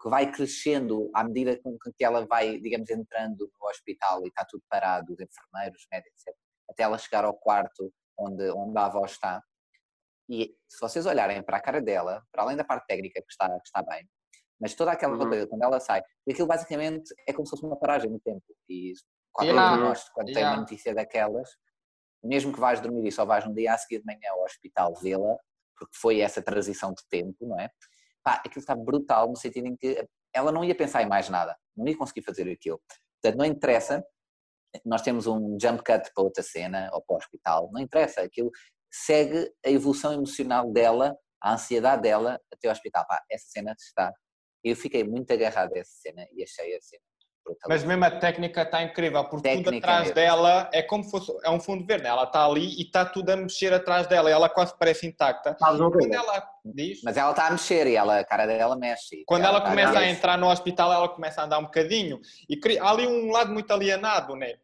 que 0.00 0.08
vai 0.08 0.32
crescendo 0.32 1.08
à 1.14 1.22
medida 1.22 1.60
com 1.62 1.76
que 1.78 2.04
ela 2.04 2.26
vai, 2.26 2.58
digamos, 2.58 2.88
entrando 2.90 3.50
no 3.60 3.68
hospital 3.68 4.24
e 4.24 4.28
está 4.28 4.44
tudo 4.44 4.62
parado, 4.68 5.12
os 5.12 5.20
enfermeiros, 5.20 5.86
médicos, 5.92 6.26
etc., 6.26 6.34
até 6.68 6.82
ela 6.84 6.98
chegar 6.98 7.24
ao 7.24 7.34
quarto 7.34 7.92
onde, 8.20 8.50
onde 8.50 8.78
a 8.78 8.86
avó 8.86 9.04
está. 9.04 9.42
E 10.28 10.54
se 10.68 10.80
vocês 10.80 11.06
olharem 11.06 11.42
para 11.42 11.56
a 11.56 11.60
cara 11.60 11.80
dela, 11.80 12.22
para 12.30 12.42
além 12.42 12.56
da 12.56 12.64
parte 12.64 12.86
técnica 12.86 13.20
que 13.20 13.30
está, 13.30 13.48
que 13.48 13.66
está 13.66 13.82
bem, 13.82 14.08
mas 14.60 14.74
toda 14.74 14.92
aquela 14.92 15.16
uhum. 15.16 15.28
coisa, 15.28 15.46
quando 15.46 15.62
ela 15.62 15.80
sai, 15.80 16.02
aquilo 16.30 16.46
basicamente 16.46 17.14
é 17.26 17.32
como 17.32 17.46
se 17.46 17.50
fosse 17.50 17.64
uma 17.64 17.76
paragem 17.76 18.10
no 18.10 18.20
tempo. 18.20 18.44
E 18.68 18.92
qualquer 19.32 19.52
yeah. 19.52 19.72
um 19.72 19.76
de 19.78 19.82
nós, 19.84 20.08
quando 20.10 20.28
yeah. 20.28 20.46
tem 20.46 20.54
uma 20.54 20.60
notícia 20.60 20.94
daquelas, 20.94 21.48
mesmo 22.22 22.52
que 22.52 22.60
vais 22.60 22.80
dormir 22.80 23.08
e 23.08 23.12
só 23.12 23.24
vais 23.24 23.46
um 23.46 23.54
dia 23.54 23.72
a 23.72 23.78
seguir 23.78 24.00
de 24.00 24.06
manhã 24.06 24.30
ao 24.32 24.44
hospital 24.44 24.94
vê-la, 24.94 25.36
porque 25.76 25.96
foi 25.96 26.20
essa 26.20 26.42
transição 26.42 26.92
de 26.92 27.02
tempo, 27.08 27.46
não 27.46 27.58
é? 27.58 27.70
pá, 28.22 28.34
aquilo 28.34 28.60
está 28.60 28.74
brutal 28.74 29.28
no 29.28 29.36
sentido 29.36 29.66
em 29.66 29.76
que 29.76 30.06
ela 30.32 30.52
não 30.52 30.64
ia 30.64 30.74
pensar 30.74 31.02
em 31.02 31.08
mais 31.08 31.28
nada, 31.28 31.56
não 31.76 31.86
ia 31.86 31.96
conseguir 31.96 32.22
fazer 32.22 32.50
aquilo. 32.50 32.80
Portanto, 33.20 33.38
não 33.38 33.44
interessa, 33.44 34.04
nós 34.84 35.02
temos 35.02 35.26
um 35.26 35.56
jump 35.60 35.82
cut 35.84 36.10
para 36.14 36.24
outra 36.24 36.42
cena 36.42 36.90
ou 36.92 37.02
para 37.02 37.14
o 37.14 37.18
hospital, 37.18 37.70
não 37.72 37.80
interessa, 37.80 38.22
aquilo 38.22 38.50
segue 38.90 39.50
a 39.64 39.70
evolução 39.70 40.12
emocional 40.12 40.70
dela, 40.72 41.16
a 41.40 41.54
ansiedade 41.54 42.02
dela 42.02 42.40
até 42.52 42.68
o 42.68 42.72
hospital. 42.72 43.06
Pá, 43.06 43.22
essa 43.30 43.46
cena 43.48 43.74
está. 43.78 44.12
Eu 44.62 44.76
fiquei 44.76 45.04
muito 45.04 45.32
agarrado 45.32 45.72
a 45.74 45.78
essa 45.78 45.92
cena 46.00 46.26
e 46.32 46.42
achei 46.42 46.76
a 46.76 46.80
cena 46.80 47.02
mas 47.68 47.84
mesmo 47.84 48.04
a 48.04 48.10
técnica 48.10 48.62
está 48.62 48.82
incrível, 48.82 49.24
porque 49.24 49.48
técnica 49.48 49.70
tudo 49.70 49.78
atrás 49.78 50.00
mesmo. 50.00 50.14
dela 50.14 50.70
é 50.72 50.82
como 50.82 51.04
se 51.04 51.10
fosse 51.10 51.32
é 51.44 51.50
um 51.50 51.60
fundo 51.60 51.84
verde. 51.84 52.06
Ela 52.06 52.24
está 52.24 52.44
ali 52.44 52.78
e 52.78 52.82
está 52.82 53.04
tudo 53.04 53.30
a 53.30 53.36
mexer 53.36 53.72
atrás 53.72 54.06
dela. 54.06 54.30
Ela 54.30 54.48
quase 54.48 54.74
parece 54.78 55.06
intacta. 55.06 55.56
Quando 55.58 56.12
ela 56.12 56.48
diz, 56.64 57.00
mas 57.02 57.16
ela 57.16 57.30
está 57.30 57.46
a 57.46 57.50
mexer 57.50 57.86
e 57.86 57.96
ela, 57.96 58.20
a 58.20 58.24
cara 58.24 58.46
dela 58.46 58.76
mexe. 58.76 59.22
Quando 59.26 59.44
ela, 59.44 59.58
ela 59.58 59.60
tá 59.60 59.70
começa 59.70 59.98
a, 59.98 60.02
a 60.02 60.08
entrar 60.08 60.38
no 60.38 60.48
hospital, 60.48 60.92
ela 60.92 61.08
começa 61.08 61.40
a 61.40 61.44
andar 61.44 61.58
um 61.58 61.64
bocadinho. 61.64 62.20
E 62.48 62.58
há 62.78 62.90
ali 62.90 63.06
um 63.06 63.30
lado 63.30 63.52
muito 63.52 63.70
alienado, 63.72 64.36
né? 64.36 64.54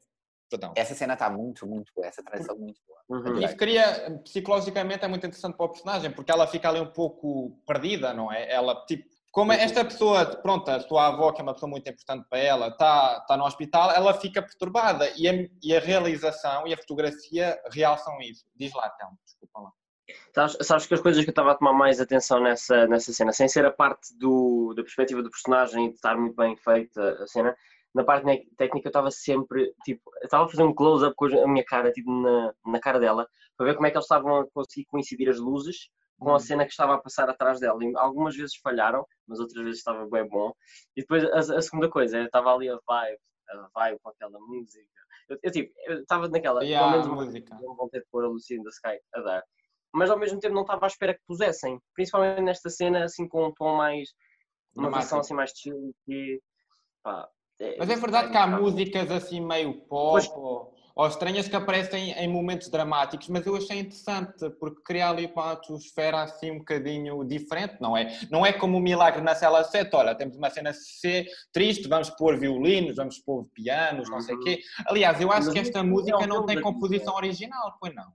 Perdão. 0.49 0.72
Essa 0.77 0.94
cena 0.94 1.14
está 1.14 1.29
muito, 1.29 1.66
muito 1.66 1.92
boa. 1.94 2.07
Essa 2.07 2.22
transição 2.22 2.57
muito 2.57 2.81
boa. 2.87 2.96
Uhum. 3.09 3.40
Isso 3.40 3.57
cria, 3.57 4.20
psicologicamente, 4.25 5.05
é 5.05 5.09
muito 5.09 5.27
interessante 5.27 5.57
para 5.57 5.66
o 5.66 5.70
personagem, 5.70 6.11
porque 6.11 6.31
ela 6.31 6.46
fica 6.46 6.68
ali 6.68 6.81
um 6.81 6.90
pouco 6.90 7.61
perdida, 7.66 8.12
não 8.12 8.33
é? 8.33 8.53
Ela, 8.53 8.85
tipo, 8.87 9.09
como 9.37 9.53
esta 9.53 9.85
pessoa, 9.85 10.25
pronto, 10.25 10.70
a 10.70 10.81
sua 10.81 11.09
avó, 11.09 11.31
que 11.31 11.42
é 11.42 11.44
uma 11.44 11.53
pessoa 11.53 11.68
muito 11.68 11.87
importante 11.87 12.27
para 12.27 12.38
ela, 12.38 12.68
está, 12.68 13.18
está 13.20 13.37
no 13.37 13.44
hospital, 13.44 13.90
ela 13.90 14.14
fica 14.14 14.40
perturbada 14.40 15.12
e 15.14 15.29
a, 15.29 15.46
e 15.62 15.77
a 15.77 15.79
realização 15.79 16.66
e 16.66 16.72
a 16.72 16.77
fotografia 16.79 17.61
realçam 17.70 18.18
isso. 18.22 18.46
Diz 18.57 18.72
lá, 18.72 18.90
então, 18.94 19.11
desculpa 19.22 19.61
lá. 19.61 19.72
Sabes, 20.35 20.57
sabes, 20.66 20.87
que 20.87 20.94
as 20.94 21.03
coisas 21.03 21.22
que 21.22 21.29
eu 21.29 21.33
estava 21.33 21.53
a 21.53 21.55
tomar 21.55 21.75
mais 21.75 22.01
atenção 22.01 22.40
nessa, 22.40 22.87
nessa 22.87 23.12
cena, 23.12 23.31
sem 23.31 23.46
ser 23.46 23.66
a 23.66 23.70
parte 23.70 24.16
do, 24.16 24.72
da 24.75 24.83
perspectiva 24.83 25.22
do 25.22 25.31
personagem 25.31 25.85
e 25.85 25.88
de 25.90 25.96
estar 25.96 26.16
muito 26.16 26.35
bem 26.35 26.57
feita 26.57 27.22
a 27.22 27.27
cena, 27.27 27.55
na 27.94 28.05
parte 28.05 28.25
técnica 28.57 28.87
eu 28.87 28.90
estava 28.90 29.11
sempre, 29.11 29.70
tipo, 29.85 30.01
estava 30.22 30.46
a 30.46 30.49
fazer 30.49 30.62
um 30.62 30.75
close-up 30.75 31.14
com 31.14 31.27
a 31.27 31.46
minha 31.46 31.64
cara, 31.66 31.92
tipo, 31.92 32.11
na, 32.11 32.55
na 32.64 32.81
cara 32.81 32.99
dela, 32.99 33.29
para 33.55 33.66
ver 33.66 33.75
como 33.75 33.87
é 33.87 33.90
que 33.90 33.99
eles 33.99 34.07
estavam 34.07 34.35
a 34.40 34.46
conseguir 34.51 34.87
coincidir 34.87 35.29
as 35.29 35.38
luzes 35.38 35.90
com 36.18 36.31
a 36.31 36.35
uhum. 36.35 36.38
cena 36.38 36.64
que 36.64 36.70
estava 36.70 36.94
a 36.94 36.98
passar 36.98 37.29
atrás 37.29 37.61
dela. 37.61 37.79
E 37.85 37.92
algumas 37.96 38.37
vezes 38.37 38.57
falharam, 38.57 39.07
mas 39.26 39.38
outras 39.38 39.64
vezes 39.64 39.79
estava 39.79 40.09
bem 40.09 40.26
bom. 40.29 40.52
E 40.96 41.02
depois 41.02 41.24
a, 41.24 41.57
a 41.57 41.62
segunda 41.62 41.88
coisa, 41.88 42.18
eu 42.18 42.24
estava 42.24 42.55
ali 42.55 42.68
a 42.68 42.79
vibe, 42.87 43.18
a 43.50 43.68
vibe 43.74 44.00
com 44.02 44.11
aquela 44.11 44.38
música. 44.38 44.87
Eu, 45.29 45.38
eu 45.42 45.50
tipo, 45.50 45.72
eu 45.87 46.00
estava 46.00 46.29
naquela, 46.29 46.62
yeah, 46.64 46.90
pelo 46.90 47.05
menos 47.05 47.26
música. 47.26 47.59
Não 47.61 47.74
vão 47.74 47.88
ter 47.88 48.00
de 48.00 48.07
pôr 48.11 48.24
a 48.24 48.29
in 48.29 48.62
the 48.62 48.70
Sky 48.70 48.98
a 49.14 49.20
dar. 49.20 49.44
Mas 49.92 50.11
ao 50.11 50.18
mesmo 50.18 50.38
tempo 50.38 50.55
não 50.55 50.62
estava 50.62 50.87
à 50.87 50.88
espera 50.88 51.14
que 51.14 51.20
pusessem, 51.26 51.81
principalmente 51.94 52.42
nesta 52.42 52.70
cena, 52.70 53.05
assim 53.05 53.29
com 53.29 53.46
um 53.46 53.52
tom 53.52 53.76
mais. 53.76 54.11
uma 54.74 54.90
versão 54.90 55.20
assim 55.20 55.35
mais 55.35 55.52
chill 55.57 55.94
que. 56.05 56.40
Pá, 57.02 57.29
é, 57.59 57.76
mas 57.79 57.88
é 57.88 57.96
verdade 57.96 58.31
que 58.31 58.37
há 58.37 58.46
músicas 58.46 59.11
assim 59.11 59.40
meio 59.40 59.81
pop. 59.87 60.12
Pois, 60.12 60.29
ou 60.29 60.75
estranhas 61.04 61.46
que 61.46 61.54
aparecem 61.54 62.12
em 62.12 62.26
momentos 62.26 62.70
dramáticos, 62.70 63.28
mas 63.28 63.44
eu 63.44 63.54
achei 63.54 63.80
interessante 63.80 64.48
porque 64.59 64.80
cria 64.82 65.11
ali 65.11 65.26
uma 65.26 65.52
atmosfera 65.52 66.22
assim 66.22 66.50
um 66.50 66.59
bocadinho 66.59 67.22
diferente, 67.24 67.76
não 67.80 67.94
é? 67.94 68.18
Não 68.30 68.46
é 68.46 68.52
como 68.52 68.78
o 68.78 68.80
milagre 68.80 69.20
na 69.20 69.35
cela 69.35 69.62
7, 69.62 69.94
olha, 69.94 70.14
temos 70.14 70.37
uma 70.37 70.48
cena 70.48 70.72
C 70.72 71.26
triste, 71.52 71.87
vamos 71.87 72.09
pôr 72.11 72.38
violinos, 72.38 72.96
vamos 72.96 73.18
pôr 73.18 73.46
pianos, 73.52 74.09
não 74.09 74.20
sei 74.20 74.37
o 74.37 74.40
quê. 74.40 74.61
Uhum. 74.78 74.85
Aliás, 74.88 75.20
eu 75.20 75.30
acho 75.30 75.50
que 75.52 75.59
esta 75.59 75.82
música 75.82 76.24
é 76.24 76.26
não 76.26 76.46
tem 76.46 76.61
composição 76.61 77.14
original, 77.14 77.76
pois 77.78 77.94
não? 77.94 78.06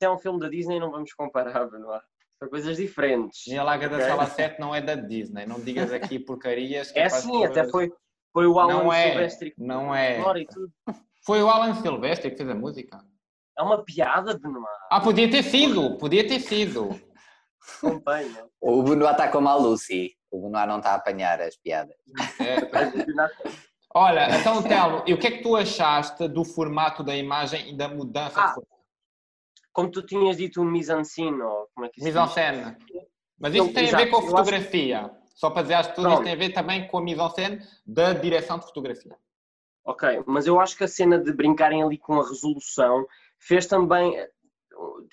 é 0.00 0.10
um 0.10 0.18
filme 0.18 0.40
da 0.40 0.48
Disney 0.48 0.78
não 0.78 0.90
vamos 0.90 1.12
comparar, 1.14 1.70
não 1.70 1.94
é? 1.94 2.00
São 2.38 2.48
coisas 2.50 2.76
diferentes. 2.76 3.46
Milagre 3.46 3.86
okay? 3.86 3.98
da 3.98 4.08
Sala 4.08 4.26
7 4.26 4.60
não 4.60 4.74
é 4.74 4.80
da 4.80 4.94
Disney, 4.94 5.46
não 5.46 5.58
digas 5.60 5.92
aqui 5.92 6.18
porcarias. 6.18 6.92
é 6.94 7.08
sim, 7.08 7.44
até 7.44 7.66
foi, 7.68 7.90
foi 8.32 8.46
o 8.46 8.58
Alan 8.58 8.82
não 8.82 8.92
é. 8.92 9.28
Não 9.56 9.94
é. 9.94 10.18
Foi 11.26 11.42
o 11.42 11.50
Alan 11.50 11.74
Silvestre 11.74 12.30
que 12.30 12.36
fez 12.36 12.48
a 12.48 12.54
música. 12.54 13.04
É 13.58 13.62
uma 13.62 13.84
piada, 13.84 14.38
Benoit. 14.38 14.64
Ah, 14.90 15.00
podia 15.00 15.28
ter 15.28 15.42
sido, 15.42 15.98
podia 15.98 16.24
ter 16.26 16.38
sido. 16.38 16.88
o 18.60 18.82
Benoit 18.84 19.12
está 19.12 19.28
como 19.28 19.48
a 19.48 19.56
Lucy. 19.56 20.16
O 20.30 20.42
Benoit 20.42 20.68
não 20.68 20.78
está 20.78 20.92
a 20.92 20.94
apanhar 20.94 21.40
as 21.40 21.56
piadas. 21.56 21.96
É. 22.38 22.56
Olha, 23.92 24.38
então, 24.38 24.62
Telmo, 24.62 25.02
e 25.06 25.14
o 25.14 25.18
que 25.18 25.26
é 25.26 25.30
que 25.32 25.42
tu 25.42 25.56
achaste 25.56 26.28
do 26.28 26.44
formato 26.44 27.02
da 27.02 27.16
imagem 27.16 27.70
e 27.72 27.76
da 27.76 27.88
mudança 27.88 28.40
ah, 28.40 28.46
de 28.46 28.54
formato? 28.54 28.76
Como 29.72 29.90
tu 29.90 30.02
tinhas 30.02 30.36
dito, 30.36 30.60
um 30.60 30.64
mise-en-scène, 30.64 31.40
ou 31.40 31.68
como 31.74 31.86
é 31.86 31.88
que 31.88 32.04
Mise-en-scène. 32.04 32.76
Mas 33.38 33.54
isso 33.54 33.72
tem 33.72 33.92
a 33.92 33.96
ver 33.96 34.06
com 34.10 34.18
a 34.18 34.22
fotografia. 34.22 35.10
Só 35.34 35.50
para 35.50 35.62
dizer 35.62 35.74
às 35.74 35.86
pessoas, 35.88 36.12
isso 36.12 36.22
tem 36.22 36.32
a 36.32 36.36
ver 36.36 36.50
também 36.50 36.86
com 36.86 36.98
a 36.98 37.02
mise-en-scène 37.02 37.66
da 37.84 38.12
direção 38.12 38.58
de 38.58 38.66
fotografia. 38.66 39.16
Ok, 39.86 40.24
mas 40.26 40.48
eu 40.48 40.58
acho 40.60 40.76
que 40.76 40.82
a 40.82 40.88
cena 40.88 41.16
de 41.16 41.32
brincarem 41.32 41.80
ali 41.80 41.96
com 41.96 42.20
a 42.20 42.26
resolução 42.26 43.06
fez 43.38 43.66
também, 43.68 44.16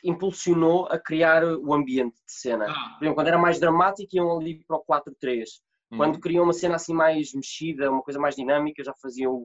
impulsionou 0.04 0.88
a 0.88 0.98
criar 0.98 1.44
o 1.44 1.74
ambiente 1.74 2.16
de 2.16 2.32
cena. 2.32 2.66
Ah. 2.68 2.96
Por 2.98 3.04
exemplo, 3.04 3.16
quando 3.16 3.28
era 3.28 3.38
mais 3.38 3.60
dramático 3.60 4.16
iam 4.16 4.36
ali 4.36 4.64
para 4.66 4.78
o 4.78 4.84
4-3. 4.84 5.44
Hum. 5.92 5.98
Quando 5.98 6.20
queriam 6.20 6.44
uma 6.44 6.54
cena 6.54 6.76
assim 6.76 6.94
mais 6.94 7.34
mexida, 7.36 7.92
uma 7.92 8.02
coisa 8.02 8.20
mais 8.20 8.36
dinâmica, 8.36 8.84
já 8.84 8.94
faziam 9.00 9.44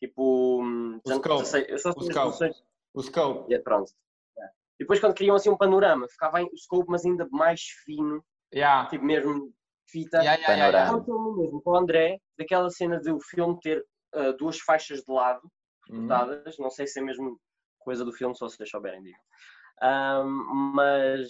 tipo... 0.00 0.62
O 0.62 1.14
scope. 1.14 1.42
o 1.42 2.02
scope. 2.02 2.54
O 2.94 3.02
scope. 3.02 3.50
Yeah, 3.50 3.64
pronto. 3.64 3.90
Yeah. 4.36 4.54
E 4.78 4.84
depois 4.84 5.00
quando 5.00 5.14
queriam 5.14 5.34
assim 5.34 5.50
um 5.50 5.56
panorama, 5.56 6.06
ficava 6.08 6.42
o 6.42 6.56
scope 6.56 6.88
mas 6.88 7.04
ainda 7.04 7.28
mais 7.32 7.60
fino. 7.84 8.24
Yeah. 8.54 8.88
Tipo 8.88 9.04
mesmo 9.04 9.52
fita. 9.90 10.18
Yeah, 10.18 10.40
yeah, 10.40 10.54
yeah, 10.54 10.78
yeah. 10.78 11.36
mesmo 11.36 11.60
com 11.60 11.70
o 11.70 11.76
André, 11.76 12.18
daquela 12.38 12.70
cena 12.70 13.00
de 13.00 13.10
o 13.10 13.18
filme 13.20 13.58
ter 13.60 13.84
uh, 14.14 14.36
duas 14.36 14.58
faixas 14.58 15.00
de 15.00 15.12
lado, 15.12 15.42
cortadas, 15.88 16.58
uhum. 16.58 16.64
não 16.64 16.70
sei 16.70 16.86
se 16.86 17.00
é 17.00 17.02
mesmo 17.02 17.38
coisa 17.78 18.04
do 18.04 18.12
filme, 18.12 18.36
só 18.36 18.48
se 18.48 18.56
vocês 18.56 18.70
souberem, 18.70 19.02
digam. 19.02 19.20
Um, 19.82 20.72
mas 20.74 21.28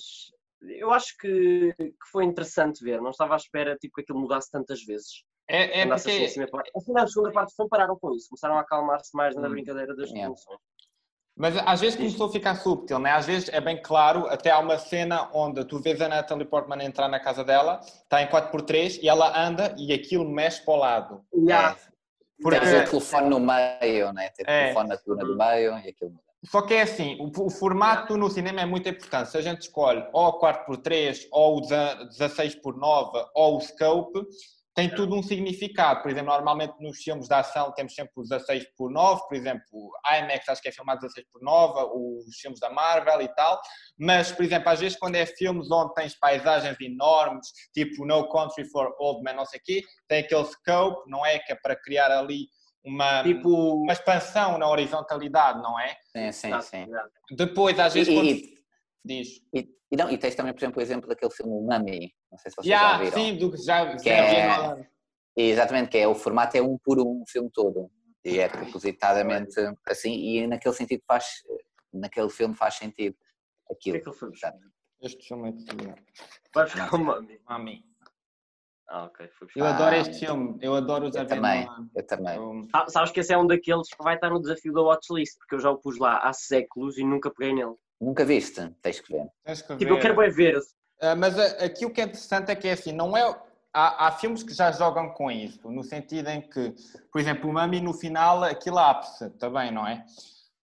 eu 0.63 0.91
acho 0.91 1.17
que, 1.19 1.73
que, 1.79 2.11
foi 2.11 2.25
interessante 2.25 2.85
ver, 2.85 3.01
não 3.01 3.11
estava 3.11 3.35
à 3.35 3.37
espera 3.37 3.77
tipo, 3.77 3.95
que 3.95 4.03
aquilo 4.03 4.21
mudasse 4.21 4.51
tantas 4.51 4.85
vezes. 4.85 5.25
É, 5.49 5.81
é 5.81 5.87
porque... 5.87 5.95
Assim, 5.95 6.25
assim, 6.25 6.93
na 6.93 7.07
segunda 7.07 7.33
parte 7.33 7.55
do 7.57 7.69
pararam 7.69 7.97
com 7.97 8.15
isso, 8.15 8.29
começaram 8.29 8.57
a 8.57 8.61
acalmar-se 8.61 9.17
mais 9.17 9.35
na 9.37 9.49
hum. 9.49 9.51
brincadeira 9.51 9.95
das 9.97 10.11
yeah. 10.11 10.33
Mas 11.37 11.57
às 11.57 11.81
vezes 11.81 11.97
começou 11.97 12.29
a 12.29 12.33
ficar 12.33 12.55
subtil, 12.57 12.99
né? 12.99 13.13
às 13.13 13.25
vezes 13.25 13.49
é 13.49 13.61
bem 13.61 13.81
claro, 13.81 14.27
até 14.27 14.51
há 14.51 14.59
uma 14.59 14.77
cena 14.79 15.31
onde 15.33 15.65
tu 15.65 15.81
vês 15.81 16.01
a 16.03 16.09
Natalie 16.09 16.45
Portman 16.45 16.85
entrar 16.85 17.09
na 17.09 17.19
casa 17.19 17.43
dela, 17.43 17.81
está 17.81 18.21
em 18.21 18.27
4x3 18.27 18.99
e 19.03 19.09
ela 19.09 19.41
anda 19.41 19.75
e 19.79 19.93
aquilo 19.93 20.29
mexe 20.29 20.63
para 20.63 20.75
o 20.75 20.77
lado. 20.77 21.25
Yeah. 21.33 21.79
Porque... 22.43 22.61
Tens 22.61 22.89
o 22.89 22.91
telefone 22.91 23.29
no 23.29 23.41
meio, 23.41 24.13
né? 24.13 24.31
Ter 24.31 24.45
é. 24.47 24.63
telefone 24.63 24.89
na 24.89 24.99
coluna 24.99 25.25
do 25.25 25.37
meio 25.37 25.79
e 25.79 25.89
aquilo 25.89 26.13
Só 26.45 26.63
que 26.63 26.75
é 26.75 26.83
assim, 26.83 27.17
o, 27.21 27.47
o, 27.47 27.51
formato 27.51 28.17
no 28.17 28.31
cinema 28.31 28.61
é 28.61 28.67
muito 28.67 28.89
importante. 28.89 29.31
Se 29.31 29.39
a 29.39 29.43
gente 29.43 29.63
escolhe 29.63 30.05
ou 30.13 30.27
o 30.29 30.41
4x3, 30.41 31.27
ou 31.31 31.59
o 31.59 31.61
16x9, 31.61 33.27
ou 33.35 33.57
o 33.57 33.61
scope, 33.61 34.27
tem 34.75 34.89
tudo 34.89 35.17
um 35.17 35.23
significado. 35.23 36.03
Por 36.03 36.11
exemplo, 36.11 36.31
normalmente 36.33 36.75
nos 36.81 36.99
filmes 36.99 37.29
de 37.29 37.35
ação 37.35 37.73
temos 37.73 37.95
sempre 37.95 38.13
o 38.17 38.23
16 38.23 38.67
por 38.77 38.91
9, 38.91 39.23
por 39.29 39.37
exemplo, 39.37 39.91
IMAX 40.07 40.49
acho 40.49 40.63
que 40.63 40.69
é 40.69 40.73
filmado 40.73 41.01
16 41.01 41.27
por 41.33 41.43
9, 41.43 41.91
os 42.29 42.37
filmes 42.37 42.61
da 42.61 42.71
Marvel 42.71 43.23
e 43.23 43.29
tal, 43.35 43.61
mas, 43.99 44.31
por 44.31 44.45
exemplo, 44.45 44.69
às 44.69 44.81
vezes 44.81 44.99
quando 44.99 45.17
é 45.17 45.27
filmes 45.27 45.71
onde 45.71 45.95
tens 45.95 46.15
paisagens 46.19 46.77
enormes, 46.81 47.49
tipo 47.75 48.07
No 48.07 48.29
Country 48.29 48.65
for 48.71 48.95
Old 48.99 49.23
Men, 49.23 49.35
não 49.35 49.45
sei 49.45 49.59
o 49.59 49.63
quê, 49.63 49.83
tem 50.09 50.21
aquele 50.21 50.45
scope, 50.45 51.11
não 51.11 51.25
é? 51.27 51.39
Que 51.39 51.53
é 51.53 51.57
para 51.57 51.77
criar 51.77 52.11
ali 52.11 52.49
uma, 52.85 53.23
tipo... 53.23 53.83
uma 53.83 53.93
expansão 53.93 54.57
na 54.57 54.69
horizontalidade, 54.69 55.61
não 55.61 55.79
é? 55.79 55.97
Sim, 56.17 56.33
sim, 56.33 56.61
sim. 56.63 56.87
Depois, 57.37 57.79
às 57.79 57.93
vezes, 57.93 58.09
e, 58.09 58.15
quando... 58.15 58.60
e, 59.05 59.09
Diz. 59.09 59.41
E, 59.55 59.69
e, 59.93 59.97
não, 59.97 60.11
e 60.11 60.19
tens 60.19 60.35
também, 60.35 60.53
por 60.53 60.61
exemplo, 60.61 60.79
o 60.79 60.83
exemplo 60.83 61.09
daquele 61.09 61.33
filme 61.33 61.53
Mummy, 61.53 62.13
não 62.31 62.39
sei 62.39 62.51
se 62.51 62.57
vocês 62.57 62.67
yeah, 62.67 62.93
já 62.93 62.99
viram. 62.99 63.19
Sim, 63.19 63.39
do 63.39 63.51
que 63.51 63.63
já, 63.63 63.97
que 63.97 64.11
é, 64.11 64.89
Exatamente, 65.37 65.91
que 65.91 65.99
é 65.99 66.07
o 66.07 66.15
formato 66.15 66.57
é 66.57 66.63
um 66.63 66.77
por 66.79 66.99
um, 66.99 67.23
o 67.23 67.25
filme 67.29 67.51
todo. 67.53 67.91
E 68.25 68.39
é 68.39 68.49
propositadamente 68.49 69.55
assim, 69.87 70.13
e 70.13 70.47
naquele 70.47 70.75
sentido 70.75 71.03
faz, 71.07 71.43
naquele 71.93 72.29
filme 72.29 72.55
faz 72.55 72.75
sentido 72.75 73.17
aquilo. 73.71 73.97
O 73.97 74.03
que 74.03 74.09
é 74.09 74.13
que 74.13 74.19
filme 74.19 74.37
Este 75.01 75.27
filme 75.27 75.49
é 75.49 75.53
de 75.53 75.65
Vai 76.55 76.65
buscar 76.65 76.95
o 76.95 76.99
Mummy. 76.99 77.41
Mummy. 77.49 77.85
Ah, 78.89 79.05
ok. 79.05 79.31
Eu 79.55 79.65
adoro 79.65 79.95
este 79.95 80.19
filme, 80.19 80.59
eu 80.61 80.75
adoro 80.75 81.07
os 81.07 81.15
eu 81.15 81.25
também, 81.25 81.65
eu 81.95 82.07
também. 82.07 82.37
Eu... 82.37 82.67
Ah, 82.73 82.87
sabes 82.89 83.13
que 83.13 83.21
esse 83.21 83.33
é 83.33 83.39
um 83.39 83.47
daqueles 83.47 83.89
que 83.89 84.03
vai 84.03 84.17
estar 84.17 84.31
no 84.31 84.41
desafio 84.41 84.73
da 84.73 84.83
watchlist, 84.83 85.39
porque 85.39 85.55
eu 85.55 85.61
já 85.61 85.71
o 85.71 85.79
pus 85.79 85.97
lá 85.97 86.19
há 86.19 86.33
séculos 86.33 86.99
e 86.99 87.05
nunca 87.05 87.31
peguei 87.31 87.55
nele. 87.55 87.77
Nunca 88.01 88.25
viste? 88.25 88.69
Tens 88.81 89.01
que 89.01 89.13
ver. 89.13 89.27
Tens 89.45 89.61
que 89.61 89.77
tipo, 89.77 89.85
ver. 89.85 89.91
eu 89.91 90.01
quero 90.01 90.17
bem 90.17 90.31
ver. 90.31 90.57
Uh, 90.57 91.17
mas 91.19 91.37
uh, 91.37 91.65
aqui 91.65 91.85
o 91.85 91.91
que 91.91 92.01
é 92.01 92.05
interessante 92.05 92.51
é 92.51 92.57
que 92.57 92.69
é 92.69 92.73
assim, 92.73 92.93
não 92.93 93.17
é... 93.17 93.23
Há, 93.73 94.09
há, 94.09 94.13
filmes 94.13 94.43
que 94.43 94.53
já 94.53 94.73
jogam 94.73 95.11
com 95.11 95.31
isso, 95.31 95.71
no 95.71 95.85
sentido 95.85 96.29
em 96.29 96.41
que, 96.41 96.75
por 97.13 97.21
exemplo, 97.21 97.49
o 97.49 97.53
Mami 97.53 97.81
no 97.81 97.93
final, 97.93 98.43
aquilo 98.43 98.79
abre-se 98.79 99.31
também, 99.39 99.71
não 99.71 99.87
é? 99.87 100.05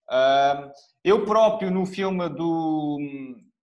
Uh, 0.09 0.69
eu 1.05 1.23
próprio, 1.23 1.71
no 1.71 1.85
filme 1.85 2.27
do, 2.27 2.99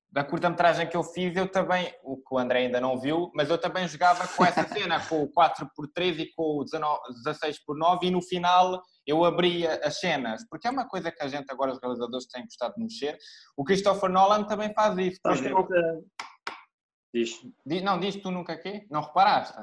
da 0.09 0.23
curta-metragem 0.23 0.87
que 0.87 0.95
eu 0.95 1.03
fiz, 1.03 1.35
eu 1.35 1.45
também, 1.45 1.93
o 2.03 2.15
que 2.15 2.33
o 2.33 2.37
André 2.37 2.59
ainda 2.59 2.79
não 2.79 2.97
viu, 2.97 3.31
mas 3.35 3.49
eu 3.49 3.57
também 3.57 3.85
jogava 3.85 4.25
com 4.27 4.45
essa 4.45 4.63
cena, 4.69 5.05
com 5.07 5.23
o 5.23 5.29
4x3 5.29 6.19
e 6.19 6.31
com 6.33 6.59
o 6.59 6.63
16x9, 6.63 8.03
e 8.03 8.11
no 8.11 8.21
final 8.21 8.81
eu 9.05 9.23
abria 9.25 9.75
as 9.83 9.99
cenas, 9.99 10.45
porque 10.49 10.67
é 10.67 10.71
uma 10.71 10.87
coisa 10.87 11.11
que 11.11 11.21
a 11.21 11.27
gente 11.27 11.51
agora, 11.51 11.73
os 11.73 11.79
realizadores, 11.79 12.27
têm 12.27 12.43
gostado 12.43 12.75
de 12.75 12.83
mexer. 12.83 13.17
O 13.57 13.63
Christopher 13.63 14.09
Nolan 14.09 14.43
também 14.43 14.73
faz 14.73 14.97
isso. 14.97 15.19
Acho 15.25 15.43
que 15.43 15.49
nunca. 15.49 16.01
Diz. 17.13 17.39
Não, 17.83 17.99
diz 17.99 18.15
tu 18.15 18.31
nunca 18.31 18.53
aqui? 18.53 18.87
Não 18.89 19.01
reparaste? 19.01 19.59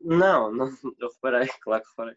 Não, 0.00 0.52
não, 0.52 0.66
eu 1.00 1.08
reparei, 1.10 1.48
claro 1.62 1.82
que 1.82 1.88
reparei. 1.90 2.16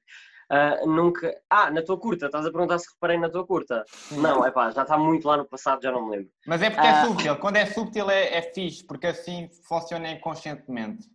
Uh, 0.51 0.89
nunca. 0.89 1.39
Ah, 1.49 1.69
na 1.69 1.83
tua 1.83 1.99
curta, 1.99 2.25
estás 2.25 2.45
a 2.45 2.51
perguntar 2.51 2.79
se 2.79 2.91
reparei 2.93 3.19
na 3.19 3.29
tua 3.29 3.45
curta? 3.45 3.83
Não, 4.11 4.43
é 4.45 4.51
pá, 4.51 4.71
já 4.71 4.81
está 4.81 4.97
muito 4.97 5.27
lá 5.27 5.37
no 5.37 5.47
passado, 5.47 5.81
já 5.81 5.91
não 5.91 6.05
me 6.05 6.17
lembro. 6.17 6.31
Mas 6.47 6.61
é 6.61 6.69
porque 6.71 6.87
uh... 6.87 6.89
é 6.89 7.05
súbtil, 7.05 7.37
quando 7.37 7.55
é 7.57 7.65
súbtil 7.67 8.09
é, 8.09 8.37
é 8.37 8.41
fixe, 8.41 8.83
porque 8.83 9.07
assim 9.07 9.47
funciona 9.67 10.11
inconscientemente. 10.11 11.07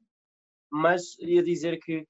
Mas 0.71 1.19
ia 1.19 1.43
dizer 1.43 1.79
que 1.79 2.07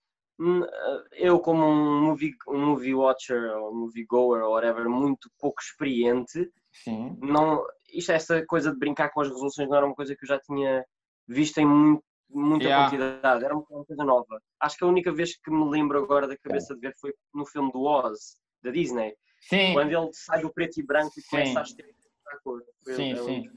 eu, 1.13 1.39
como 1.39 1.65
um 1.65 2.03
movie, 2.03 2.35
um 2.49 2.67
movie 2.67 2.95
watcher 2.95 3.57
ou 3.57 3.75
movie 3.75 4.05
goer 4.05 4.43
ou 4.43 4.53
whatever, 4.53 4.89
muito 4.89 5.31
pouco 5.39 5.61
experiente, 5.63 6.51
Sim. 6.73 7.17
não, 7.21 7.65
isto, 7.93 8.11
essa 8.13 8.45
coisa 8.47 8.73
de 8.73 8.79
brincar 8.79 9.11
com 9.11 9.21
as 9.21 9.29
resoluções 9.29 9.69
não 9.69 9.77
era 9.77 9.87
uma 9.87 9.95
coisa 9.95 10.17
que 10.17 10.25
eu 10.25 10.29
já 10.29 10.41
tinha 10.41 10.85
visto 11.29 11.59
em 11.59 11.67
muito 11.67 12.05
muita 12.35 12.65
yeah. 12.65 12.91
quantidade, 12.91 13.45
era 13.45 13.55
uma 13.55 13.85
coisa 13.85 14.05
nova. 14.05 14.41
Acho 14.61 14.77
que 14.77 14.85
a 14.85 14.89
única 14.89 15.13
vez 15.13 15.37
que 15.37 15.51
me 15.51 15.69
lembro 15.71 16.03
agora 16.03 16.27
da 16.27 16.37
cabeça 16.37 16.75
de 16.75 16.81
ver 16.81 16.95
foi 17.01 17.15
no 17.33 17.47
filme 17.47 17.71
do 17.73 17.83
Oz, 17.83 18.37
da 18.63 18.71
Disney. 18.71 19.15
Sim. 19.49 19.73
Quando 19.73 19.93
ele 19.93 20.11
sai 20.13 20.41
do 20.41 20.53
preto 20.53 20.81
e 20.81 20.83
branco 20.83 21.13
e 21.17 21.23
começa 21.29 21.61
a 21.61 21.63
a 21.63 22.39
cor. 22.43 22.63
Foi 22.83 22.95
sim, 22.95 23.17
sim. 23.17 23.51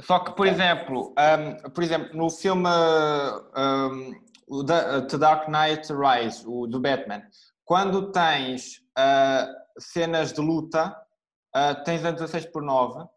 Só 0.00 0.18
que, 0.18 0.34
por 0.36 0.46
exemplo, 0.46 1.14
um, 1.18 1.70
por 1.70 1.82
exemplo, 1.82 2.16
no 2.16 2.30
filme 2.30 2.68
um, 2.68 4.12
The, 4.66 5.16
Dark 5.16 5.48
Knight 5.48 5.88
Rise, 5.92 6.44
o 6.46 6.66
do 6.66 6.78
Batman, 6.80 7.22
quando 7.64 8.12
tens 8.12 8.78
uh, 8.98 9.48
cenas 9.78 10.32
de 10.32 10.40
luta, 10.40 10.94
uh, 11.56 11.82
tens 11.84 12.04
a 12.04 12.10
16 12.10 12.46
por 12.46 12.62
9 12.62 13.08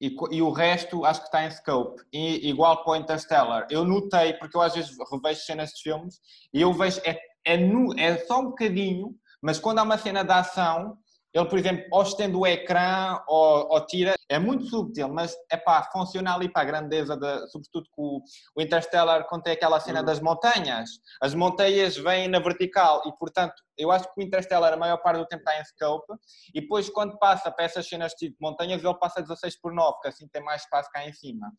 e, 0.00 0.14
e, 0.30 0.42
o 0.42 0.50
resto 0.50 1.04
acho 1.04 1.20
que 1.20 1.26
está 1.26 1.44
em 1.46 1.50
scope. 1.50 2.02
E, 2.12 2.48
igual 2.48 2.82
para 2.82 2.92
o 2.92 2.96
Interstellar. 2.96 3.66
Eu 3.70 3.84
notei, 3.84 4.34
porque 4.34 4.56
eu 4.56 4.60
às 4.60 4.74
vezes 4.74 4.94
revejo 5.10 5.40
cenas 5.40 5.70
de 5.70 5.82
filmes 5.82 6.20
e 6.52 6.60
eu 6.60 6.72
vejo, 6.72 7.00
é, 7.04 7.18
é, 7.44 7.56
nu, 7.56 7.98
é 7.98 8.18
só 8.18 8.40
um 8.40 8.46
bocadinho, 8.46 9.14
mas 9.40 9.58
quando 9.58 9.78
há 9.78 9.82
uma 9.82 9.96
cena 9.96 10.22
de 10.22 10.32
ação, 10.32 10.98
ele, 11.34 11.48
por 11.48 11.58
exemplo, 11.58 11.84
ou 11.90 12.02
estende 12.02 12.36
o 12.36 12.46
ecrã 12.46 13.18
ou, 13.26 13.68
ou 13.72 13.84
tira, 13.84 14.14
é 14.28 14.38
muito 14.38 14.66
subtil, 14.66 15.08
mas 15.08 15.34
é 15.50 15.56
pá, 15.56 15.82
funciona 15.92 16.32
ali 16.32 16.48
para 16.48 16.62
a 16.62 16.64
grandeza, 16.64 17.16
de, 17.16 17.48
sobretudo 17.48 17.88
com 17.90 18.22
o 18.54 18.62
Interstellar, 18.62 19.26
quando 19.26 19.42
tem 19.42 19.52
aquela 19.52 19.80
cena 19.80 19.98
uhum. 19.98 20.06
das 20.06 20.20
montanhas. 20.20 20.90
As 21.20 21.34
montanhas 21.34 21.96
vêm 21.96 22.28
na 22.28 22.38
vertical 22.38 23.02
e, 23.06 23.12
portanto, 23.18 23.54
eu 23.76 23.90
acho 23.90 24.04
que 24.14 24.20
o 24.20 24.24
Interstellar 24.24 24.72
a 24.72 24.76
maior 24.76 24.98
parte 24.98 25.18
do 25.18 25.26
tempo 25.26 25.40
está 25.40 25.60
em 25.60 25.64
scope 25.64 26.14
e 26.54 26.60
depois, 26.60 26.88
quando 26.88 27.18
passa 27.18 27.50
para 27.50 27.64
essas 27.64 27.88
cenas 27.88 28.12
de 28.12 28.32
montanhas, 28.40 28.84
ele 28.84 28.94
passa 28.94 29.20
16 29.20 29.60
por 29.60 29.74
9, 29.74 29.98
que 30.02 30.08
assim 30.08 30.28
tem 30.28 30.42
mais 30.42 30.62
espaço 30.62 30.88
cá 30.92 31.04
em 31.04 31.12
cima. 31.12 31.50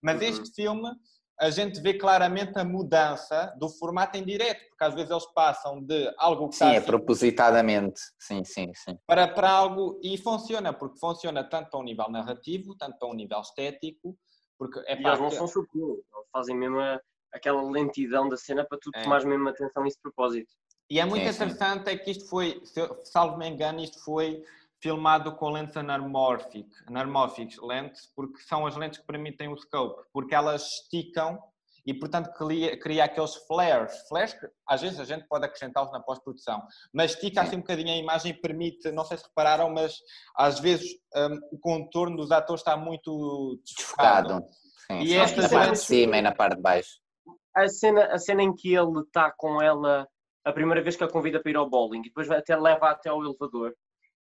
Mas 0.00 0.20
uhum. 0.20 0.28
este 0.28 0.54
filme 0.54 0.88
a 1.38 1.50
gente 1.50 1.80
vê 1.80 1.94
claramente 1.94 2.58
a 2.58 2.64
mudança 2.64 3.52
do 3.58 3.68
formato 3.68 4.16
em 4.16 4.24
direto, 4.24 4.68
porque 4.68 4.84
às 4.84 4.94
vezes 4.94 5.10
eles 5.10 5.26
passam 5.34 5.82
de 5.82 6.14
algo 6.18 6.48
que 6.48 6.56
sim, 6.56 6.64
está. 6.64 6.70
Sim, 6.70 6.76
é 6.76 6.80
propositadamente, 6.80 8.00
sim, 8.18 8.44
sim, 8.44 8.72
sim. 8.74 8.98
Para, 9.06 9.26
para 9.28 9.50
algo, 9.50 9.98
e 10.02 10.16
funciona, 10.18 10.72
porque 10.72 10.98
funciona 10.98 11.42
tanto 11.42 11.70
para 11.70 11.80
um 11.80 11.84
nível 11.84 12.08
narrativo, 12.08 12.76
tanto 12.76 12.98
para 12.98 13.08
um 13.08 13.14
nível 13.14 13.40
estético, 13.40 14.16
porque 14.58 14.78
é 14.86 15.00
e 15.00 15.04
eles 15.04 15.20
não 15.20 15.30
são 15.30 15.48
sutis, 15.48 15.74
eles 15.74 16.28
fazem 16.32 16.56
mesmo 16.56 16.78
a, 16.78 17.00
aquela 17.32 17.62
lentidão 17.62 18.28
da 18.28 18.36
cena 18.36 18.64
para 18.64 18.78
tu 18.80 18.90
é. 18.94 19.02
tomares 19.02 19.24
mesmo 19.24 19.48
atenção 19.48 19.82
nesse 19.82 20.00
propósito. 20.00 20.52
E 20.88 21.00
é 21.00 21.04
muito 21.04 21.22
sim, 21.22 21.30
interessante 21.30 21.84
sim. 21.84 21.90
é 21.90 21.98
que 21.98 22.10
isto 22.10 22.28
foi, 22.28 22.60
se 22.64 22.80
eu, 22.80 23.00
salvo 23.04 23.38
me 23.38 23.48
engano, 23.48 23.80
isto 23.80 24.02
foi 24.04 24.44
filmado 24.84 25.34
com 25.36 25.48
lentes 25.48 25.78
anamórfic, 25.78 26.68
anamórficas 26.86 27.56
lentes, 27.62 28.12
porque 28.14 28.38
são 28.42 28.66
as 28.66 28.76
lentes 28.76 28.98
que 28.98 29.06
permitem 29.06 29.48
o 29.48 29.56
scope, 29.56 30.02
porque 30.12 30.34
elas 30.34 30.62
esticam 30.62 31.42
e, 31.86 31.94
portanto, 31.94 32.30
cria, 32.34 32.78
cria 32.78 33.04
aqueles 33.04 33.34
flares. 33.46 34.06
Flares 34.06 34.34
que 34.34 34.46
às 34.68 34.82
vezes 34.82 35.00
a 35.00 35.04
gente 35.04 35.26
pode 35.26 35.46
acrescentá-los 35.46 35.90
na 35.90 36.00
pós-produção, 36.00 36.62
mas 36.92 37.12
estica 37.12 37.40
Sim. 37.40 37.46
assim 37.46 37.56
um 37.56 37.60
bocadinho 37.60 37.92
a 37.92 37.96
imagem 37.96 38.32
e 38.32 38.34
permite, 38.38 38.92
não 38.92 39.06
sei 39.06 39.16
se 39.16 39.24
repararam, 39.24 39.70
mas 39.70 39.96
às 40.36 40.60
vezes 40.60 40.86
um, 41.16 41.56
o 41.56 41.58
contorno 41.58 42.18
dos 42.18 42.30
atores 42.30 42.60
está 42.60 42.76
muito 42.76 43.58
desfocado. 43.64 44.44
Sim, 44.86 45.00
e 45.00 45.14
esta 45.14 45.40
na 45.40 45.48
parte 45.48 45.72
de 45.72 45.78
cima 45.78 46.18
e 46.18 46.22
na 46.22 46.34
parte 46.34 46.56
de 46.56 46.62
baixo. 46.62 47.00
A 47.56 47.66
cena, 47.68 48.04
a 48.04 48.18
cena 48.18 48.42
em 48.42 48.54
que 48.54 48.74
ele 48.74 49.00
está 49.00 49.32
com 49.34 49.62
ela 49.62 50.06
a 50.44 50.52
primeira 50.52 50.82
vez 50.82 50.94
que 50.94 51.02
a 51.02 51.08
convida 51.08 51.40
para 51.40 51.50
ir 51.50 51.56
ao 51.56 51.70
bowling 51.70 52.00
e 52.00 52.08
depois 52.08 52.30
até 52.30 52.54
leva 52.54 52.90
até 52.90 53.08
ao 53.08 53.24
elevador 53.24 53.74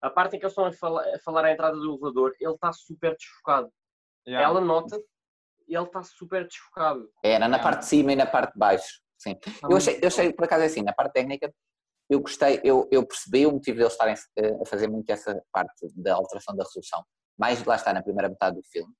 a 0.02 0.10
parte 0.10 0.36
em 0.36 0.38
que 0.38 0.44
eles 0.44 0.52
estão 0.52 0.66
a 0.66 0.72
falar, 0.72 1.14
a 1.14 1.18
falar 1.20 1.44
à 1.44 1.52
entrada 1.52 1.76
do 1.76 1.92
elevador, 1.92 2.34
ele 2.40 2.52
está 2.52 2.72
super 2.72 3.16
desfocado. 3.16 3.72
Yeah. 4.26 4.48
Ela 4.48 4.60
nota 4.60 5.00
e 5.68 5.76
ele 5.76 5.86
está 5.86 6.02
super 6.02 6.46
desfocado. 6.46 7.08
Era 7.22 7.48
na 7.48 7.58
parte 7.58 7.80
de 7.80 7.86
cima 7.86 8.12
e 8.12 8.16
na 8.16 8.26
parte 8.26 8.52
de 8.52 8.58
baixo. 8.58 9.00
Sim. 9.16 9.38
Eu 9.62 9.76
achei, 9.76 10.00
eu 10.02 10.08
achei, 10.08 10.32
por 10.32 10.44
acaso, 10.44 10.64
assim, 10.64 10.82
na 10.82 10.92
parte 10.92 11.12
técnica, 11.12 11.54
eu 12.10 12.20
gostei, 12.20 12.60
eu, 12.64 12.88
eu 12.90 13.06
percebi 13.06 13.46
o 13.46 13.52
motivo 13.52 13.78
deles 13.78 13.92
estarem 13.92 14.14
eh, 14.36 14.58
a 14.60 14.66
fazer 14.66 14.88
muito 14.88 15.08
essa 15.08 15.40
parte 15.52 15.86
da 15.94 16.14
alteração 16.14 16.54
da 16.56 16.64
resolução. 16.64 17.04
Mais 17.38 17.64
lá 17.64 17.76
está 17.76 17.92
na 17.92 18.02
primeira 18.02 18.28
metade 18.28 18.56
do 18.56 18.62
filme. 18.64 18.92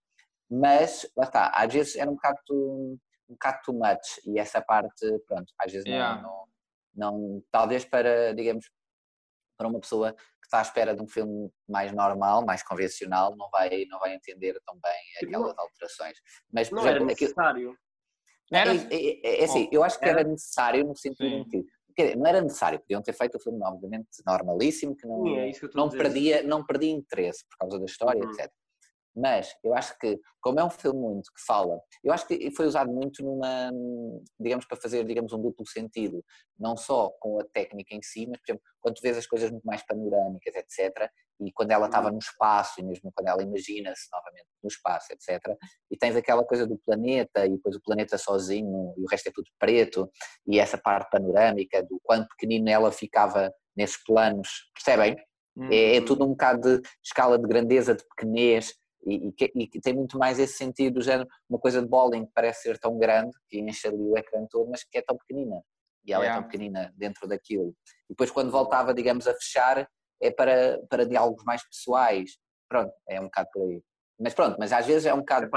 Mas, 0.49 1.11
lá 1.17 1.25
está, 1.25 1.49
às 1.49 1.73
vezes 1.73 1.97
era 1.97 2.09
um 2.09 2.15
bocado, 2.15 2.39
um 2.49 3.33
bocado 3.33 3.59
too 3.65 3.75
much 3.75 4.21
e 4.25 4.39
essa 4.39 4.63
parte, 4.63 5.19
pronto, 5.27 5.53
às 5.59 5.73
vezes 5.73 5.87
yeah. 5.87 6.23
não, 6.23 6.47
não, 6.95 7.19
não, 7.19 7.45
talvez 7.51 7.85
para, 7.85 8.33
digamos, 8.35 8.71
para 9.57 9.69
uma 9.69 9.81
pessoa 9.81 10.15
está 10.53 10.59
à 10.59 10.63
espera 10.63 10.95
de 10.95 11.03
um 11.03 11.09
filme 11.09 11.51
mais 11.67 11.93
normal, 11.93 12.45
mais 12.45 12.63
convencional, 12.63 13.35
não 13.37 13.49
vai, 13.51 13.87
não 13.89 13.99
vai 13.99 14.15
entender 14.15 14.55
tão 14.67 14.75
bem 14.75 15.29
aquelas 15.29 15.57
alterações. 15.57 16.19
Mas, 16.53 16.71
não 16.71 16.81
exemplo, 16.81 16.97
era 16.97 17.05
necessário. 17.07 17.77
Era... 18.53 18.75
É, 18.75 18.77
é, 18.91 19.21
é, 19.25 19.41
é 19.41 19.45
assim, 19.45 19.69
eu 19.73 19.83
acho 19.83 19.99
que 19.99 20.05
era, 20.05 20.21
era 20.21 20.29
necessário 20.29 20.85
no 20.85 20.95
sentido 20.95 21.27
em 21.27 21.49
que 21.49 21.65
não 22.17 22.27
era 22.27 22.41
necessário, 22.41 22.81
podiam 22.81 23.03
ter 23.03 23.13
feito 23.13 23.37
o 23.37 23.41
filme 23.41 23.61
obviamente 23.63 24.09
normalíssimo, 24.27 24.97
que 24.97 25.07
não, 25.07 25.25
Sim, 25.25 25.39
é 25.39 25.53
que 25.53 25.75
não, 25.75 25.89
perdia, 25.89 26.43
não 26.43 26.65
perdia 26.65 26.91
interesse 26.91 27.45
por 27.49 27.59
causa 27.59 27.79
da 27.79 27.85
história, 27.85 28.23
uhum. 28.23 28.31
etc. 28.31 28.51
Mas 29.15 29.55
eu 29.63 29.75
acho 29.75 29.99
que, 29.99 30.19
como 30.41 30.59
é 30.59 30.65
um 30.65 30.71
filme 30.71 31.01
muito 31.01 31.33
que 31.33 31.45
fala, 31.45 31.81
eu 32.03 32.13
acho 32.13 32.27
que 32.27 32.51
foi 32.51 32.67
usado 32.67 32.91
muito 32.91 33.23
numa, 33.23 33.71
digamos, 34.41 34.65
para 34.65 34.77
fazer, 34.77 35.05
digamos, 35.05 35.33
um 35.33 35.41
duplo 35.41 35.67
sentido, 35.67 36.25
não 36.59 36.77
só 36.77 37.11
com 37.21 37.39
a 37.39 37.45
técnica 37.45 37.95
em 37.95 38.03
si, 38.03 38.27
mas, 38.27 38.41
por 38.41 38.53
exemplo, 38.53 38.63
quando 38.81 38.95
tu 38.95 39.03
vês 39.03 39.19
as 39.19 39.27
coisas 39.27 39.51
muito 39.51 39.65
mais 39.65 39.85
panorâmicas, 39.85 40.55
etc., 40.55 41.11
e 41.41 41.53
quando 41.53 41.73
ela 41.73 41.87
estava 41.87 42.07
uhum. 42.07 42.15
no 42.15 42.19
espaço, 42.19 42.81
e 42.81 42.85
mesmo 42.85 43.11
quando 43.13 43.29
ela 43.29 43.43
imagina-se 43.43 44.09
novamente 44.13 44.47
no 44.63 44.69
espaço, 44.69 45.13
etc., 45.13 45.57
e 45.91 45.97
tens 45.97 46.17
aquela 46.17 46.45
coisa 46.45 46.67
do 46.67 46.79
planeta, 46.79 47.45
e 47.45 47.51
depois 47.51 47.77
o 47.77 47.83
planeta 47.83 48.17
sozinho, 48.17 48.95
e 48.97 49.03
o 49.03 49.07
resto 49.07 49.29
é 49.29 49.33
tudo 49.33 49.51
preto, 49.59 50.11
e 50.47 50.59
essa 50.59 50.79
parte 50.79 51.11
panorâmica 51.11 51.83
do 51.83 52.01
quanto 52.03 52.29
pequenino 52.29 52.69
ela 52.71 52.91
ficava 52.91 53.53
nesses 53.77 54.03
planos, 54.03 54.71
percebem? 54.75 55.17
É, 55.71 55.97
é, 55.97 55.99
uhum. 55.99 56.05
tudo 56.07 56.25
um 56.25 56.29
bocado 56.29 56.81
de 56.81 56.89
escala 57.05 57.39
de 57.39 57.47
grandeza, 57.47 57.95
de 57.95 58.03
pequenez, 58.09 58.73
e, 59.05 59.29
e, 59.29 59.71
e, 59.75 59.81
tem 59.81 59.95
muito 59.95 60.19
mais 60.19 60.39
esse 60.39 60.55
sentido, 60.55 60.95
do 60.95 61.03
género, 61.03 61.29
uma 61.49 61.59
coisa 61.59 61.83
de 61.83 61.89
bowling 61.89 62.27
que 62.27 62.33
parece 62.35 62.63
ser 62.63 62.79
tão 62.79 62.99
grande, 62.99 63.37
que 63.49 63.59
enche 63.59 63.89
ali 63.89 64.03
o 64.03 64.17
ecrã 64.17 64.47
todo, 64.49 64.71
mas 64.71 64.85
que 64.85 64.99
é 64.99 65.03
tão 65.03 65.17
pequenina. 65.17 65.61
E 66.05 66.13
ela 66.13 66.25
yeah. 66.25 66.39
é 66.39 66.41
tão 66.41 66.49
pequenina 66.49 66.93
dentro 66.97 67.29
daquilo. 67.29 67.75
E 68.09 68.13
depois, 68.13 68.31
quando 68.31 68.51
voltava, 68.51 68.95
digamos, 68.95 69.27
a 69.27 69.35
fechar, 69.35 69.89
é 70.21 70.31
para, 70.31 70.81
para 70.89 71.07
diálogos 71.07 71.45
mais 71.45 71.67
pessoais. 71.69 72.39
Pronto, 72.69 72.93
é 73.09 73.21
um 73.21 73.25
bocado 73.25 73.49
por 73.53 73.63
aí. 73.63 73.83
Mas 74.23 74.35
pronto, 74.35 74.57
mas 74.59 74.73
às 74.73 74.87
vezes 74.87 75.05
é 75.05 75.13
um 75.13 75.19
bocado. 75.19 75.51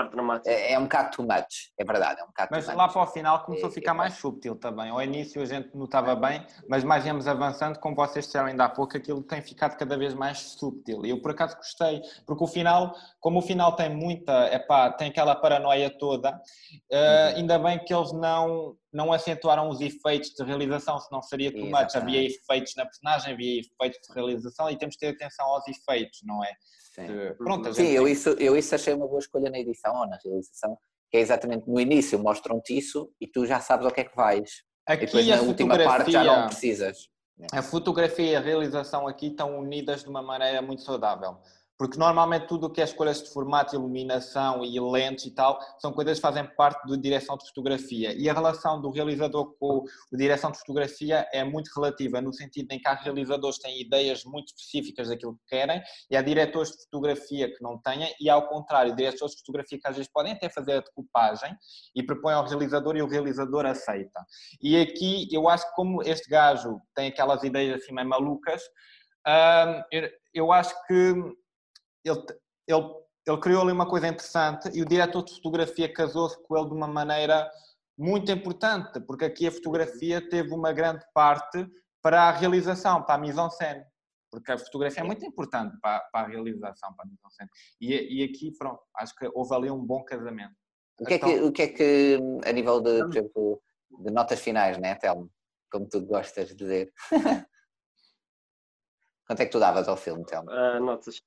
É, 0.45 0.73
é, 0.73 0.79
um 0.79 0.83
bocado 0.83 1.15
too 1.15 1.23
much, 1.25 1.71
é 1.77 1.85
verdade, 1.85 2.19
é 2.19 2.23
um 2.23 2.27
bocado 2.27 2.49
Mas 2.51 2.65
lá 2.67 2.87
para 2.87 3.03
o 3.03 3.07
final 3.07 3.43
começou 3.45 3.69
é, 3.69 3.71
a 3.71 3.73
ficar 3.73 3.91
é 3.91 3.93
mais 3.93 4.15
subtil 4.15 4.55
também. 4.55 4.89
Ao 4.89 5.01
início 5.01 5.41
a 5.41 5.45
gente 5.45 5.75
notava 5.75 6.15
bem, 6.15 6.43
mas 6.67 6.83
mais 6.83 7.05
íamos 7.05 7.27
avançando, 7.27 7.79
como 7.79 7.95
vocês 7.95 8.25
disseram 8.25 8.47
ainda 8.47 8.65
há 8.65 8.69
pouco, 8.69 8.97
aquilo 8.97 9.21
tem 9.21 9.41
ficado 9.41 9.77
cada 9.77 9.95
vez 9.95 10.15
mais 10.15 10.39
subtil. 10.39 11.05
E 11.05 11.11
eu 11.11 11.21
por 11.21 11.31
acaso 11.31 11.55
gostei, 11.55 12.01
porque 12.25 12.43
o 12.43 12.47
final, 12.47 12.95
como 13.19 13.39
o 13.39 13.41
final 13.41 13.75
tem 13.75 13.89
muita, 13.89 14.53
epá, 14.53 14.91
tem 14.91 15.09
aquela 15.09 15.35
paranoia 15.35 15.89
toda, 15.89 16.31
uh, 16.31 17.35
ainda 17.35 17.59
bem 17.59 17.77
que 17.77 17.93
eles 17.93 18.11
não, 18.13 18.75
não 18.91 19.13
acentuaram 19.13 19.69
os 19.69 19.79
efeitos 19.79 20.31
de 20.31 20.43
realização, 20.43 20.99
senão 20.99 21.21
seria 21.21 21.51
too 21.51 21.65
much. 21.67 21.95
Havia 21.95 22.23
efeitos 22.23 22.73
na 22.75 22.85
personagem, 22.85 23.33
havia 23.33 23.59
efeitos 23.59 23.99
de 24.07 24.13
realização 24.13 24.69
e 24.71 24.77
temos 24.77 24.95
que 24.95 25.01
ter 25.01 25.13
atenção 25.13 25.45
aos 25.45 25.67
efeitos, 25.67 26.21
não 26.23 26.43
é? 26.43 26.51
Sim, 26.95 27.07
pronto, 27.37 27.73
Sim 27.73 27.87
eu, 27.91 28.07
isso, 28.07 28.29
eu 28.29 28.55
isso 28.55 28.73
achei 28.73 28.93
uma 28.93 29.07
boa 29.07 29.19
escolha 29.19 29.49
na 29.49 29.59
edição 29.59 29.93
ou 29.93 30.07
na 30.07 30.17
realização, 30.23 30.77
que 31.11 31.17
é 31.17 31.19
exatamente 31.19 31.67
no 31.67 31.79
início 31.79 32.17
mostram-te 32.17 32.77
isso 32.77 33.11
e 33.19 33.27
tu 33.27 33.45
já 33.45 33.59
sabes 33.59 33.85
ao 33.85 33.91
que 33.91 34.01
é 34.01 34.03
que 34.05 34.15
vais. 34.15 34.63
Aqui 34.87 35.03
e 35.03 35.05
depois 35.07 35.27
na 35.27 35.41
última 35.41 35.77
parte 35.77 36.11
já 36.11 36.23
não 36.23 36.47
precisas. 36.47 37.09
A 37.51 37.61
fotografia 37.61 38.31
e 38.31 38.35
a 38.35 38.39
realização 38.39 39.07
aqui 39.07 39.27
estão 39.27 39.59
unidas 39.59 40.03
de 40.03 40.09
uma 40.09 40.21
maneira 40.21 40.61
muito 40.61 40.83
saudável. 40.83 41.37
Porque 41.77 41.97
normalmente 41.97 42.47
tudo 42.47 42.67
o 42.67 42.69
que 42.69 42.81
é 42.81 42.83
escolhas 42.83 43.21
de 43.21 43.29
formato, 43.31 43.75
iluminação 43.75 44.63
e 44.63 44.79
lentes 44.79 45.25
e 45.25 45.31
tal, 45.31 45.59
são 45.79 45.91
coisas 45.91 46.17
que 46.17 46.21
fazem 46.21 46.45
parte 46.55 46.87
da 46.87 46.95
direção 46.95 47.37
de 47.37 47.45
fotografia. 47.47 48.13
E 48.13 48.29
a 48.29 48.33
relação 48.33 48.81
do 48.81 48.89
realizador 48.89 49.53
com 49.59 49.83
a 50.13 50.17
direção 50.17 50.51
de 50.51 50.59
fotografia 50.59 51.27
é 51.33 51.43
muito 51.43 51.69
relativa, 51.75 52.21
no 52.21 52.33
sentido 52.33 52.71
em 52.71 52.79
que 52.79 52.87
há 52.87 52.93
realizadores 52.93 53.57
que 53.57 53.63
têm 53.63 53.81
ideias 53.81 54.23
muito 54.23 54.47
específicas 54.47 55.09
daquilo 55.09 55.35
que 55.35 55.45
querem 55.47 55.81
e 56.09 56.15
há 56.15 56.21
diretores 56.21 56.71
de 56.71 56.83
fotografia 56.83 57.53
que 57.53 57.61
não 57.61 57.77
têm, 57.79 58.13
e 58.19 58.29
ao 58.29 58.47
contrário, 58.47 58.95
diretores 58.95 59.33
de 59.33 59.39
fotografia 59.41 59.79
que 59.79 59.87
às 59.87 59.95
vezes 59.95 60.11
podem 60.11 60.33
até 60.33 60.49
fazer 60.49 60.73
a 60.73 60.79
decupagem 60.79 61.55
e 61.95 62.03
propõem 62.03 62.35
ao 62.35 62.47
realizador 62.47 62.95
e 62.95 63.01
o 63.01 63.07
realizador 63.07 63.65
aceita. 63.65 64.25
E 64.61 64.79
aqui 64.79 65.27
eu 65.31 65.49
acho 65.49 65.67
que 65.69 65.75
como 65.75 66.01
este 66.03 66.29
gajo 66.29 66.79
tem 66.95 67.09
aquelas 67.09 67.43
ideias 67.43 67.81
assim 67.81 67.93
meio 67.93 68.07
malucas, 68.07 68.61
hum, 69.27 69.99
eu 70.33 70.51
acho 70.51 70.73
que 70.87 71.13
ele, 72.05 72.23
ele, 72.67 72.95
ele 73.27 73.37
criou 73.39 73.61
ali 73.61 73.71
uma 73.71 73.87
coisa 73.89 74.07
interessante 74.07 74.69
e 74.73 74.81
o 74.81 74.85
diretor 74.85 75.23
de 75.23 75.33
fotografia 75.35 75.91
casou-se 75.91 76.37
com 76.43 76.57
ele 76.57 76.67
de 76.67 76.73
uma 76.73 76.87
maneira 76.87 77.49
muito 77.97 78.31
importante, 78.31 78.99
porque 79.01 79.25
aqui 79.25 79.47
a 79.47 79.51
fotografia 79.51 80.27
teve 80.29 80.53
uma 80.53 80.73
grande 80.73 81.05
parte 81.13 81.65
para 82.01 82.23
a 82.23 82.31
realização, 82.31 83.03
para 83.03 83.15
a 83.15 83.17
mise-en-scène, 83.17 83.83
porque 84.29 84.51
a 84.51 84.57
fotografia 84.57 85.01
é 85.01 85.05
muito 85.05 85.25
importante 85.25 85.75
para, 85.81 85.99
para 86.11 86.27
a 86.27 86.29
realização, 86.29 86.93
para 86.93 87.05
a 87.05 87.07
mise-en-scène. 87.07 87.49
E, 87.81 88.19
e 88.19 88.23
aqui, 88.23 88.51
pronto, 88.57 88.81
acho 88.97 89.15
que 89.15 89.29
houve 89.33 89.55
ali 89.55 89.71
um 89.71 89.83
bom 89.83 90.03
casamento. 90.03 90.53
O 90.99 91.05
que, 91.05 91.15
é 91.15 91.19
que, 91.19 91.41
o 91.41 91.51
que 91.51 91.61
é 91.61 91.67
que, 91.67 92.19
a 92.45 92.51
nível 92.51 92.81
de, 92.81 92.99
por 92.99 93.09
exemplo, 93.09 93.61
de 93.99 94.11
notas 94.11 94.39
finais, 94.39 94.77
né, 94.77 94.95
Telmo? 94.95 95.29
Como 95.71 95.87
tu 95.89 96.01
gostas 96.05 96.49
de 96.49 96.55
dizer. 96.55 96.93
Quanto 99.27 99.41
é 99.41 99.45
que 99.45 99.51
tu 99.51 99.59
davas 99.59 99.87
ao 99.87 99.97
filme, 99.97 100.23
Telmo? 100.25 100.49
Uh, 100.51 100.79
notas 100.79 101.19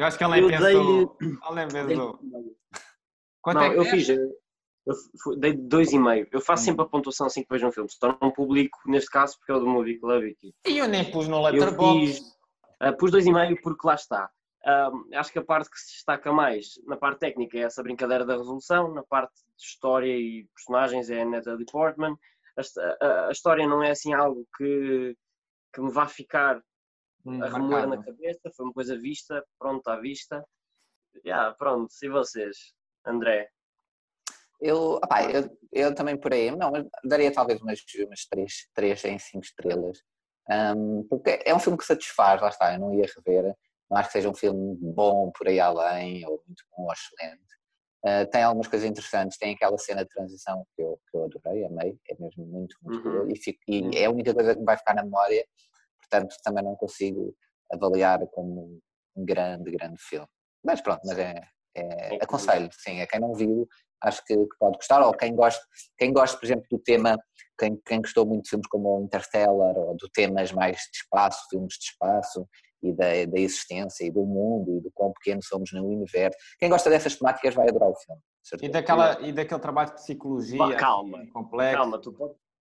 eu 0.00 0.06
acho 0.06 0.16
que 0.16 0.24
ela 0.24 0.36
nem 0.36 0.48
pensou. 0.48 1.16
Ela 1.42 1.54
nem 1.54 1.68
pensou. 1.68 2.18
Quanto 3.42 3.56
não, 3.56 3.64
é 3.64 3.70
que 3.70 3.76
eu 3.76 3.82
é? 3.82 3.90
fiz. 3.90 4.08
Eu 4.08 5.36
dei 5.38 5.52
dois 5.52 5.92
e 5.92 5.98
meio. 5.98 6.26
Eu 6.32 6.40
faço 6.40 6.62
hum. 6.62 6.66
sempre 6.66 6.82
a 6.84 6.88
pontuação 6.88 7.26
assim 7.26 7.42
que 7.42 7.48
vejo 7.50 7.66
um 7.66 7.72
filme. 7.72 7.88
Só 7.90 8.16
não 8.20 8.30
publico, 8.30 8.78
neste 8.86 9.10
caso, 9.10 9.38
porque 9.38 9.52
é 9.52 9.54
o 9.54 9.60
do 9.60 9.66
Movie 9.66 10.00
Club. 10.00 10.24
Aqui. 10.24 10.54
E 10.66 10.78
eu 10.78 10.88
nem 10.88 11.10
pus 11.10 11.28
no 11.28 11.42
Letterboxd. 11.42 12.20
Uh, 12.82 12.96
pus 12.96 13.10
dois 13.10 13.26
e 13.26 13.32
meio 13.32 13.60
porque 13.60 13.86
lá 13.86 13.94
está. 13.94 14.30
Acho 15.14 15.32
que 15.32 15.38
a 15.38 15.44
parte 15.44 15.70
que 15.70 15.78
se 15.78 15.92
destaca 15.92 16.32
mais 16.32 16.80
na 16.86 16.96
parte 16.96 17.20
técnica 17.20 17.58
é 17.58 17.62
essa 17.62 17.82
brincadeira 17.82 18.24
da 18.24 18.36
resolução, 18.36 18.92
na 18.92 19.02
parte 19.02 19.34
de 19.34 19.64
história 19.64 20.16
e 20.16 20.46
personagens 20.54 21.10
é 21.10 21.22
a 21.22 21.26
Natalie 21.26 21.66
Portman. 21.70 22.16
A, 22.56 23.06
a, 23.06 23.28
a 23.28 23.32
história 23.32 23.66
não 23.66 23.82
é 23.82 23.90
assim 23.90 24.12
algo 24.12 24.46
que, 24.56 25.16
que 25.74 25.80
me 25.80 25.90
vá 25.90 26.06
ficar 26.06 26.62
hum, 27.24 27.42
a 27.42 27.48
remoer 27.48 27.86
na 27.86 28.02
cabeça, 28.02 28.50
foi 28.56 28.66
uma 28.66 28.72
coisa 28.72 28.98
vista, 28.98 29.44
pronto, 29.58 29.86
à 29.88 30.00
vista. 30.00 30.44
Yeah, 31.24 31.54
pronto, 31.54 31.92
e 32.02 32.08
vocês, 32.08 32.74
André? 33.04 33.50
Eu, 34.60 34.94
opá, 34.96 35.24
eu, 35.24 35.58
eu 35.72 35.94
também 35.94 36.16
por 36.16 36.32
aí, 36.32 36.50
não, 36.50 36.70
daria 37.02 37.32
talvez 37.32 37.60
umas, 37.60 37.80
umas 38.06 38.26
3, 38.26 38.68
3 38.74 39.04
em 39.06 39.18
5 39.18 39.44
estrelas. 39.44 40.02
Um, 40.50 41.06
porque 41.08 41.42
é 41.44 41.54
um 41.54 41.60
filme 41.60 41.78
que 41.78 41.84
satisfaz, 41.84 42.40
lá 42.40 42.48
está, 42.48 42.74
eu 42.74 42.80
não 42.80 42.94
ia 42.94 43.06
rever, 43.16 43.54
não 43.90 43.98
acho 43.98 44.08
que 44.08 44.12
seja 44.12 44.28
um 44.28 44.34
filme 44.34 44.76
bom 44.80 45.30
por 45.30 45.48
aí 45.48 45.60
além, 45.60 46.26
ou 46.26 46.42
muito 46.46 46.64
bom 46.76 46.84
ou 46.84 46.92
excelente. 46.92 47.50
Uh, 48.04 48.28
tem 48.30 48.42
algumas 48.42 48.66
coisas 48.66 48.88
interessantes, 48.88 49.38
tem 49.38 49.54
aquela 49.54 49.76
cena 49.78 50.02
de 50.02 50.08
transição 50.08 50.64
que 50.74 50.82
eu, 50.82 50.98
que 51.10 51.16
eu 51.16 51.24
adorei, 51.24 51.64
amei, 51.64 51.98
é 52.08 52.16
mesmo 52.18 52.46
muito, 52.46 52.76
muito 52.82 53.06
uhum. 53.06 53.12
boa, 53.12 53.32
e, 53.32 53.36
fico, 53.36 53.60
e 53.68 53.96
é 53.96 54.06
a 54.06 54.10
única 54.10 54.32
coisa 54.32 54.54
que 54.54 54.60
me 54.60 54.66
vai 54.66 54.76
ficar 54.76 54.94
na 54.94 55.04
memória, 55.04 55.44
portanto 56.10 56.34
também 56.42 56.64
não 56.64 56.74
consigo 56.76 57.34
avaliar 57.72 58.26
como 58.28 58.80
um 59.16 59.24
grande, 59.24 59.70
grande 59.70 59.96
filme. 59.98 60.26
Mas 60.64 60.80
pronto, 60.80 61.00
mas 61.04 61.18
é, 61.18 61.34
é, 61.76 62.18
aconselho, 62.22 62.68
sim, 62.72 63.00
a 63.00 63.06
quem 63.06 63.20
não 63.20 63.32
viu, 63.34 63.66
acho 64.02 64.24
que, 64.24 64.34
que, 64.34 64.58
pode 64.58 64.76
gostar, 64.76 65.02
ou 65.02 65.12
quem 65.12 65.34
gosta, 65.34 65.62
quem 65.96 66.12
gosta, 66.12 66.36
por 66.36 66.44
exemplo, 66.44 66.66
do 66.70 66.78
tema, 66.78 67.16
quem, 67.58 67.80
quem 67.86 68.00
gostou 68.00 68.26
muito 68.26 68.44
de 68.44 68.50
filmes 68.50 68.66
como 68.68 68.98
o 68.98 69.04
Interstellar, 69.04 69.76
ou 69.76 69.96
de 69.96 70.10
temas 70.12 70.52
mais 70.52 70.76
de 70.76 70.98
espaço, 70.98 71.46
filmes 71.50 71.74
de 71.74 71.84
espaço, 71.84 72.46
e 72.82 72.92
da, 72.92 73.04
da 73.26 73.38
existência 73.38 74.06
e 74.06 74.10
do 74.10 74.24
mundo 74.24 74.76
e 74.76 74.80
do 74.80 74.90
quão 74.92 75.12
pequeno 75.12 75.42
somos 75.42 75.70
no 75.72 75.86
universo. 75.86 76.36
Quem 76.58 76.70
gosta 76.70 76.88
dessas 76.88 77.16
temáticas 77.16 77.54
vai 77.54 77.68
adorar 77.68 77.90
o 77.90 77.94
filme. 77.94 78.20
E, 78.62 78.68
daquela, 78.70 79.20
e 79.20 79.32
daquele 79.32 79.60
trabalho 79.60 79.90
de 79.90 79.96
psicologia 79.96 80.58
Bah, 80.58 80.74
calma, 80.76 81.18
assim, 81.18 81.30
complexo. 81.30 81.76
Calma, 81.76 82.00
tu, 82.00 82.12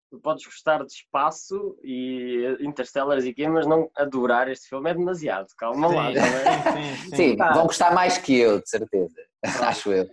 podes, 0.10 0.12
tu 0.12 0.20
podes 0.20 0.46
gostar 0.46 0.86
de 0.86 0.92
espaço 0.92 1.78
e 1.84 2.58
Interstellars 2.62 3.26
e 3.26 3.34
quê, 3.34 3.48
mas 3.48 3.68
não 3.68 3.90
adorar 3.96 4.50
este 4.50 4.70
filme 4.70 4.90
é 4.90 4.94
demasiado. 4.94 5.48
Calma 5.58 5.90
sim, 5.90 5.96
lá. 5.96 6.12
Sim, 6.74 7.10
sim, 7.10 7.16
sim. 7.16 7.36
Tá. 7.36 7.54
vão 7.54 7.68
gostar 7.68 7.94
mais 7.94 8.18
que 8.18 8.36
eu, 8.36 8.62
de 8.62 8.70
certeza. 8.70 9.16
Acho 9.62 9.92
eu. 9.92 10.10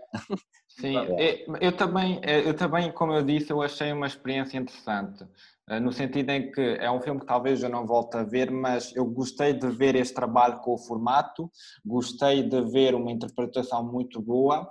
Sim, 0.68 0.94
eu, 0.96 1.56
eu, 1.60 1.72
também, 1.72 2.20
eu 2.22 2.54
também, 2.54 2.92
como 2.92 3.14
eu 3.14 3.22
disse, 3.22 3.50
eu 3.50 3.62
achei 3.62 3.92
uma 3.92 4.06
experiência 4.06 4.58
interessante. 4.58 5.24
Eh, 5.68 5.80
no 5.80 5.92
sentido 5.92 6.30
em 6.30 6.50
que 6.52 6.60
é 6.60 6.90
um 6.90 7.00
filme 7.00 7.20
que 7.20 7.26
talvez 7.26 7.62
eu 7.62 7.68
não 7.68 7.86
volte 7.86 8.16
a 8.16 8.22
ver, 8.22 8.50
mas 8.50 8.94
eu 8.94 9.04
gostei 9.04 9.52
de 9.52 9.68
ver 9.68 9.96
este 9.96 10.14
trabalho 10.14 10.60
com 10.60 10.74
o 10.74 10.78
formato, 10.78 11.50
gostei 11.84 12.42
de 12.42 12.60
ver 12.70 12.94
uma 12.94 13.10
interpretação 13.10 13.82
muito 13.84 14.20
boa 14.20 14.68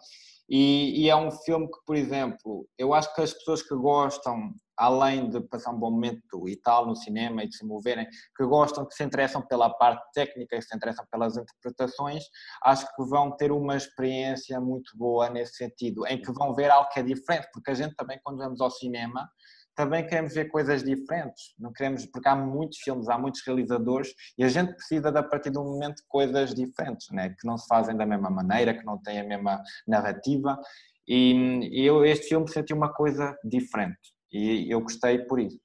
e, 0.47 1.01
e, 1.01 1.09
é 1.09 1.15
um 1.15 1.31
filme 1.31 1.65
que, 1.65 1.83
por 1.85 1.95
exemplo, 1.95 2.67
eu 2.77 2.93
acho 2.93 3.13
que 3.15 3.21
as 3.21 3.33
pessoas 3.33 3.63
que 3.63 3.75
gostam, 3.75 4.53
além 4.77 5.29
de 5.29 5.41
passar 5.41 5.71
um 5.71 5.79
bom 5.79 5.91
momento 5.91 6.47
e 6.47 6.55
tal 6.55 6.85
no 6.85 6.95
cinema 6.95 7.43
e 7.43 7.47
de 7.47 7.55
se 7.55 7.65
moverem, 7.65 8.07
que 8.35 8.45
gostam, 8.45 8.85
que 8.85 8.93
se 8.93 9.03
interessam 9.03 9.41
pela 9.41 9.69
parte 9.69 10.03
técnica, 10.13 10.55
que 10.55 10.61
se 10.61 10.75
interessam 10.75 11.05
pelas 11.11 11.37
interpretações, 11.37 12.23
acho 12.63 12.85
que 12.95 13.03
vão 13.05 13.31
ter 13.35 13.51
uma 13.51 13.75
experiência 13.75 14.59
muito 14.59 14.97
boa 14.97 15.29
nesse 15.29 15.55
sentido, 15.55 16.05
em 16.07 16.21
que 16.21 16.31
vão 16.31 16.53
ver 16.53 16.69
algo 16.69 16.89
que 16.89 16.99
é 16.99 17.03
diferente, 17.03 17.47
porque 17.53 17.71
a 17.71 17.75
gente 17.75 17.95
também, 17.95 18.19
quando 18.23 18.37
vamos 18.37 18.61
ao 18.61 18.69
cinema, 18.69 19.29
também 19.75 20.07
queremos 20.07 20.33
ver 20.33 20.45
coisas 20.45 20.83
diferentes, 20.83 21.53
não 21.59 21.71
queremos, 21.73 22.05
porque 22.05 22.29
há 22.29 22.35
muitos 22.35 22.77
filmes, 22.79 23.09
há 23.09 23.17
muitos 23.17 23.41
realizadores 23.45 24.13
e 24.37 24.43
a 24.43 24.47
gente 24.47 24.73
precisa 24.73 25.11
de, 25.11 25.19
a 25.19 25.23
partir 25.23 25.51
de 25.51 25.59
um 25.59 25.65
momento 25.65 26.01
coisas 26.07 26.55
diferentes, 26.55 27.07
né? 27.11 27.35
que 27.37 27.45
não 27.45 27.57
se 27.57 27.67
fazem 27.67 27.95
da 27.95 28.05
mesma 28.05 28.29
maneira, 28.29 28.73
que 28.73 28.85
não 28.85 28.97
têm 29.01 29.19
a 29.19 29.23
mesma 29.25 29.61
narrativa 29.85 30.57
e, 31.05 31.59
e 31.73 31.85
eu 31.85 32.05
este 32.05 32.29
filme 32.29 32.49
senti 32.49 32.73
uma 32.73 32.91
coisa 32.93 33.37
diferente 33.43 34.14
e 34.35 34.69
eu 34.69 34.81
gostei 34.81 35.19
por 35.19 35.39
isso. 35.39 35.59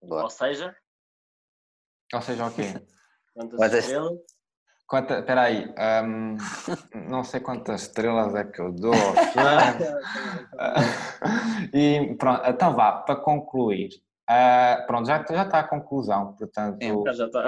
Ou 0.00 0.28
seja? 0.28 0.74
Ou 2.12 2.20
seja 2.20 2.46
o 2.46 2.52
quê? 2.52 2.74
Quantas 3.34 3.84
estrelas? 3.84 4.18
Quanta, 4.86 5.22
peraí, 5.22 5.74
um, 6.04 6.36
não 7.08 7.24
sei 7.24 7.40
quantas 7.40 7.82
estrelas 7.82 8.34
é 8.34 8.44
que 8.44 8.60
eu 8.60 8.70
dou. 8.70 8.92
e 11.72 12.14
pronto, 12.16 12.42
então 12.46 12.74
vá, 12.74 12.92
para 12.92 13.16
concluir. 13.16 13.88
Uh, 14.30 14.86
pronto, 14.86 15.06
já, 15.06 15.24
já 15.26 15.42
está 15.42 15.60
a 15.60 15.68
conclusão, 15.68 16.34
portanto. 16.34 16.82
É, 16.82 17.14
já 17.14 17.24
está. 17.24 17.46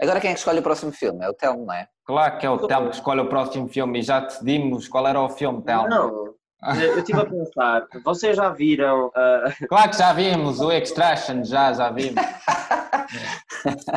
Agora 0.00 0.20
quem 0.20 0.30
é 0.30 0.32
que 0.32 0.38
escolhe 0.38 0.60
o 0.60 0.62
próximo 0.62 0.90
filme? 0.90 1.22
É 1.22 1.28
o 1.28 1.34
Telmo, 1.34 1.66
não 1.66 1.74
é? 1.74 1.86
Claro 2.04 2.38
que 2.38 2.46
é 2.46 2.50
o 2.50 2.66
Telmo 2.66 2.88
que 2.88 2.96
escolhe 2.96 3.20
o 3.20 3.28
próximo 3.28 3.68
filme 3.68 3.98
e 3.98 4.02
já 4.02 4.20
decidimos 4.20 4.88
qual 4.88 5.06
era 5.06 5.20
o 5.20 5.28
filme, 5.28 5.62
Telmo. 5.62 5.88
Não, 5.88 6.33
eu 6.80 6.98
estive 6.98 7.20
a 7.20 7.26
pensar, 7.26 7.86
vocês 8.04 8.36
já 8.36 8.50
viram. 8.50 9.08
Uh... 9.08 9.44
Claro 9.68 9.90
que 9.90 9.98
já 9.98 10.12
vimos, 10.12 10.60
o 10.60 10.72
Extraction, 10.72 11.44
já, 11.44 11.72
já 11.72 11.90
vimos. 11.90 12.22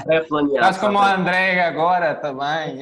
É 0.10 0.22
planeado. 0.22 0.56
Estás 0.56 0.78
como 0.78 0.98
o 0.98 1.02
André 1.02 1.62
agora 1.62 2.16
também. 2.16 2.82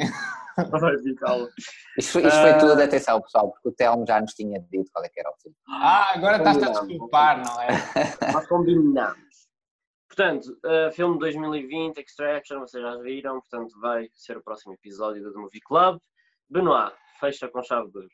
Isto, 1.98 2.20
isto 2.20 2.42
foi 2.42 2.54
uh... 2.54 2.60
tudo, 2.60 2.82
atenção 2.82 3.22
pessoal, 3.22 3.52
porque 3.52 3.70
o 3.70 3.72
Telmo 3.74 4.06
já 4.08 4.22
nos 4.22 4.34
tinha 4.34 4.60
dito 4.60 4.90
qual 4.94 5.04
é 5.04 5.10
que 5.10 5.20
era 5.20 5.30
o 5.30 5.36
filme. 5.42 5.58
Ah, 5.70 6.14
agora 6.16 6.38
estás 6.38 6.64
a 6.64 6.82
desculpar, 6.82 7.46
não 7.46 7.62
é? 7.62 7.68
Nós 8.32 8.48
combinamos. 8.48 9.26
Portanto, 10.08 10.58
uh, 10.66 10.92
filme 10.94 11.20
2020, 11.20 11.98
Extraction, 11.98 12.60
vocês 12.62 12.82
já 12.82 12.96
viram, 13.00 13.42
portanto 13.42 13.78
vai 13.82 14.08
ser 14.14 14.38
o 14.38 14.44
próximo 14.44 14.74
episódio 14.74 15.22
do 15.22 15.34
The 15.34 15.40
Movie 15.40 15.60
Club. 15.60 16.00
Benoit, 16.50 16.96
fecha 17.20 17.50
com 17.50 17.62
chave 17.62 17.92
de 17.92 17.98
ouro. 17.98 18.10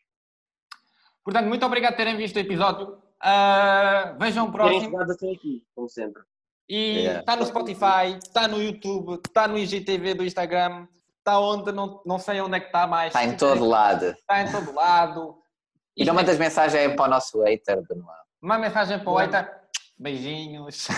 Portanto, 1.24 1.48
muito 1.48 1.66
obrigado 1.66 1.92
por 1.92 1.98
terem 1.98 2.18
visto 2.18 2.36
o 2.36 2.40
episódio. 2.40 2.98
Uh, 3.24 4.18
vejam 4.20 4.48
o 4.48 4.52
próximo. 4.52 4.98
Terem 4.98 5.14
até 5.14 5.32
aqui, 5.32 5.64
como 5.76 5.88
sempre. 5.88 6.24
E 6.68 7.00
está 7.00 7.34
yeah. 7.34 7.36
no 7.36 7.46
Spotify, 7.46 8.18
está 8.24 8.48
no 8.48 8.62
YouTube, 8.62 9.20
está 9.26 9.48
no 9.48 9.58
IGTV 9.58 10.14
do 10.14 10.24
Instagram, 10.24 10.88
está 11.20 11.40
onde, 11.40 11.72
não, 11.72 12.02
não 12.06 12.18
sei 12.18 12.40
onde 12.42 12.56
é 12.56 12.60
que 12.60 12.68
está 12.68 12.88
mais. 12.88 13.08
Está 13.08 13.26
em 13.26 13.36
todo 13.36 13.66
lado. 13.66 14.06
Está 14.06 14.42
em 14.42 14.52
todo 14.52 14.74
lado. 14.74 15.38
E 15.94 16.06
não 16.06 16.14
mandas 16.14 16.40
mensagem 16.40 16.96
para 16.96 17.06
o 17.06 17.08
nosso 17.10 17.44
hater, 17.44 17.86
Benoit. 17.86 18.22
Uma 18.42 18.58
mensagem 18.58 18.98
para 18.98 19.10
o 19.12 19.18
hater. 19.18 19.62
Beijinhos. 20.00 20.88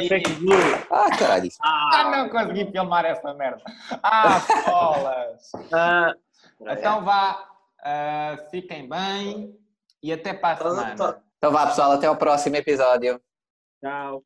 e... 0.00 0.48
Ah, 0.90 1.10
caralho. 1.18 1.48
Ah, 1.60 2.04
não 2.10 2.28
consegui 2.28 2.70
filmar 2.70 3.04
essa 3.04 3.34
merda. 3.34 3.62
Ah, 4.00 4.40
bolas. 4.64 5.52
Ah, 5.72 6.14
então 6.60 7.04
vá, 7.04 7.46
uh, 7.88 8.50
fiquem 8.50 8.88
bem 8.88 9.56
e 10.02 10.12
até 10.12 10.34
para 10.34 10.68
a 10.68 10.70
semana. 10.70 11.22
Então 11.38 11.52
vá, 11.52 11.66
pessoal, 11.66 11.92
até 11.92 12.10
o 12.10 12.16
próximo 12.16 12.56
episódio. 12.56 13.20
Tchau. 13.80 14.24